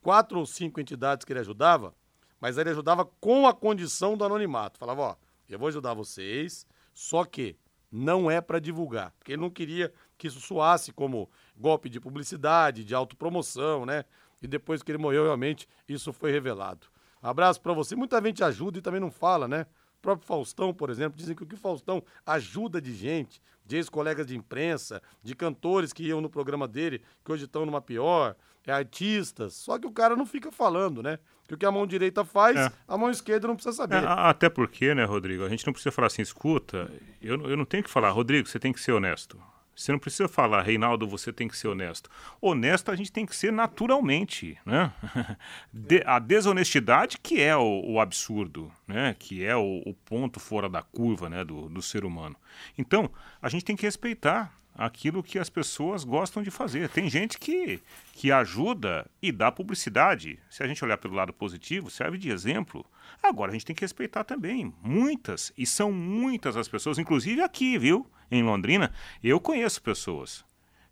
quatro 0.07 0.39
ou 0.39 0.45
cinco 0.45 0.79
entidades 0.79 1.25
que 1.25 1.33
ele 1.33 1.41
ajudava, 1.41 1.93
mas 2.39 2.57
ele 2.57 2.69
ajudava 2.69 3.03
com 3.19 3.45
a 3.45 3.53
condição 3.53 4.15
do 4.15 4.23
anonimato. 4.23 4.79
Falava, 4.79 5.01
ó, 5.01 5.15
eu 5.49 5.59
vou 5.59 5.67
ajudar 5.67 5.93
vocês, 5.93 6.65
só 6.93 7.25
que 7.25 7.57
não 7.91 8.31
é 8.31 8.39
para 8.39 8.57
divulgar, 8.57 9.11
porque 9.19 9.33
ele 9.33 9.41
não 9.41 9.49
queria 9.49 9.93
que 10.17 10.27
isso 10.27 10.39
soasse 10.39 10.93
como 10.93 11.29
golpe 11.57 11.89
de 11.89 11.99
publicidade, 11.99 12.85
de 12.85 12.95
autopromoção, 12.95 13.85
né? 13.85 14.05
E 14.41 14.47
depois 14.47 14.81
que 14.81 14.89
ele 14.89 14.97
morreu, 14.97 15.25
realmente, 15.25 15.67
isso 15.89 16.13
foi 16.13 16.31
revelado. 16.31 16.87
Abraço 17.21 17.59
para 17.59 17.73
você. 17.73 17.93
Muita 17.93 18.21
gente 18.21 18.41
ajuda 18.41 18.77
e 18.77 18.81
também 18.81 19.01
não 19.01 19.11
fala, 19.11 19.45
né? 19.45 19.65
O 19.97 20.01
próprio 20.01 20.25
Faustão, 20.25 20.73
por 20.73 20.89
exemplo, 20.89 21.17
dizem 21.17 21.35
que 21.35 21.43
o 21.43 21.45
que 21.45 21.55
o 21.55 21.59
Faustão 21.59 22.01
ajuda 22.25 22.79
de 22.79 22.95
gente, 22.95 23.41
de 23.65 23.75
ex-colegas 23.75 24.25
de 24.25 24.37
imprensa, 24.37 25.01
de 25.21 25.35
cantores 25.35 25.91
que 25.91 26.03
iam 26.03 26.21
no 26.21 26.29
programa 26.29 26.65
dele, 26.65 27.01
que 27.25 27.31
hoje 27.33 27.43
estão 27.43 27.65
numa 27.65 27.81
pior, 27.81 28.37
é 28.71 28.73
artistas. 28.73 29.53
Só 29.53 29.77
que 29.79 29.87
o 29.87 29.91
cara 29.91 30.15
não 30.15 30.25
fica 30.25 30.51
falando, 30.51 31.01
né? 31.03 31.19
Que 31.47 31.53
o 31.53 31.57
que 31.57 31.65
a 31.65 31.71
mão 31.71 31.87
direita 31.87 32.25
faz, 32.25 32.57
É. 32.57 32.71
a 32.87 32.97
mão 32.97 33.09
esquerda 33.09 33.47
não 33.47 33.55
precisa 33.55 33.75
É, 33.75 33.77
saber. 33.77 34.05
a- 34.07 34.29
até 34.29 34.49
porque, 34.49 34.93
né, 34.93 35.05
Rodrigo, 35.05 35.45
a 35.45 35.49
gente 35.49 35.65
não 35.65 35.71
precisa 35.73 35.91
falar 35.93 36.07
assim, 36.07 36.21
escuta, 36.21 36.91
eu, 37.21 37.37
não- 37.37 37.49
eu 37.49 37.55
não 37.55 37.65
tenho 37.65 37.83
que 37.83 37.89
falar, 37.89 38.09
Rodrigo, 38.11 38.47
você 38.47 38.59
tem 38.59 38.73
que 38.73 38.79
ser 38.81 38.91
honesto. 38.91 39.39
Você 39.73 39.91
não 39.91 39.99
precisa 39.99 40.27
falar, 40.27 40.63
Reinaldo, 40.63 41.07
você 41.07 41.31
tem 41.31 41.47
que 41.47 41.55
ser 41.55 41.67
honesto. 41.67 42.09
Honesto 42.41 42.89
a 42.89 42.95
gente 42.95 43.11
tem 43.11 43.27
que 43.27 43.35
ser 43.35 43.53
naturalmente, 43.53 44.57
né? 44.65 44.91
De- 45.71 46.03
a 46.05 46.19
desonestidade 46.19 47.17
que 47.19 47.39
é 47.41 47.55
o, 47.55 47.83
o 47.85 47.99
absurdo, 47.99 48.71
né? 48.87 49.15
Que 49.17 49.45
é 49.45 49.55
o, 49.55 49.83
o 49.85 49.93
ponto 49.93 50.39
fora 50.39 50.67
da 50.67 50.81
curva, 50.81 51.29
né, 51.29 51.43
do, 51.45 51.69
do 51.69 51.81
ser 51.81 52.03
humano. 52.05 52.35
Então, 52.77 53.09
a 53.41 53.47
gente 53.49 53.63
tem 53.63 53.75
que 53.75 53.83
respeitar 53.85 54.51
aquilo 54.77 55.23
que 55.23 55.39
as 55.39 55.49
pessoas 55.49 56.03
gostam 56.03 56.43
de 56.43 56.51
fazer. 56.51 56.87
Tem 56.89 57.09
gente 57.09 57.39
que, 57.39 57.81
que 58.13 58.31
ajuda 58.31 59.09
e 59.21 59.31
dá 59.31 59.51
publicidade. 59.51 60.39
Se 60.49 60.61
a 60.61 60.67
gente 60.67 60.83
olhar 60.85 60.97
pelo 60.97 61.15
lado 61.15 61.33
positivo, 61.33 61.89
serve 61.89 62.17
de 62.17 62.29
exemplo. 62.29 62.85
Agora, 63.23 63.51
a 63.51 63.53
gente 63.53 63.65
tem 63.65 63.75
que 63.75 63.81
respeitar 63.81 64.23
também. 64.23 64.71
Muitas, 64.81 65.51
e 65.57 65.65
são 65.65 65.91
muitas 65.91 66.55
as 66.55 66.67
pessoas, 66.67 66.99
inclusive 66.99 67.41
aqui, 67.41 67.77
viu? 67.77 68.05
Em 68.29 68.43
Londrina, 68.43 68.93
eu 69.23 69.39
conheço 69.39 69.81
pessoas 69.81 70.45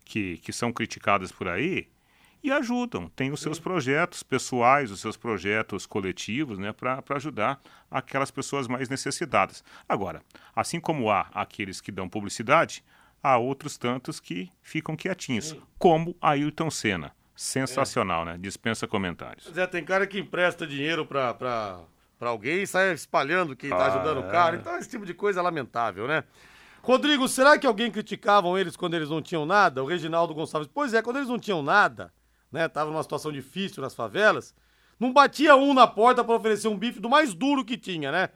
que, 0.04 0.38
que 0.38 0.52
são 0.52 0.72
criticadas 0.72 1.30
por 1.30 1.46
aí 1.46 1.88
e 2.42 2.50
ajudam. 2.50 3.08
Tem 3.10 3.30
os 3.30 3.40
seus 3.40 3.58
projetos 3.58 4.22
pessoais, 4.22 4.90
os 4.90 5.00
seus 5.00 5.16
projetos 5.16 5.84
coletivos, 5.84 6.58
né, 6.58 6.72
para 6.72 7.02
ajudar 7.10 7.60
aquelas 7.90 8.30
pessoas 8.30 8.66
mais 8.68 8.88
necessitadas. 8.88 9.62
Agora, 9.88 10.22
assim 10.54 10.80
como 10.80 11.10
há 11.10 11.28
aqueles 11.34 11.80
que 11.80 11.92
dão 11.92 12.08
publicidade, 12.08 12.84
há 13.22 13.36
outros 13.38 13.76
tantos 13.76 14.20
que 14.20 14.50
ficam 14.62 14.96
quietinhos, 14.96 15.56
como 15.78 16.16
Ayrton 16.20 16.70
Senna. 16.70 17.12
Sensacional, 17.34 18.24
né? 18.24 18.38
Dispensa 18.38 18.86
comentários. 18.86 19.50
Zé, 19.52 19.66
tem 19.66 19.84
cara 19.84 20.06
que 20.06 20.18
empresta 20.18 20.66
dinheiro 20.66 21.04
pra, 21.04 21.34
pra, 21.34 21.80
pra 22.18 22.30
alguém 22.30 22.62
e 22.62 22.66
sai 22.66 22.92
espalhando 22.92 23.54
que 23.54 23.68
tá 23.68 23.76
Ah, 23.76 23.86
ajudando 23.94 24.22
o 24.24 24.26
é. 24.26 24.30
cara. 24.30 24.56
Então, 24.56 24.76
esse 24.78 24.88
tipo 24.88 25.04
de 25.04 25.12
coisa 25.12 25.40
é 25.40 25.42
lamentável, 25.42 26.08
né? 26.08 26.24
Rodrigo, 26.82 27.28
será 27.28 27.58
que 27.58 27.66
alguém 27.66 27.90
criticavam 27.90 28.56
eles 28.56 28.74
quando 28.76 28.94
eles 28.94 29.10
não 29.10 29.20
tinham 29.20 29.44
nada? 29.44 29.82
O 29.82 29.86
Reginaldo 29.86 30.32
Gonçalves. 30.32 30.70
Pois 30.72 30.94
é, 30.94 31.02
quando 31.02 31.16
eles 31.16 31.28
não 31.28 31.38
tinham 31.38 31.62
nada, 31.62 32.10
né? 32.50 32.68
Tava 32.68 32.90
numa 32.90 33.02
situação 33.02 33.30
difícil 33.30 33.82
nas 33.82 33.94
favelas, 33.94 34.54
não 34.98 35.12
batia 35.12 35.56
um 35.56 35.74
na 35.74 35.86
porta 35.86 36.24
pra 36.24 36.36
oferecer 36.36 36.68
um 36.68 36.78
bife 36.78 37.00
do 37.00 37.10
mais 37.10 37.34
duro 37.34 37.64
que 37.64 37.76
tinha, 37.76 38.10
né? 38.10 38.30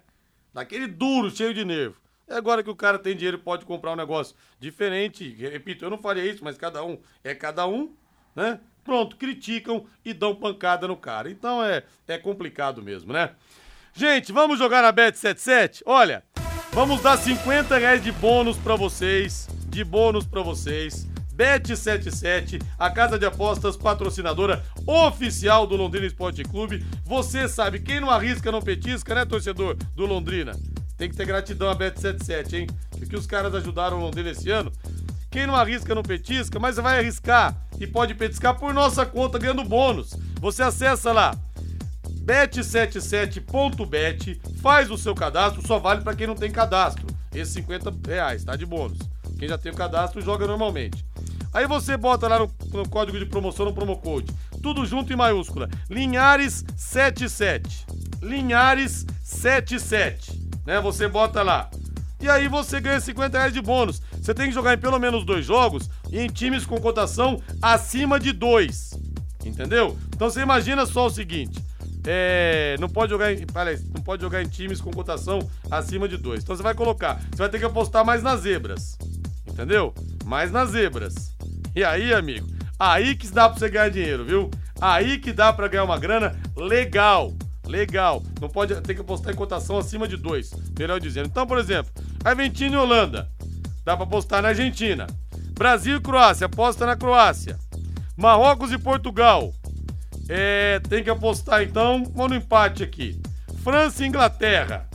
Daquele 0.53 0.87
duro, 0.87 1.31
cheio 1.31 1.55
de 1.55 1.65
nervo. 1.65 1.97
Agora 2.31 2.63
que 2.63 2.71
o 2.71 2.77
cara 2.77 2.99
tem 2.99 3.17
dinheiro 3.17 3.39
pode 3.39 3.65
comprar 3.65 3.93
um 3.93 3.97
negócio 3.97 4.37
diferente, 4.61 5.29
repito, 5.35 5.85
eu 5.85 5.91
não 5.91 5.99
faria 5.99 6.25
isso, 6.25 6.45
mas 6.45 6.57
cada 6.57 6.85
um 6.85 6.99
é 7.25 7.35
cada 7.35 7.67
um, 7.67 7.93
né? 8.37 8.61
Pronto, 8.85 9.17
criticam 9.17 9.85
e 10.05 10.15
dão 10.15 10.35
pancada 10.35 10.87
no 10.87 10.97
cara. 10.97 11.29
Então 11.29 11.63
é, 11.63 11.83
é 12.07 12.19
complicado 12.19 12.83
mesmo, 12.83 13.13
né? 13.13 13.31
Gente, 13.93 14.33
vamos 14.33 14.59
jogar 14.59 14.83
na 14.83 14.93
Bet77? 14.93 15.83
Olha, 15.85 16.23
vamos 16.73 17.03
dar 17.03 17.19
50 17.19 17.77
reais 17.77 18.03
de 18.03 18.13
bônus 18.13 18.57
pra 18.57 18.77
vocês, 18.77 19.49
de 19.67 19.83
bônus 19.83 20.25
pra 20.25 20.43
vocês. 20.43 21.09
Bet77, 21.35 22.63
a 22.79 22.91
casa 22.91 23.19
de 23.19 23.27
apostas 23.27 23.77
patrocinadora 23.77 24.63
oficial 24.87 25.67
do 25.67 25.75
Londrina 25.75 26.07
Esporte 26.07 26.43
Clube. 26.45 26.85
Você 27.05 27.49
sabe, 27.49 27.81
quem 27.81 27.99
não 27.99 28.11
arrisca 28.11 28.53
não 28.53 28.61
petisca, 28.61 29.15
né, 29.15 29.25
torcedor 29.25 29.75
do 29.97 30.07
Londrina? 30.07 30.53
Tem 31.01 31.09
que 31.09 31.17
ter 31.17 31.25
gratidão 31.25 31.71
a 31.71 31.75
Bet77, 31.75 32.53
hein? 32.53 32.67
Que, 32.91 33.07
que 33.07 33.17
os 33.17 33.27
caras 33.27 33.55
ajudaram 33.55 33.97
o 33.97 34.03
Londrina 34.03 34.29
esse 34.29 34.51
ano. 34.51 34.71
Quem 35.31 35.47
não 35.47 35.57
arrisca 35.57 35.95
não 35.95 36.03
petisca, 36.03 36.59
mas 36.59 36.77
vai 36.77 36.99
arriscar 36.99 37.57
e 37.81 37.87
pode 37.87 38.15
petiscar 38.15 38.59
por 38.59 38.75
nossa 38.75 39.07
conta 39.07 39.39
ganhando 39.39 39.65
bônus. 39.65 40.15
Você 40.43 40.63
acessa 40.63 41.11
lá 41.11 41.35
bet77.bet, 42.23 44.43
faz 44.61 44.91
o 44.91 44.99
seu 44.99 45.15
cadastro, 45.15 45.67
só 45.67 45.79
vale 45.79 46.03
para 46.03 46.15
quem 46.15 46.27
não 46.27 46.35
tem 46.35 46.51
cadastro. 46.51 47.07
Esses 47.35 47.55
50 47.55 47.95
reais, 48.07 48.45
tá 48.45 48.55
de 48.55 48.67
bônus. 48.67 48.99
Quem 49.39 49.49
já 49.49 49.57
tem 49.57 49.73
o 49.73 49.77
cadastro 49.77 50.21
joga 50.21 50.47
normalmente. 50.47 51.03
Aí 51.55 51.67
você 51.67 51.97
bota 51.97 52.29
lá 52.29 52.41
no, 52.41 52.51
no 52.75 52.87
código 52.87 53.19
de 53.19 53.25
promoção, 53.25 53.65
no 53.65 53.73
promo 53.73 53.97
code, 53.97 54.35
tudo 54.63 54.85
junto 54.85 55.15
em 55.15 55.17
maiúscula, 55.17 55.67
Linhares77. 55.91 57.87
Linhares77, 58.21 60.40
né? 60.71 60.81
Você 60.81 61.09
bota 61.09 61.43
lá. 61.43 61.69
E 62.21 62.29
aí 62.29 62.47
você 62.47 62.81
ganha 62.81 63.01
50 63.01 63.37
reais 63.37 63.53
de 63.53 63.61
bônus. 63.61 64.01
Você 64.13 64.33
tem 64.33 64.47
que 64.47 64.55
jogar 64.55 64.75
em 64.75 64.79
pelo 64.79 65.01
menos 65.01 65.25
dois 65.25 65.45
jogos 65.45 65.91
e 66.13 66.21
em 66.21 66.29
times 66.29 66.65
com 66.65 66.81
cotação 66.81 67.43
acima 67.61 68.21
de 68.21 68.33
dois. 68.33 68.93
Entendeu? 69.45 69.99
Então 70.15 70.31
você 70.31 70.41
imagina 70.41 70.87
só 70.87 71.07
o 71.07 71.11
seguinte. 71.11 71.59
É, 72.07 72.77
não 72.79 72.89
pode 72.89 73.11
jogar 73.11 73.33
em, 73.33 73.45
não 73.93 74.03
pode 74.03 74.23
jogar 74.23 74.43
em 74.43 74.49
times 74.49 74.81
com 74.81 74.93
cotação 74.93 75.41
acima 75.69 76.09
de 76.09 76.17
dois. 76.17 76.45
Então 76.45 76.55
você 76.55 76.63
vai 76.63 76.75
colocar, 76.75 77.21
você 77.31 77.39
vai 77.39 77.49
ter 77.49 77.59
que 77.59 77.65
apostar 77.65 78.05
mais 78.05 78.23
nas 78.23 78.43
zebras. 78.43 78.97
Entendeu? 79.49 79.93
Mais 80.25 80.53
nas 80.53 80.71
zebras. 80.71 81.35
E 81.75 81.83
aí, 81.83 82.15
amigo, 82.15 82.47
aí 82.79 83.17
que 83.17 83.27
dá 83.29 83.49
pra 83.49 83.59
você 83.59 83.69
ganhar 83.69 83.89
dinheiro, 83.89 84.25
viu? 84.25 84.51
Aí 84.81 85.19
que 85.19 85.33
dá 85.33 85.53
pra 85.53 85.67
ganhar 85.67 85.85
uma 85.85 85.99
grana 85.99 86.37
legal. 86.57 87.33
Legal. 87.71 88.23
Não 88.41 88.49
pode 88.49 88.75
ter 88.81 88.95
que 88.95 89.01
apostar 89.01 89.33
em 89.33 89.37
cotação 89.37 89.79
acima 89.79 90.09
de 90.09 90.17
dois, 90.17 90.53
melhor 90.79 90.99
dizendo. 90.99 91.29
Então, 91.29 91.47
por 91.47 91.59
exemplo, 91.59 91.93
Argentina 92.25 92.75
e 92.75 92.79
Holanda. 92.79 93.31
Dá 93.85 93.97
pra 93.97 94.05
apostar 94.05 94.43
na 94.43 94.49
Argentina. 94.49 95.07
Brasil 95.53 95.97
e 95.97 96.01
Croácia, 96.01 96.47
aposta 96.47 96.85
na 96.85 96.97
Croácia. 96.97 97.59
Marrocos 98.17 98.73
e 98.73 98.79
Portugal. 98.79 99.53
É, 100.29 100.81
tem 100.89 101.03
que 101.03 101.11
apostar 101.11 101.63
então, 101.63 102.05
vamos 102.15 102.31
no 102.33 102.37
empate 102.37 102.83
aqui. 102.83 103.21
França 103.63 104.05
e 104.05 104.09
Inglaterra. 104.09 104.89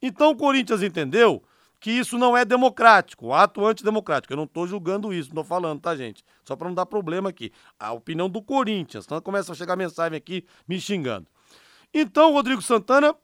Então 0.00 0.30
o 0.30 0.36
Corinthians 0.36 0.82
entendeu 0.82 1.42
que 1.82 1.90
isso 1.90 2.16
não 2.16 2.36
é 2.36 2.44
democrático, 2.44 3.32
ato 3.32 3.66
antidemocrático. 3.66 4.32
Eu 4.32 4.36
não 4.36 4.44
estou 4.44 4.68
julgando 4.68 5.12
isso, 5.12 5.34
não 5.34 5.42
estou 5.42 5.44
falando, 5.44 5.80
tá, 5.80 5.96
gente? 5.96 6.24
Só 6.44 6.54
para 6.54 6.68
não 6.68 6.74
dar 6.74 6.86
problema 6.86 7.30
aqui. 7.30 7.50
A 7.78 7.92
opinião 7.92 8.30
do 8.30 8.40
Corinthians. 8.40 9.04
Então 9.04 9.20
começa 9.20 9.50
a 9.50 9.54
chegar 9.54 9.74
mensagem 9.74 10.16
aqui 10.16 10.44
me 10.66 10.80
xingando. 10.80 11.26
Então 11.92 12.32
Rodrigo 12.32 12.62
Santana, 12.62 13.10
o 13.10 13.16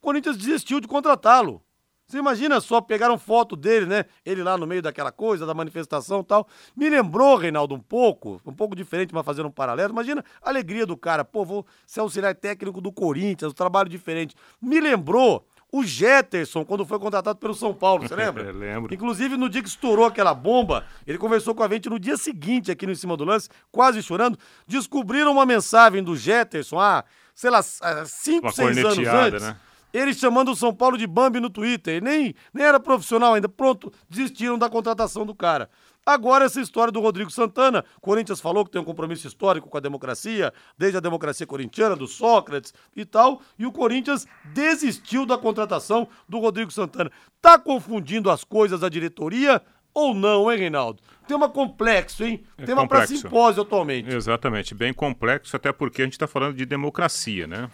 Corinthians 0.00 0.38
desistiu 0.38 0.80
de 0.80 0.88
contratá-lo. 0.88 1.62
Você 2.08 2.16
imagina 2.16 2.58
só, 2.58 2.80
pegaram 2.80 3.18
foto 3.18 3.54
dele, 3.54 3.84
né? 3.84 4.06
Ele 4.24 4.42
lá 4.42 4.56
no 4.56 4.66
meio 4.66 4.80
daquela 4.80 5.12
coisa, 5.12 5.44
da 5.44 5.52
manifestação 5.52 6.20
e 6.20 6.24
tal. 6.24 6.48
Me 6.74 6.88
lembrou, 6.88 7.36
Reinaldo, 7.36 7.74
um 7.74 7.80
pouco, 7.80 8.40
um 8.46 8.52
pouco 8.54 8.74
diferente, 8.74 9.14
mas 9.14 9.26
fazendo 9.26 9.48
um 9.48 9.50
paralelo. 9.50 9.92
Imagina 9.92 10.24
a 10.42 10.48
alegria 10.48 10.86
do 10.86 10.96
cara. 10.96 11.22
Pô, 11.22 11.44
vou 11.44 11.66
ser 11.86 12.00
auxiliar 12.00 12.34
técnico 12.34 12.80
do 12.80 12.90
Corinthians, 12.90 13.52
um 13.52 13.54
trabalho 13.54 13.90
diferente. 13.90 14.34
Me 14.58 14.80
lembrou 14.80 15.46
o 15.70 15.84
Jetterson, 15.84 16.64
quando 16.64 16.86
foi 16.86 16.98
contratado 16.98 17.38
pelo 17.38 17.52
São 17.52 17.74
Paulo, 17.74 18.08
você 18.08 18.16
lembra? 18.16 18.50
lembro. 18.52 18.94
Inclusive, 18.94 19.36
no 19.36 19.50
dia 19.50 19.62
que 19.62 19.68
estourou 19.68 20.06
aquela 20.06 20.32
bomba, 20.32 20.86
ele 21.06 21.18
conversou 21.18 21.54
com 21.54 21.62
a 21.62 21.68
gente 21.68 21.90
no 21.90 21.98
dia 21.98 22.16
seguinte, 22.16 22.70
aqui 22.70 22.86
no 22.86 22.92
Em 22.92 22.94
Cima 22.94 23.18
do 23.18 23.24
Lance, 23.26 23.50
quase 23.70 24.02
chorando. 24.02 24.38
Descobriram 24.66 25.30
uma 25.30 25.44
mensagem 25.44 26.02
do 26.02 26.16
Jetterson, 26.16 26.80
há, 26.80 27.04
sei 27.34 27.50
lá, 27.50 27.62
cinco, 28.06 28.50
seis 28.50 28.78
anos 28.78 29.06
antes. 29.06 29.42
Né? 29.42 29.56
Ele 29.92 30.12
chamando 30.12 30.50
o 30.50 30.56
São 30.56 30.74
Paulo 30.74 30.98
de 30.98 31.06
Bambi 31.06 31.40
no 31.40 31.50
Twitter. 31.50 31.94
Ele 31.94 32.04
nem, 32.04 32.34
nem 32.52 32.64
era 32.64 32.78
profissional 32.78 33.34
ainda. 33.34 33.48
Pronto, 33.48 33.92
desistiram 34.08 34.58
da 34.58 34.68
contratação 34.68 35.24
do 35.24 35.34
cara. 35.34 35.68
Agora, 36.08 36.46
essa 36.46 36.58
história 36.58 36.90
do 36.90 37.00
Rodrigo 37.00 37.30
Santana, 37.30 37.84
Corinthians 38.00 38.40
falou 38.40 38.64
que 38.64 38.70
tem 38.70 38.80
um 38.80 38.84
compromisso 38.84 39.26
histórico 39.26 39.68
com 39.68 39.76
a 39.76 39.80
democracia, 39.80 40.54
desde 40.76 40.96
a 40.96 41.00
democracia 41.00 41.46
corintiana, 41.46 41.94
do 41.94 42.06
Sócrates 42.06 42.72
e 42.96 43.04
tal, 43.04 43.42
e 43.58 43.66
o 43.66 43.72
Corinthians 43.72 44.26
desistiu 44.54 45.26
da 45.26 45.36
contratação 45.36 46.08
do 46.26 46.38
Rodrigo 46.38 46.70
Santana. 46.70 47.10
Tá 47.42 47.58
confundindo 47.58 48.30
as 48.30 48.42
coisas 48.42 48.82
a 48.82 48.88
diretoria 48.88 49.60
ou 49.92 50.14
não, 50.14 50.50
hein, 50.50 50.58
Reinaldo? 50.58 51.02
Tema 51.26 51.48
complexo, 51.48 52.24
hein? 52.24 52.42
É 52.56 52.64
Tema 52.64 52.88
para 52.88 53.06
simpósio 53.06 53.62
atualmente. 53.62 54.08
Exatamente, 54.14 54.74
bem 54.74 54.94
complexo, 54.94 55.54
até 55.54 55.72
porque 55.72 56.00
a 56.00 56.04
gente 56.06 56.14
está 56.14 56.26
falando 56.26 56.56
de 56.56 56.64
democracia, 56.64 57.46
né? 57.46 57.68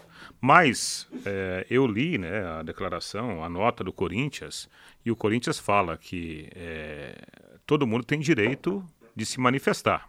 Mas 0.46 1.08
é, 1.24 1.66
eu 1.70 1.86
li 1.86 2.18
né, 2.18 2.44
a 2.44 2.62
declaração, 2.62 3.42
a 3.42 3.48
nota 3.48 3.82
do 3.82 3.90
Corinthians, 3.90 4.68
e 5.02 5.10
o 5.10 5.16
Corinthians 5.16 5.58
fala 5.58 5.96
que 5.96 6.50
é, 6.54 7.16
todo 7.64 7.86
mundo 7.86 8.04
tem 8.04 8.20
direito 8.20 8.84
de 9.16 9.24
se 9.24 9.40
manifestar, 9.40 10.06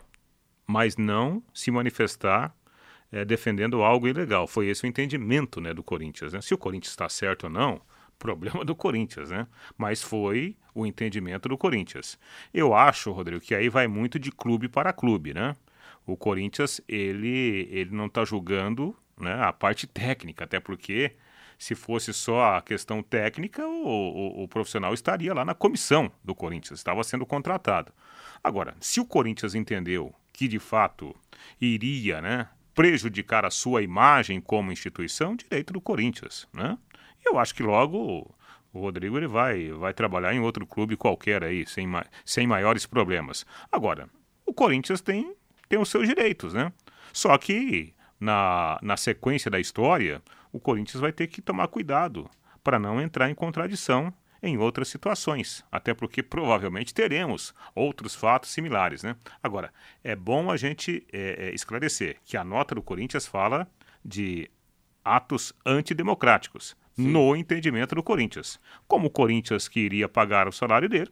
mas 0.68 0.98
não 0.98 1.42
se 1.54 1.72
manifestar 1.72 2.54
é, 3.14 3.24
defendendo 3.24 3.82
algo 3.82 4.10
ilegal. 4.10 4.46
Foi 4.46 4.68
esse 4.68 4.84
o 4.84 4.88
entendimento 4.88 5.62
né, 5.62 5.74
do 5.74 5.82
Corinthians. 5.82 6.34
Né? 6.34 6.42
Se 6.42 6.54
o 6.54 6.58
Corinthians 6.58 6.92
está 6.92 7.08
certo 7.08 7.46
ou 7.46 7.50
não, 7.50 7.80
problema 8.20 8.66
do 8.66 8.76
Corinthians, 8.76 9.30
né? 9.30 9.48
Mas 9.78 10.04
foi 10.04 10.58
o 10.74 10.86
entendimento 10.86 11.48
do 11.48 11.58
Corinthians. 11.58 12.20
Eu 12.54 12.74
acho, 12.74 13.10
Rodrigo, 13.14 13.40
que 13.40 13.56
aí 13.56 13.70
vai 13.70 13.88
muito 13.88 14.20
de 14.20 14.34
clube 14.34 14.68
para 14.68 14.92
clube, 14.92 15.34
né? 15.34 15.56
O 16.06 16.18
Corinthians, 16.18 16.82
ele, 16.90 17.70
ele 17.72 17.92
não 17.92 18.08
está 18.08 18.26
julgando 18.26 18.94
né, 19.20 19.34
a 19.42 19.54
parte 19.54 19.88
técnica, 19.88 20.44
até 20.44 20.60
porque 20.60 21.16
se 21.58 21.74
fosse 21.74 22.14
só 22.14 22.56
a 22.56 22.62
questão 22.62 23.02
técnica, 23.02 23.66
o, 23.66 23.88
o, 23.88 24.44
o, 24.44 24.48
profissional 24.48 24.94
estaria 24.94 25.34
lá 25.34 25.46
na 25.46 25.54
comissão 25.54 26.12
do 26.24 26.36
Corinthians, 26.36 26.80
estava 26.80 27.04
sendo 27.04 27.26
contratado. 27.26 27.94
Agora, 28.44 28.76
se 28.80 29.00
o 29.00 29.06
Corinthians 29.06 29.56
entendeu 29.56 30.14
que 30.34 30.48
de 30.48 30.60
fato 30.60 31.16
iria 31.60 32.22
né, 32.22 32.50
prejudicar 32.74 33.46
a 33.46 33.50
sua 33.50 33.82
imagem 33.82 34.42
como 34.42 34.72
instituição, 34.72 35.36
direito 35.36 35.72
do 35.72 35.80
Corinthians. 35.80 36.46
Né? 36.54 36.78
Eu 37.26 37.40
acho 37.40 37.56
que 37.56 37.64
logo 37.64 38.36
o 38.74 38.80
Rodrigo 38.80 39.18
ele 39.18 39.28
vai, 39.28 39.72
vai 39.72 39.94
trabalhar 39.94 40.34
em 40.34 40.42
outro 40.42 40.68
clube 40.68 40.98
qualquer 40.98 41.42
aí, 41.42 41.66
sem, 41.66 41.88
sem 42.26 42.46
maiores 42.46 42.86
problemas. 42.86 43.46
Agora, 43.72 44.10
o 44.46 44.54
Corinthians 44.54 45.00
tem, 45.00 45.34
tem 45.70 45.80
os 45.80 45.90
seus 45.90 46.06
direitos, 46.06 46.54
né? 46.54 46.74
Só 47.14 47.38
que 47.38 47.95
na, 48.20 48.80
na 48.82 48.98
sequência 48.98 49.50
da 49.52 49.60
história, 49.60 50.22
o 50.52 50.60
Corinthians 50.60 51.02
vai 51.02 51.12
ter 51.12 51.28
que 51.28 51.42
tomar 51.42 51.68
cuidado 51.68 52.30
para 52.64 52.80
não 52.80 53.02
entrar 53.02 53.30
em 53.30 53.36
contradição 53.36 54.14
em 54.42 54.58
outras 54.58 54.88
situações, 54.88 55.66
até 55.72 55.94
porque 55.94 56.22
provavelmente 56.22 56.94
teremos 56.94 57.54
outros 57.74 58.14
fatos 58.14 58.52
similares. 58.52 59.02
Né? 59.04 59.16
Agora, 59.42 59.74
é 60.04 60.16
bom 60.16 60.52
a 60.52 60.58
gente 60.58 61.06
é, 61.12 61.48
é, 61.48 61.56
esclarecer 61.56 62.18
que 62.24 62.38
a 62.38 62.44
nota 62.44 62.76
do 62.76 62.82
Corinthians 62.82 63.26
fala 63.26 63.68
de 64.04 64.50
atos 65.04 65.54
antidemocráticos, 65.66 66.76
Sim. 66.96 67.08
no 67.08 67.36
entendimento 67.36 67.96
do 67.96 68.04
Corinthians. 68.04 68.60
Como 68.88 69.08
o 69.08 69.12
Corinthians 69.12 69.68
que 69.68 69.80
iria 69.80 70.08
pagar 70.08 70.48
o 70.48 70.52
salário 70.52 70.88
dele, 70.88 71.12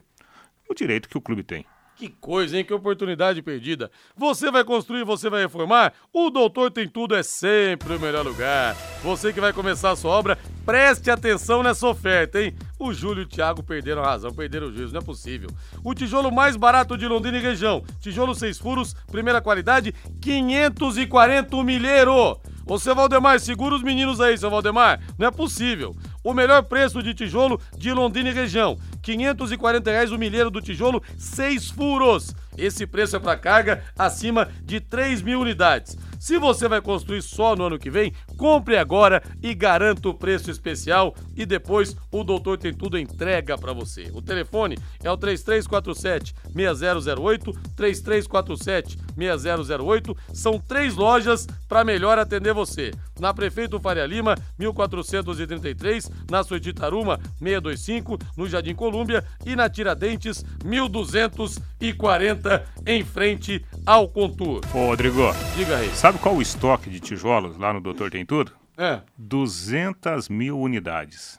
o 0.68 0.74
direito 0.74 1.08
que 1.08 1.18
o 1.18 1.20
clube 1.20 1.42
tem. 1.42 1.66
Que 1.96 2.08
coisa, 2.08 2.58
hein? 2.58 2.64
Que 2.64 2.74
oportunidade 2.74 3.40
perdida. 3.40 3.88
Você 4.16 4.50
vai 4.50 4.64
construir, 4.64 5.04
você 5.04 5.30
vai 5.30 5.42
reformar? 5.42 5.92
O 6.12 6.28
Doutor 6.28 6.70
Tem 6.70 6.88
Tudo 6.88 7.14
é 7.14 7.22
sempre 7.22 7.94
o 7.94 8.00
melhor 8.00 8.26
lugar. 8.26 8.76
Você 9.02 9.32
que 9.32 9.40
vai 9.40 9.52
começar 9.52 9.92
a 9.92 9.96
sua 9.96 10.10
obra, 10.10 10.36
preste 10.66 11.08
atenção 11.08 11.62
nessa 11.62 11.86
oferta, 11.86 12.42
hein? 12.42 12.52
O 12.80 12.92
Júlio 12.92 13.22
e 13.22 13.24
o 13.24 13.28
Thiago 13.28 13.62
perderam 13.62 14.02
a 14.02 14.06
razão, 14.06 14.32
perderam 14.32 14.66
o 14.66 14.72
juízo, 14.72 14.92
não 14.92 15.00
é 15.00 15.04
possível. 15.04 15.48
O 15.84 15.94
tijolo 15.94 16.32
mais 16.32 16.56
barato 16.56 16.98
de 16.98 17.06
Londrina 17.06 17.38
e 17.38 17.40
região. 17.40 17.84
Tijolo 18.00 18.34
seis 18.34 18.58
furos, 18.58 18.92
primeira 19.12 19.40
qualidade, 19.40 19.94
540 20.20 21.62
milheiro. 21.62 22.40
Ô, 22.66 22.78
seu 22.78 22.94
Valdemar, 22.94 23.38
segura 23.38 23.74
os 23.74 23.82
meninos 23.82 24.20
aí, 24.20 24.36
seu 24.36 24.50
Valdemar. 24.50 25.00
Não 25.18 25.28
é 25.28 25.30
possível. 25.30 25.94
O 26.24 26.32
melhor 26.32 26.62
preço 26.62 27.02
de 27.02 27.12
tijolo 27.12 27.60
de 27.76 27.92
Londrina 27.92 28.30
e 28.30 28.32
região. 28.32 28.78
540 29.04 29.90
reais 29.90 30.10
o 30.10 30.18
milheiro 30.18 30.50
do 30.50 30.60
tijolo, 30.60 31.02
seis 31.18 31.70
furos. 31.70 32.34
Esse 32.56 32.86
preço 32.86 33.16
é 33.16 33.18
para 33.18 33.36
carga 33.36 33.84
acima 33.98 34.48
de 34.62 34.80
3 34.80 35.20
mil 35.22 35.40
unidades. 35.40 35.96
Se 36.24 36.38
você 36.38 36.66
vai 36.66 36.80
construir 36.80 37.20
só 37.20 37.54
no 37.54 37.66
ano 37.66 37.78
que 37.78 37.90
vem, 37.90 38.10
compre 38.38 38.78
agora 38.78 39.22
e 39.42 39.54
garanta 39.54 40.08
o 40.08 40.14
preço 40.14 40.50
especial 40.50 41.14
e 41.36 41.44
depois 41.44 41.94
o 42.10 42.24
doutor 42.24 42.56
tem 42.56 42.72
tudo 42.72 42.98
entrega 42.98 43.58
para 43.58 43.74
você. 43.74 44.10
O 44.10 44.22
telefone 44.22 44.78
é 45.02 45.10
o 45.10 45.18
3347 45.18 46.34
6008, 46.50 47.52
3347 47.76 48.98
6008. 49.14 50.16
São 50.32 50.58
três 50.58 50.94
lojas 50.94 51.46
para 51.68 51.84
melhor 51.84 52.18
atender 52.18 52.54
você. 52.54 52.90
Na 53.20 53.34
Prefeito 53.34 53.78
Faria 53.78 54.06
Lima, 54.06 54.34
1433, 54.58 56.10
na 56.30 56.42
Suetitaruma 56.42 57.20
625, 57.38 58.18
no 58.36 58.48
Jardim 58.48 58.74
Colúmbia 58.74 59.22
e 59.44 59.54
na 59.54 59.68
Tiradentes 59.68 60.42
1240 60.64 62.64
em 62.86 63.04
frente 63.04 63.62
ao 63.84 64.08
Contour. 64.08 64.62
Ô, 64.74 64.86
Rodrigo, 64.86 65.20
Diga 65.56 65.76
aí. 65.76 65.90
sabe 65.94 66.13
qual 66.20 66.36
o 66.36 66.42
estoque 66.42 66.88
de 66.90 67.00
tijolos 67.00 67.56
lá 67.58 67.72
no 67.72 67.80
Doutor 67.80 68.10
Tem 68.10 68.24
Tudo? 68.24 68.52
É. 68.76 69.00
200 69.18 70.28
mil 70.28 70.58
unidades. 70.58 71.38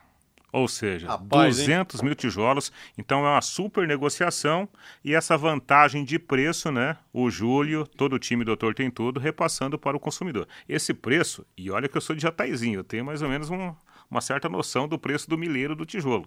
Ou 0.51 0.69
seja, 0.69 1.07
Rapaz, 1.07 1.57
200 1.57 2.01
mil 2.01 2.15
tijolos. 2.15 2.71
Então 2.97 3.25
é 3.25 3.29
uma 3.29 3.41
super 3.41 3.85
negociação 3.85 4.69
e 5.03 5.13
essa 5.13 5.37
vantagem 5.37 6.05
de 6.05 6.17
preço, 6.17 6.71
né? 6.71 6.95
O 7.11 7.29
Júlio, 7.29 7.85
todo 7.85 8.13
o 8.13 8.19
time 8.19 8.45
Doutor 8.45 8.73
Tem 8.73 8.89
Tudo, 8.89 9.19
repassando 9.19 9.77
para 9.77 9.97
o 9.97 9.99
consumidor. 9.99 10.47
Esse 10.69 10.93
preço, 10.93 11.45
e 11.57 11.69
olha 11.69 11.89
que 11.89 11.97
eu 11.97 12.01
sou 12.01 12.15
de 12.15 12.21
Jataizinho, 12.21 12.79
eu 12.79 12.83
tenho 12.85 13.03
mais 13.03 13.21
ou 13.21 13.27
menos 13.27 13.49
um- 13.49 13.75
uma 14.09 14.21
certa 14.21 14.47
noção 14.47 14.87
do 14.87 14.97
preço 14.97 15.29
do 15.29 15.37
milheiro 15.37 15.75
do 15.75 15.85
tijolo. 15.85 16.25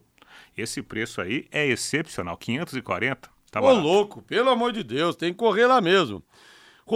Esse 0.57 0.83
preço 0.83 1.23
aí 1.23 1.47
é 1.51 1.67
excepcional, 1.67 2.37
540. 2.37 3.31
Tá 3.51 3.61
Ô, 3.61 3.63
barato. 3.63 3.81
louco, 3.83 4.23
pelo 4.23 4.51
amor 4.51 4.73
de 4.73 4.85
Deus, 4.85 5.17
tem 5.17 5.33
que 5.33 5.39
correr 5.39 5.65
lá 5.67 5.81
mesmo. 5.81 6.23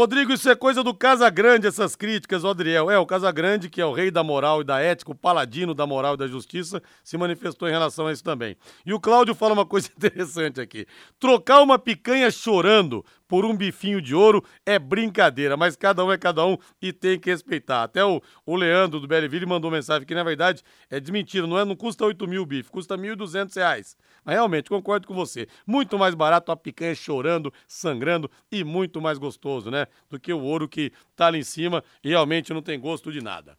Rodrigo, 0.01 0.33
isso 0.33 0.49
é 0.49 0.55
coisa 0.55 0.83
do 0.83 0.95
Casagrande, 0.95 1.67
essas 1.67 1.95
críticas, 1.95 2.45
Odriel. 2.45 2.91
É, 2.91 2.99
o 2.99 3.07
Casagrande, 3.07 3.69
que 3.69 3.81
é 3.81 3.87
o 3.87 3.93
rei 3.93 4.11
da 4.11 4.23
moral 4.23 4.61
e 4.61 4.65
da 4.65 4.81
ética, 4.81 5.13
o 5.13 5.15
paladino 5.15 5.75
da 5.75 5.87
moral 5.87 6.15
e 6.15 6.17
da 6.17 6.27
justiça, 6.27 6.83
se 7.05 7.19
manifestou 7.19 7.69
em 7.69 7.73
relação 7.73 8.07
a 8.07 8.13
isso 8.13 8.25
também. 8.25 8.57
E 8.87 8.93
o 8.95 9.01
Cláudio 9.01 9.35
fala 9.35 9.53
uma 9.53 9.67
coisa 9.67 9.89
interessante 9.97 10.61
aqui. 10.61 10.87
Trocar 11.21 11.61
uma 11.63 11.79
picanha 11.79 12.31
chorando 12.31 13.05
por 13.33 13.47
um 13.47 13.57
bifinho 13.57 13.99
de 14.03 14.15
ouro 14.15 14.45
é 14.67 14.79
brincadeira, 14.79 15.57
mas 15.57 15.75
cada 15.75 16.05
um 16.05 16.13
é 16.13 16.19
cada 16.19 16.45
um 16.45 16.59
e 16.83 16.93
tem 16.93 17.19
que 17.19 17.31
respeitar. 17.31 17.83
Até 17.83 18.05
o, 18.05 18.21
o 18.45 18.55
Leandro 18.55 19.01
do 19.01 19.09
Belleville 19.09 19.47
mandou 19.47 19.71
mensagem 19.71 20.07
que, 20.07 20.15
na 20.15 20.23
verdade, 20.23 20.63
é 20.91 21.01
de 21.01 21.11
mentira, 21.11 21.47
não, 21.47 21.59
é, 21.59 21.65
não 21.65 21.75
custa 21.75 22.05
8 22.05 22.29
mil 22.29 22.45
bife, 22.45 22.71
custa 22.71 22.95
1.200 22.95 23.57
reais. 23.57 23.97
Mas 24.23 24.35
realmente, 24.35 24.69
concordo 24.69 25.07
com 25.07 25.15
você. 25.15 25.49
Muito 25.67 25.99
mais 25.99 26.15
barato 26.15 26.53
a 26.53 26.57
picanha 26.59 26.95
chorando, 26.95 27.51
sangrando 27.67 28.31
e 28.51 28.63
muito 28.63 29.01
mais 29.01 29.17
gostoso, 29.17 29.71
né? 29.71 29.87
Do 30.11 30.21
que 30.21 30.31
o 30.31 30.43
ouro 30.43 30.69
que 30.69 30.93
tá 31.17 31.29
ali 31.29 31.39
em 31.39 31.43
cima 31.43 31.83
e 32.05 32.11
realmente 32.11 32.53
não 32.53 32.61
tem 32.61 32.79
gosto 32.79 33.11
de 33.11 33.23
nada. 33.23 33.57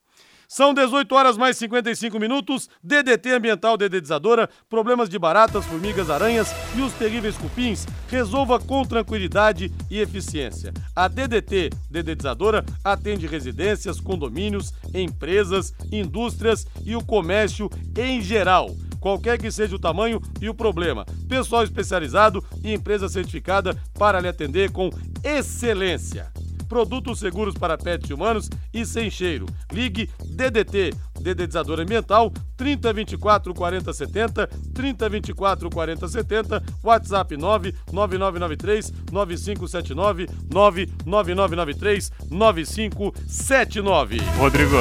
São 0.48 0.74
18 0.74 1.14
horas 1.16 1.38
mais 1.38 1.58
55 1.58 2.20
minutos. 2.20 2.70
DDT 2.84 3.32
Ambiental 3.32 3.78
Dedetizadora. 3.78 4.50
Problemas 4.70 5.10
de 5.10 5.18
baratas, 5.18 5.66
formigas, 5.66 6.10
aranhas 6.10 6.54
e 6.76 6.82
os 6.82 6.94
terríveis 6.94 7.38
cupins. 7.38 7.86
Resolva 8.08 8.60
com 8.60 8.84
tranquilidade 8.86 9.72
e 9.90 10.00
eficiência. 10.00 10.74
A 10.96 11.08
DDT 11.08 11.70
Dedetizadora 11.90 12.64
atende 12.84 13.28
residências, 13.28 14.00
condomínios, 14.00 14.74
empresas, 14.94 15.74
indústrias 15.92 16.66
e 16.86 16.96
o 16.96 17.04
comércio 17.04 17.70
em 17.98 18.22
geral 18.22 18.70
qualquer 19.04 19.38
que 19.38 19.52
seja 19.52 19.76
o 19.76 19.80
tamanho 19.80 20.22
e 20.40 20.48
o 20.48 20.54
problema. 20.54 21.06
Pessoal 21.28 21.62
especializado 21.62 22.42
e 22.64 22.74
empresa 22.74 23.10
certificada 23.10 23.78
para 24.00 24.22
lhe 24.22 24.30
atender 24.30 24.72
com 24.72 24.90
excelência. 25.22 26.32
Produtos 26.74 27.20
seguros 27.20 27.54
para 27.54 27.78
pets 27.78 28.10
humanos 28.10 28.50
e 28.74 28.84
sem 28.84 29.08
cheiro. 29.08 29.46
Ligue 29.72 30.10
DDT, 30.26 30.92
Dedetizador 31.22 31.80
Ambiental, 31.80 32.34
3024 32.58 33.54
4070, 33.54 34.48
3024 34.74 35.70
4070, 35.70 36.64
WhatsApp 36.84 37.38
99993 37.38 38.92
9579, 39.12 40.28
99993 40.52 42.12
9579. 42.32 44.18
Rodrigo, 44.40 44.74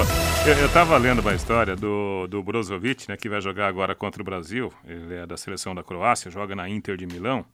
eu, 0.46 0.54
eu 0.54 0.72
tava 0.72 0.96
lendo 0.96 1.18
uma 1.18 1.34
história 1.34 1.76
do, 1.76 2.26
do 2.26 2.42
Brozovic, 2.42 3.06
né, 3.06 3.18
que 3.18 3.28
vai 3.28 3.42
jogar 3.42 3.66
agora 3.66 3.94
contra 3.94 4.22
o 4.22 4.24
Brasil. 4.24 4.72
Ele 4.86 5.14
é 5.16 5.26
da 5.26 5.36
seleção 5.36 5.74
da 5.74 5.82
Croácia, 5.82 6.30
joga 6.30 6.56
na 6.56 6.70
Inter 6.70 6.96
de 6.96 7.04
Milão. 7.04 7.44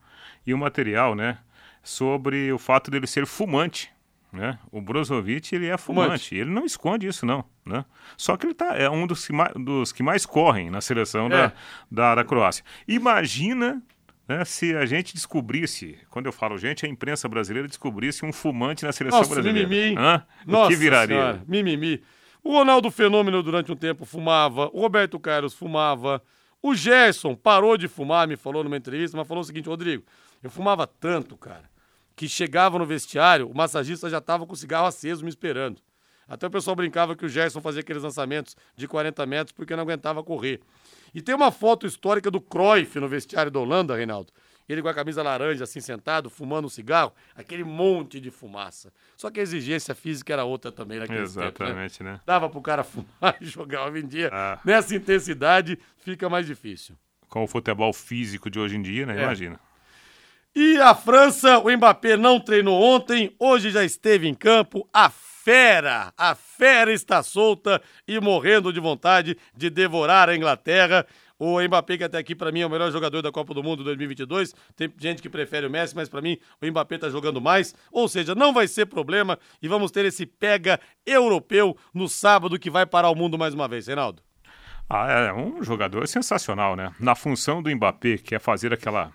E 0.46 0.54
o 0.54 0.58
material, 0.58 1.16
né, 1.16 1.38
sobre 1.82 2.52
o 2.52 2.58
fato 2.58 2.88
dele 2.88 3.08
ser 3.08 3.26
fumante. 3.26 3.97
Né? 4.32 4.58
O 4.70 4.80
Brozovic, 4.82 5.54
ele 5.54 5.66
é 5.68 5.78
fumante. 5.78 6.06
Fumante. 6.06 6.34
Ele 6.36 6.50
não 6.50 6.66
esconde 6.66 7.06
isso, 7.06 7.24
não. 7.24 7.44
Né? 7.64 7.84
Só 8.16 8.36
que 8.36 8.44
ele 8.46 8.54
tá, 8.54 8.76
é 8.76 8.88
um 8.90 9.06
dos 9.06 9.26
que, 9.26 9.32
mais, 9.32 9.52
dos 9.54 9.90
que 9.92 10.02
mais 10.02 10.26
correm 10.26 10.68
na 10.70 10.80
seleção 10.82 11.26
É. 11.26 11.30
da, 11.30 11.52
da, 11.90 12.14
da 12.16 12.24
Croácia. 12.24 12.62
Imagina 12.86 13.82
né, 14.28 14.44
se 14.44 14.76
a 14.76 14.84
gente 14.84 15.14
descobrisse, 15.14 15.98
quando 16.10 16.26
eu 16.26 16.32
falo 16.32 16.58
gente, 16.58 16.84
a 16.84 16.88
imprensa 16.88 17.26
brasileira 17.26 17.66
descobrisse 17.66 18.26
um 18.26 18.32
fumante 18.32 18.84
na 18.84 18.92
seleção 18.92 19.20
Nossa, 19.20 19.32
brasileira. 19.34 19.66
mimimi? 19.66 19.96
Hã? 19.98 20.22
Nossa 20.46 20.68
que 20.68 20.76
viraria? 20.76 21.16
Senhora, 21.16 21.42
mimimi. 21.48 22.02
O 22.44 22.52
Ronaldo 22.52 22.90
Fenômeno 22.90 23.42
durante 23.42 23.72
um 23.72 23.76
tempo 23.76 24.04
fumava, 24.04 24.68
o 24.74 24.80
Roberto 24.82 25.18
Carlos 25.18 25.54
fumava, 25.54 26.22
o 26.62 26.74
Gerson 26.74 27.34
parou 27.34 27.76
de 27.78 27.88
fumar, 27.88 28.28
me 28.28 28.36
falou 28.36 28.62
numa 28.62 28.76
entrevista, 28.76 29.16
mas 29.16 29.26
falou 29.26 29.40
o 29.40 29.44
seguinte, 29.44 29.68
Rodrigo, 29.68 30.04
eu 30.42 30.50
fumava 30.50 30.86
tanto, 30.86 31.36
cara, 31.36 31.64
que 32.18 32.28
chegava 32.28 32.80
no 32.80 32.84
vestiário, 32.84 33.48
o 33.48 33.56
massagista 33.56 34.10
já 34.10 34.20
tava 34.20 34.44
com 34.44 34.52
o 34.52 34.56
cigarro 34.56 34.88
aceso 34.88 35.22
me 35.22 35.30
esperando. 35.30 35.80
Até 36.26 36.48
o 36.48 36.50
pessoal 36.50 36.74
brincava 36.74 37.14
que 37.14 37.24
o 37.24 37.28
Gerson 37.28 37.60
fazia 37.60 37.80
aqueles 37.80 38.02
lançamentos 38.02 38.56
de 38.76 38.88
40 38.88 39.24
metros 39.24 39.52
porque 39.52 39.76
não 39.76 39.84
aguentava 39.84 40.20
correr. 40.24 40.60
E 41.14 41.22
tem 41.22 41.32
uma 41.32 41.52
foto 41.52 41.86
histórica 41.86 42.28
do 42.28 42.40
Cruyff 42.40 42.98
no 42.98 43.06
vestiário 43.06 43.52
da 43.52 43.60
Holanda, 43.60 43.94
Reinaldo. 43.94 44.32
Ele 44.68 44.82
com 44.82 44.88
a 44.88 44.94
camisa 44.94 45.22
laranja, 45.22 45.62
assim, 45.62 45.80
sentado, 45.80 46.28
fumando 46.28 46.64
um 46.66 46.68
cigarro, 46.68 47.12
aquele 47.36 47.62
monte 47.62 48.18
de 48.18 48.32
fumaça. 48.32 48.92
Só 49.16 49.30
que 49.30 49.38
a 49.38 49.42
exigência 49.44 49.94
física 49.94 50.32
era 50.32 50.44
outra 50.44 50.72
também 50.72 50.98
naquele 50.98 51.24
tempo, 51.24 51.38
né? 51.38 51.46
Exatamente, 51.46 52.02
né? 52.02 52.20
Dava 52.26 52.50
pro 52.50 52.60
cara 52.60 52.82
fumar 52.84 53.36
e 53.40 53.46
jogar 53.46 53.86
hoje 53.86 54.04
em 54.04 54.08
dia. 54.08 54.28
Ah. 54.32 54.58
Nessa 54.64 54.94
intensidade, 54.96 55.78
fica 55.98 56.28
mais 56.28 56.46
difícil. 56.46 56.96
Com 57.28 57.44
o 57.44 57.46
futebol 57.46 57.92
físico 57.92 58.50
de 58.50 58.58
hoje 58.58 58.76
em 58.76 58.82
dia, 58.82 59.06
né? 59.06 59.20
É. 59.20 59.22
Imagina. 59.22 59.60
E 60.60 60.76
a 60.78 60.92
França, 60.92 61.60
o 61.60 61.70
Mbappé 61.70 62.16
não 62.16 62.40
treinou 62.40 62.82
ontem, 62.82 63.32
hoje 63.38 63.70
já 63.70 63.84
esteve 63.84 64.26
em 64.26 64.34
campo. 64.34 64.88
A 64.92 65.08
fera, 65.08 66.12
a 66.18 66.34
fera 66.34 66.92
está 66.92 67.22
solta 67.22 67.80
e 68.08 68.18
morrendo 68.18 68.72
de 68.72 68.80
vontade 68.80 69.38
de 69.56 69.70
devorar 69.70 70.28
a 70.28 70.34
Inglaterra. 70.34 71.06
O 71.38 71.62
Mbappé, 71.62 71.98
que 71.98 72.02
até 72.02 72.18
aqui 72.18 72.34
para 72.34 72.50
mim 72.50 72.62
é 72.62 72.66
o 72.66 72.70
melhor 72.70 72.90
jogador 72.90 73.22
da 73.22 73.30
Copa 73.30 73.54
do 73.54 73.62
Mundo 73.62 73.84
2022. 73.84 74.52
Tem 74.74 74.92
gente 74.98 75.22
que 75.22 75.28
prefere 75.28 75.64
o 75.64 75.70
Messi, 75.70 75.94
mas 75.94 76.08
para 76.08 76.20
mim 76.20 76.36
o 76.60 76.66
Mbappé 76.66 76.98
tá 76.98 77.08
jogando 77.08 77.40
mais. 77.40 77.72
Ou 77.92 78.08
seja, 78.08 78.34
não 78.34 78.52
vai 78.52 78.66
ser 78.66 78.86
problema 78.86 79.38
e 79.62 79.68
vamos 79.68 79.92
ter 79.92 80.06
esse 80.06 80.26
pega 80.26 80.80
europeu 81.06 81.76
no 81.94 82.08
sábado 82.08 82.58
que 82.58 82.68
vai 82.68 82.84
parar 82.84 83.10
o 83.10 83.14
mundo 83.14 83.38
mais 83.38 83.54
uma 83.54 83.68
vez, 83.68 83.86
Reinaldo. 83.86 84.20
Ah, 84.90 85.08
é 85.08 85.32
um 85.32 85.62
jogador 85.62 86.08
sensacional, 86.08 86.74
né? 86.74 86.90
Na 86.98 87.14
função 87.14 87.62
do 87.62 87.70
Mbappé, 87.70 88.16
que 88.16 88.34
é 88.34 88.38
fazer 88.38 88.72
aquela, 88.72 89.12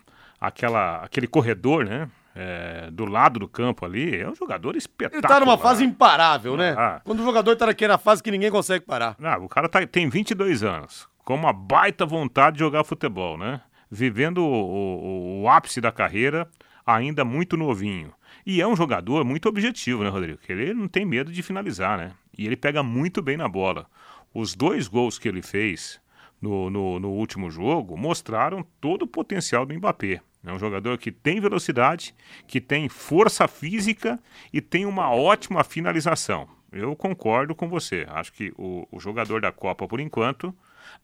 aquela, 0.48 0.98
aquele 1.04 1.28
corredor, 1.28 1.86
né? 1.86 2.10
É, 2.36 2.90
do 2.92 3.06
lado 3.06 3.40
do 3.40 3.48
campo 3.48 3.86
ali, 3.86 4.16
é 4.20 4.28
um 4.28 4.34
jogador 4.36 4.70
Ele 4.72 4.80
espetacular. 4.80 5.22
tá 5.30 5.40
numa 5.40 5.56
fase 5.58 5.84
imparável, 5.84 6.58
né? 6.58 6.74
Ah. 6.76 7.00
Quando 7.04 7.20
o 7.20 7.24
jogador 7.24 7.56
tá 7.56 7.68
naquela 7.68 7.98
fase 8.00 8.24
que 8.24 8.32
ninguém 8.32 8.50
consegue 8.50 8.84
parar. 8.86 9.16
Ah, 9.22 9.38
o 9.38 9.48
cara 9.48 9.70
tá- 9.70 9.86
tem 9.86 10.10
22 10.10 10.64
anos, 10.64 11.08
com 11.24 11.36
uma 11.36 11.54
baita 11.54 12.08
vontade 12.08 12.56
de 12.56 12.60
jogar 12.62 12.84
futebol, 12.84 13.38
né? 13.38 13.62
Vivendo 13.92 14.40
o, 14.40 14.52
o- 14.52 15.42
o 15.44 15.48
ápice 15.50 15.80
da 15.80 15.92
carreira, 15.92 16.48
ainda 16.84 17.24
muito 17.24 17.56
novinho. 17.56 18.12
E 18.44 18.60
é 18.60 18.68
um 18.68 18.76
jogador 18.76 19.24
muito 19.24 19.48
objetivo, 19.48 20.04
né, 20.04 20.10
Rodrigo? 20.10 20.40
Que 20.40 20.52
ele 20.54 20.74
não 20.74 20.88
tem 20.88 21.06
medo 21.06 21.32
de 21.32 21.44
finalizar, 21.44 22.00
né? 22.00 22.14
E 22.36 22.48
ele 22.48 22.58
pega 22.58 22.82
muito 22.82 23.22
bem 23.22 23.38
na 23.38 23.48
bola. 23.48 23.86
Os 24.34 24.56
dois 24.56 24.88
gols 24.88 25.20
que 25.20 25.28
ele 25.28 25.44
fez 25.44 26.02
no, 26.42 26.72
no, 26.72 27.00
no 27.00 27.10
último 27.12 27.52
jogo 27.52 27.96
mostraram 27.96 28.66
todo 28.82 29.04
o 29.04 29.08
potencial 29.08 29.68
do 29.68 29.74
Mbappé. 29.76 30.20
É 30.46 30.52
um 30.52 30.60
jogador 30.60 30.98
que 30.98 31.12
tem 31.12 31.40
velocidade, 31.40 32.14
que 32.46 32.60
tem 32.60 32.90
força 32.90 33.48
física 33.48 34.20
e 34.52 34.60
tem 34.60 34.86
uma 34.86 35.10
ótima 35.10 35.64
finalização. 35.64 36.48
Eu 36.72 36.96
concordo 36.96 37.56
com 37.56 37.70
você. 37.70 38.06
Acho 38.10 38.34
que 38.34 38.52
o, 38.58 38.88
o 38.92 39.00
jogador 39.00 39.40
da 39.40 39.52
Copa, 39.52 39.88
por 39.88 40.00
enquanto, 40.00 40.54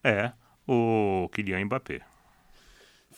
é 0.04 0.32
o 0.68 1.30
Kylian 1.32 1.66
Mbappé. 1.66 2.02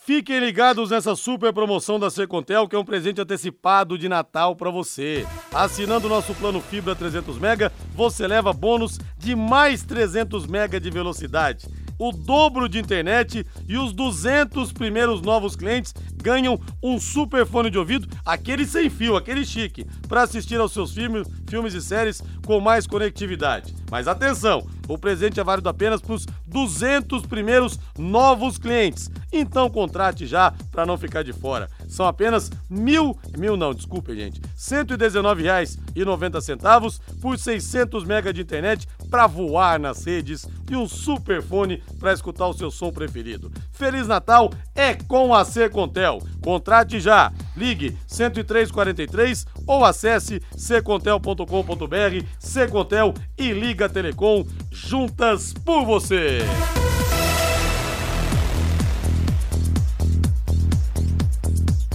Fiquem 0.04 0.40
ligados 0.40 0.90
nessa 0.90 1.16
super 1.16 1.54
promoção 1.54 2.00
da 2.00 2.10
Secontel, 2.10 2.68
que 2.68 2.76
é 2.76 2.80
um 2.80 2.84
presente 2.84 3.22
antecipado 3.22 3.98
de 3.98 4.10
Natal 4.10 4.56
para 4.56 4.72
você. 4.72 5.28
Assinando 5.54 6.08
o 6.08 6.10
nosso 6.10 6.34
plano 6.34 6.60
Fibra 6.60 6.96
300 6.96 7.38
Mega, 7.38 7.72
você 7.94 8.26
leva 8.26 8.52
bônus 8.52 9.00
de 9.18 9.36
mais 9.36 9.84
300 9.84 10.48
Mega 10.48 10.80
de 10.80 10.90
velocidade. 10.90 11.68
O 12.02 12.12
dobro 12.12 12.68
de 12.68 12.80
internet 12.80 13.46
e 13.68 13.78
os 13.78 13.94
200 13.94 14.74
primeiros 14.74 15.22
novos 15.22 15.56
clientes 15.56 15.94
ganham 16.16 16.60
um 16.82 17.00
super 17.00 17.46
fone 17.46 17.70
de 17.70 17.78
ouvido, 17.78 18.08
aquele 18.26 18.66
sem 18.66 18.90
fio, 18.90 19.16
aquele 19.16 19.46
chique, 19.46 19.86
para 20.08 20.24
assistir 20.24 20.60
aos 20.60 20.72
seus 20.72 20.96
filmes, 20.96 21.28
filmes 21.48 21.76
e 21.76 21.82
séries 21.82 22.20
com 22.44 22.60
mais 22.60 22.88
conectividade. 22.88 23.76
Mas 23.92 24.08
atenção, 24.08 24.68
o 24.92 24.98
presente 24.98 25.40
é 25.40 25.44
válido 25.44 25.70
apenas 25.70 26.02
para 26.02 26.14
os 26.14 26.26
200 26.46 27.26
primeiros 27.26 27.80
novos 27.98 28.58
clientes. 28.58 29.10
Então 29.32 29.70
contrate 29.70 30.28
já 30.28 30.54
para 30.70 30.86
não 30.86 30.98
ficar 30.98 31.24
de 31.24 31.32
fora. 31.32 31.70
São 31.88 32.06
apenas 32.06 32.52
mil, 32.70 33.18
mil 33.38 33.56
não, 33.56 33.74
desculpe 33.74 34.14
gente, 34.14 34.42
R$ 34.42 34.50
119,90 34.58 37.00
por 37.22 37.40
600 37.40 38.04
MB 38.04 38.34
de 38.34 38.42
internet 38.42 38.86
para 39.10 39.28
voar 39.28 39.80
nas 39.80 40.04
redes 40.04 40.46
e 40.70 40.76
um 40.76 40.86
super 40.88 41.42
fone 41.42 41.82
para 42.00 42.12
escutar 42.12 42.48
o 42.48 42.54
seu 42.54 42.70
som 42.70 42.92
preferido. 42.92 43.50
Feliz 43.72 44.06
Natal 44.08 44.52
é 44.76 44.94
com 44.94 45.34
a 45.34 45.46
Secontel. 45.46 46.22
Contrate 46.44 47.00
já. 47.00 47.32
Ligue 47.56 47.98
10343 48.08 49.46
ou 49.68 49.86
acesse 49.86 50.42
secontel.com.br, 50.56 52.26
Secontel 52.40 53.14
e 53.38 53.52
Liga 53.52 53.90
Telecom 53.90 54.46
juntas 54.86 55.54
por 55.54 55.86
você. 55.86 56.40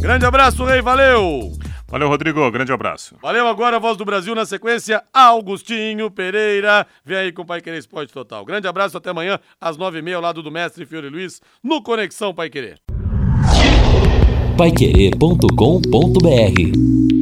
Grande 0.01 0.25
abraço, 0.25 0.65
Rei, 0.65 0.81
valeu! 0.81 1.53
Valeu, 1.89 2.09
Rodrigo. 2.09 2.51
Grande 2.51 2.73
abraço. 2.73 3.15
Valeu 3.23 3.47
agora, 3.47 3.79
Voz 3.79 3.97
do 3.97 4.05
Brasil 4.05 4.35
na 4.35 4.45
sequência, 4.45 5.05
Augustinho 5.13 6.11
Pereira. 6.11 6.85
Vem 7.05 7.17
aí 7.17 7.33
com 7.33 7.43
o 7.43 7.47
Pai 7.47 7.61
Querer 7.61 7.79
Esporte 7.79 8.13
Total. 8.13 8.45
Grande 8.45 8.67
abraço, 8.67 8.97
até 8.97 9.11
amanhã, 9.11 9.39
às 9.61 9.77
nove 9.77 10.01
e 10.01 10.03
meia, 10.03 10.17
ao 10.17 10.23
lado 10.23 10.43
do 10.43 10.51
mestre 10.51 10.85
Fiore 10.85 11.09
Luiz, 11.09 11.41
no 11.63 11.81
Conexão 11.83 12.35
Pai 12.35 12.51
Querer. 12.51 12.81
Paiquerê.com.br 14.57 17.16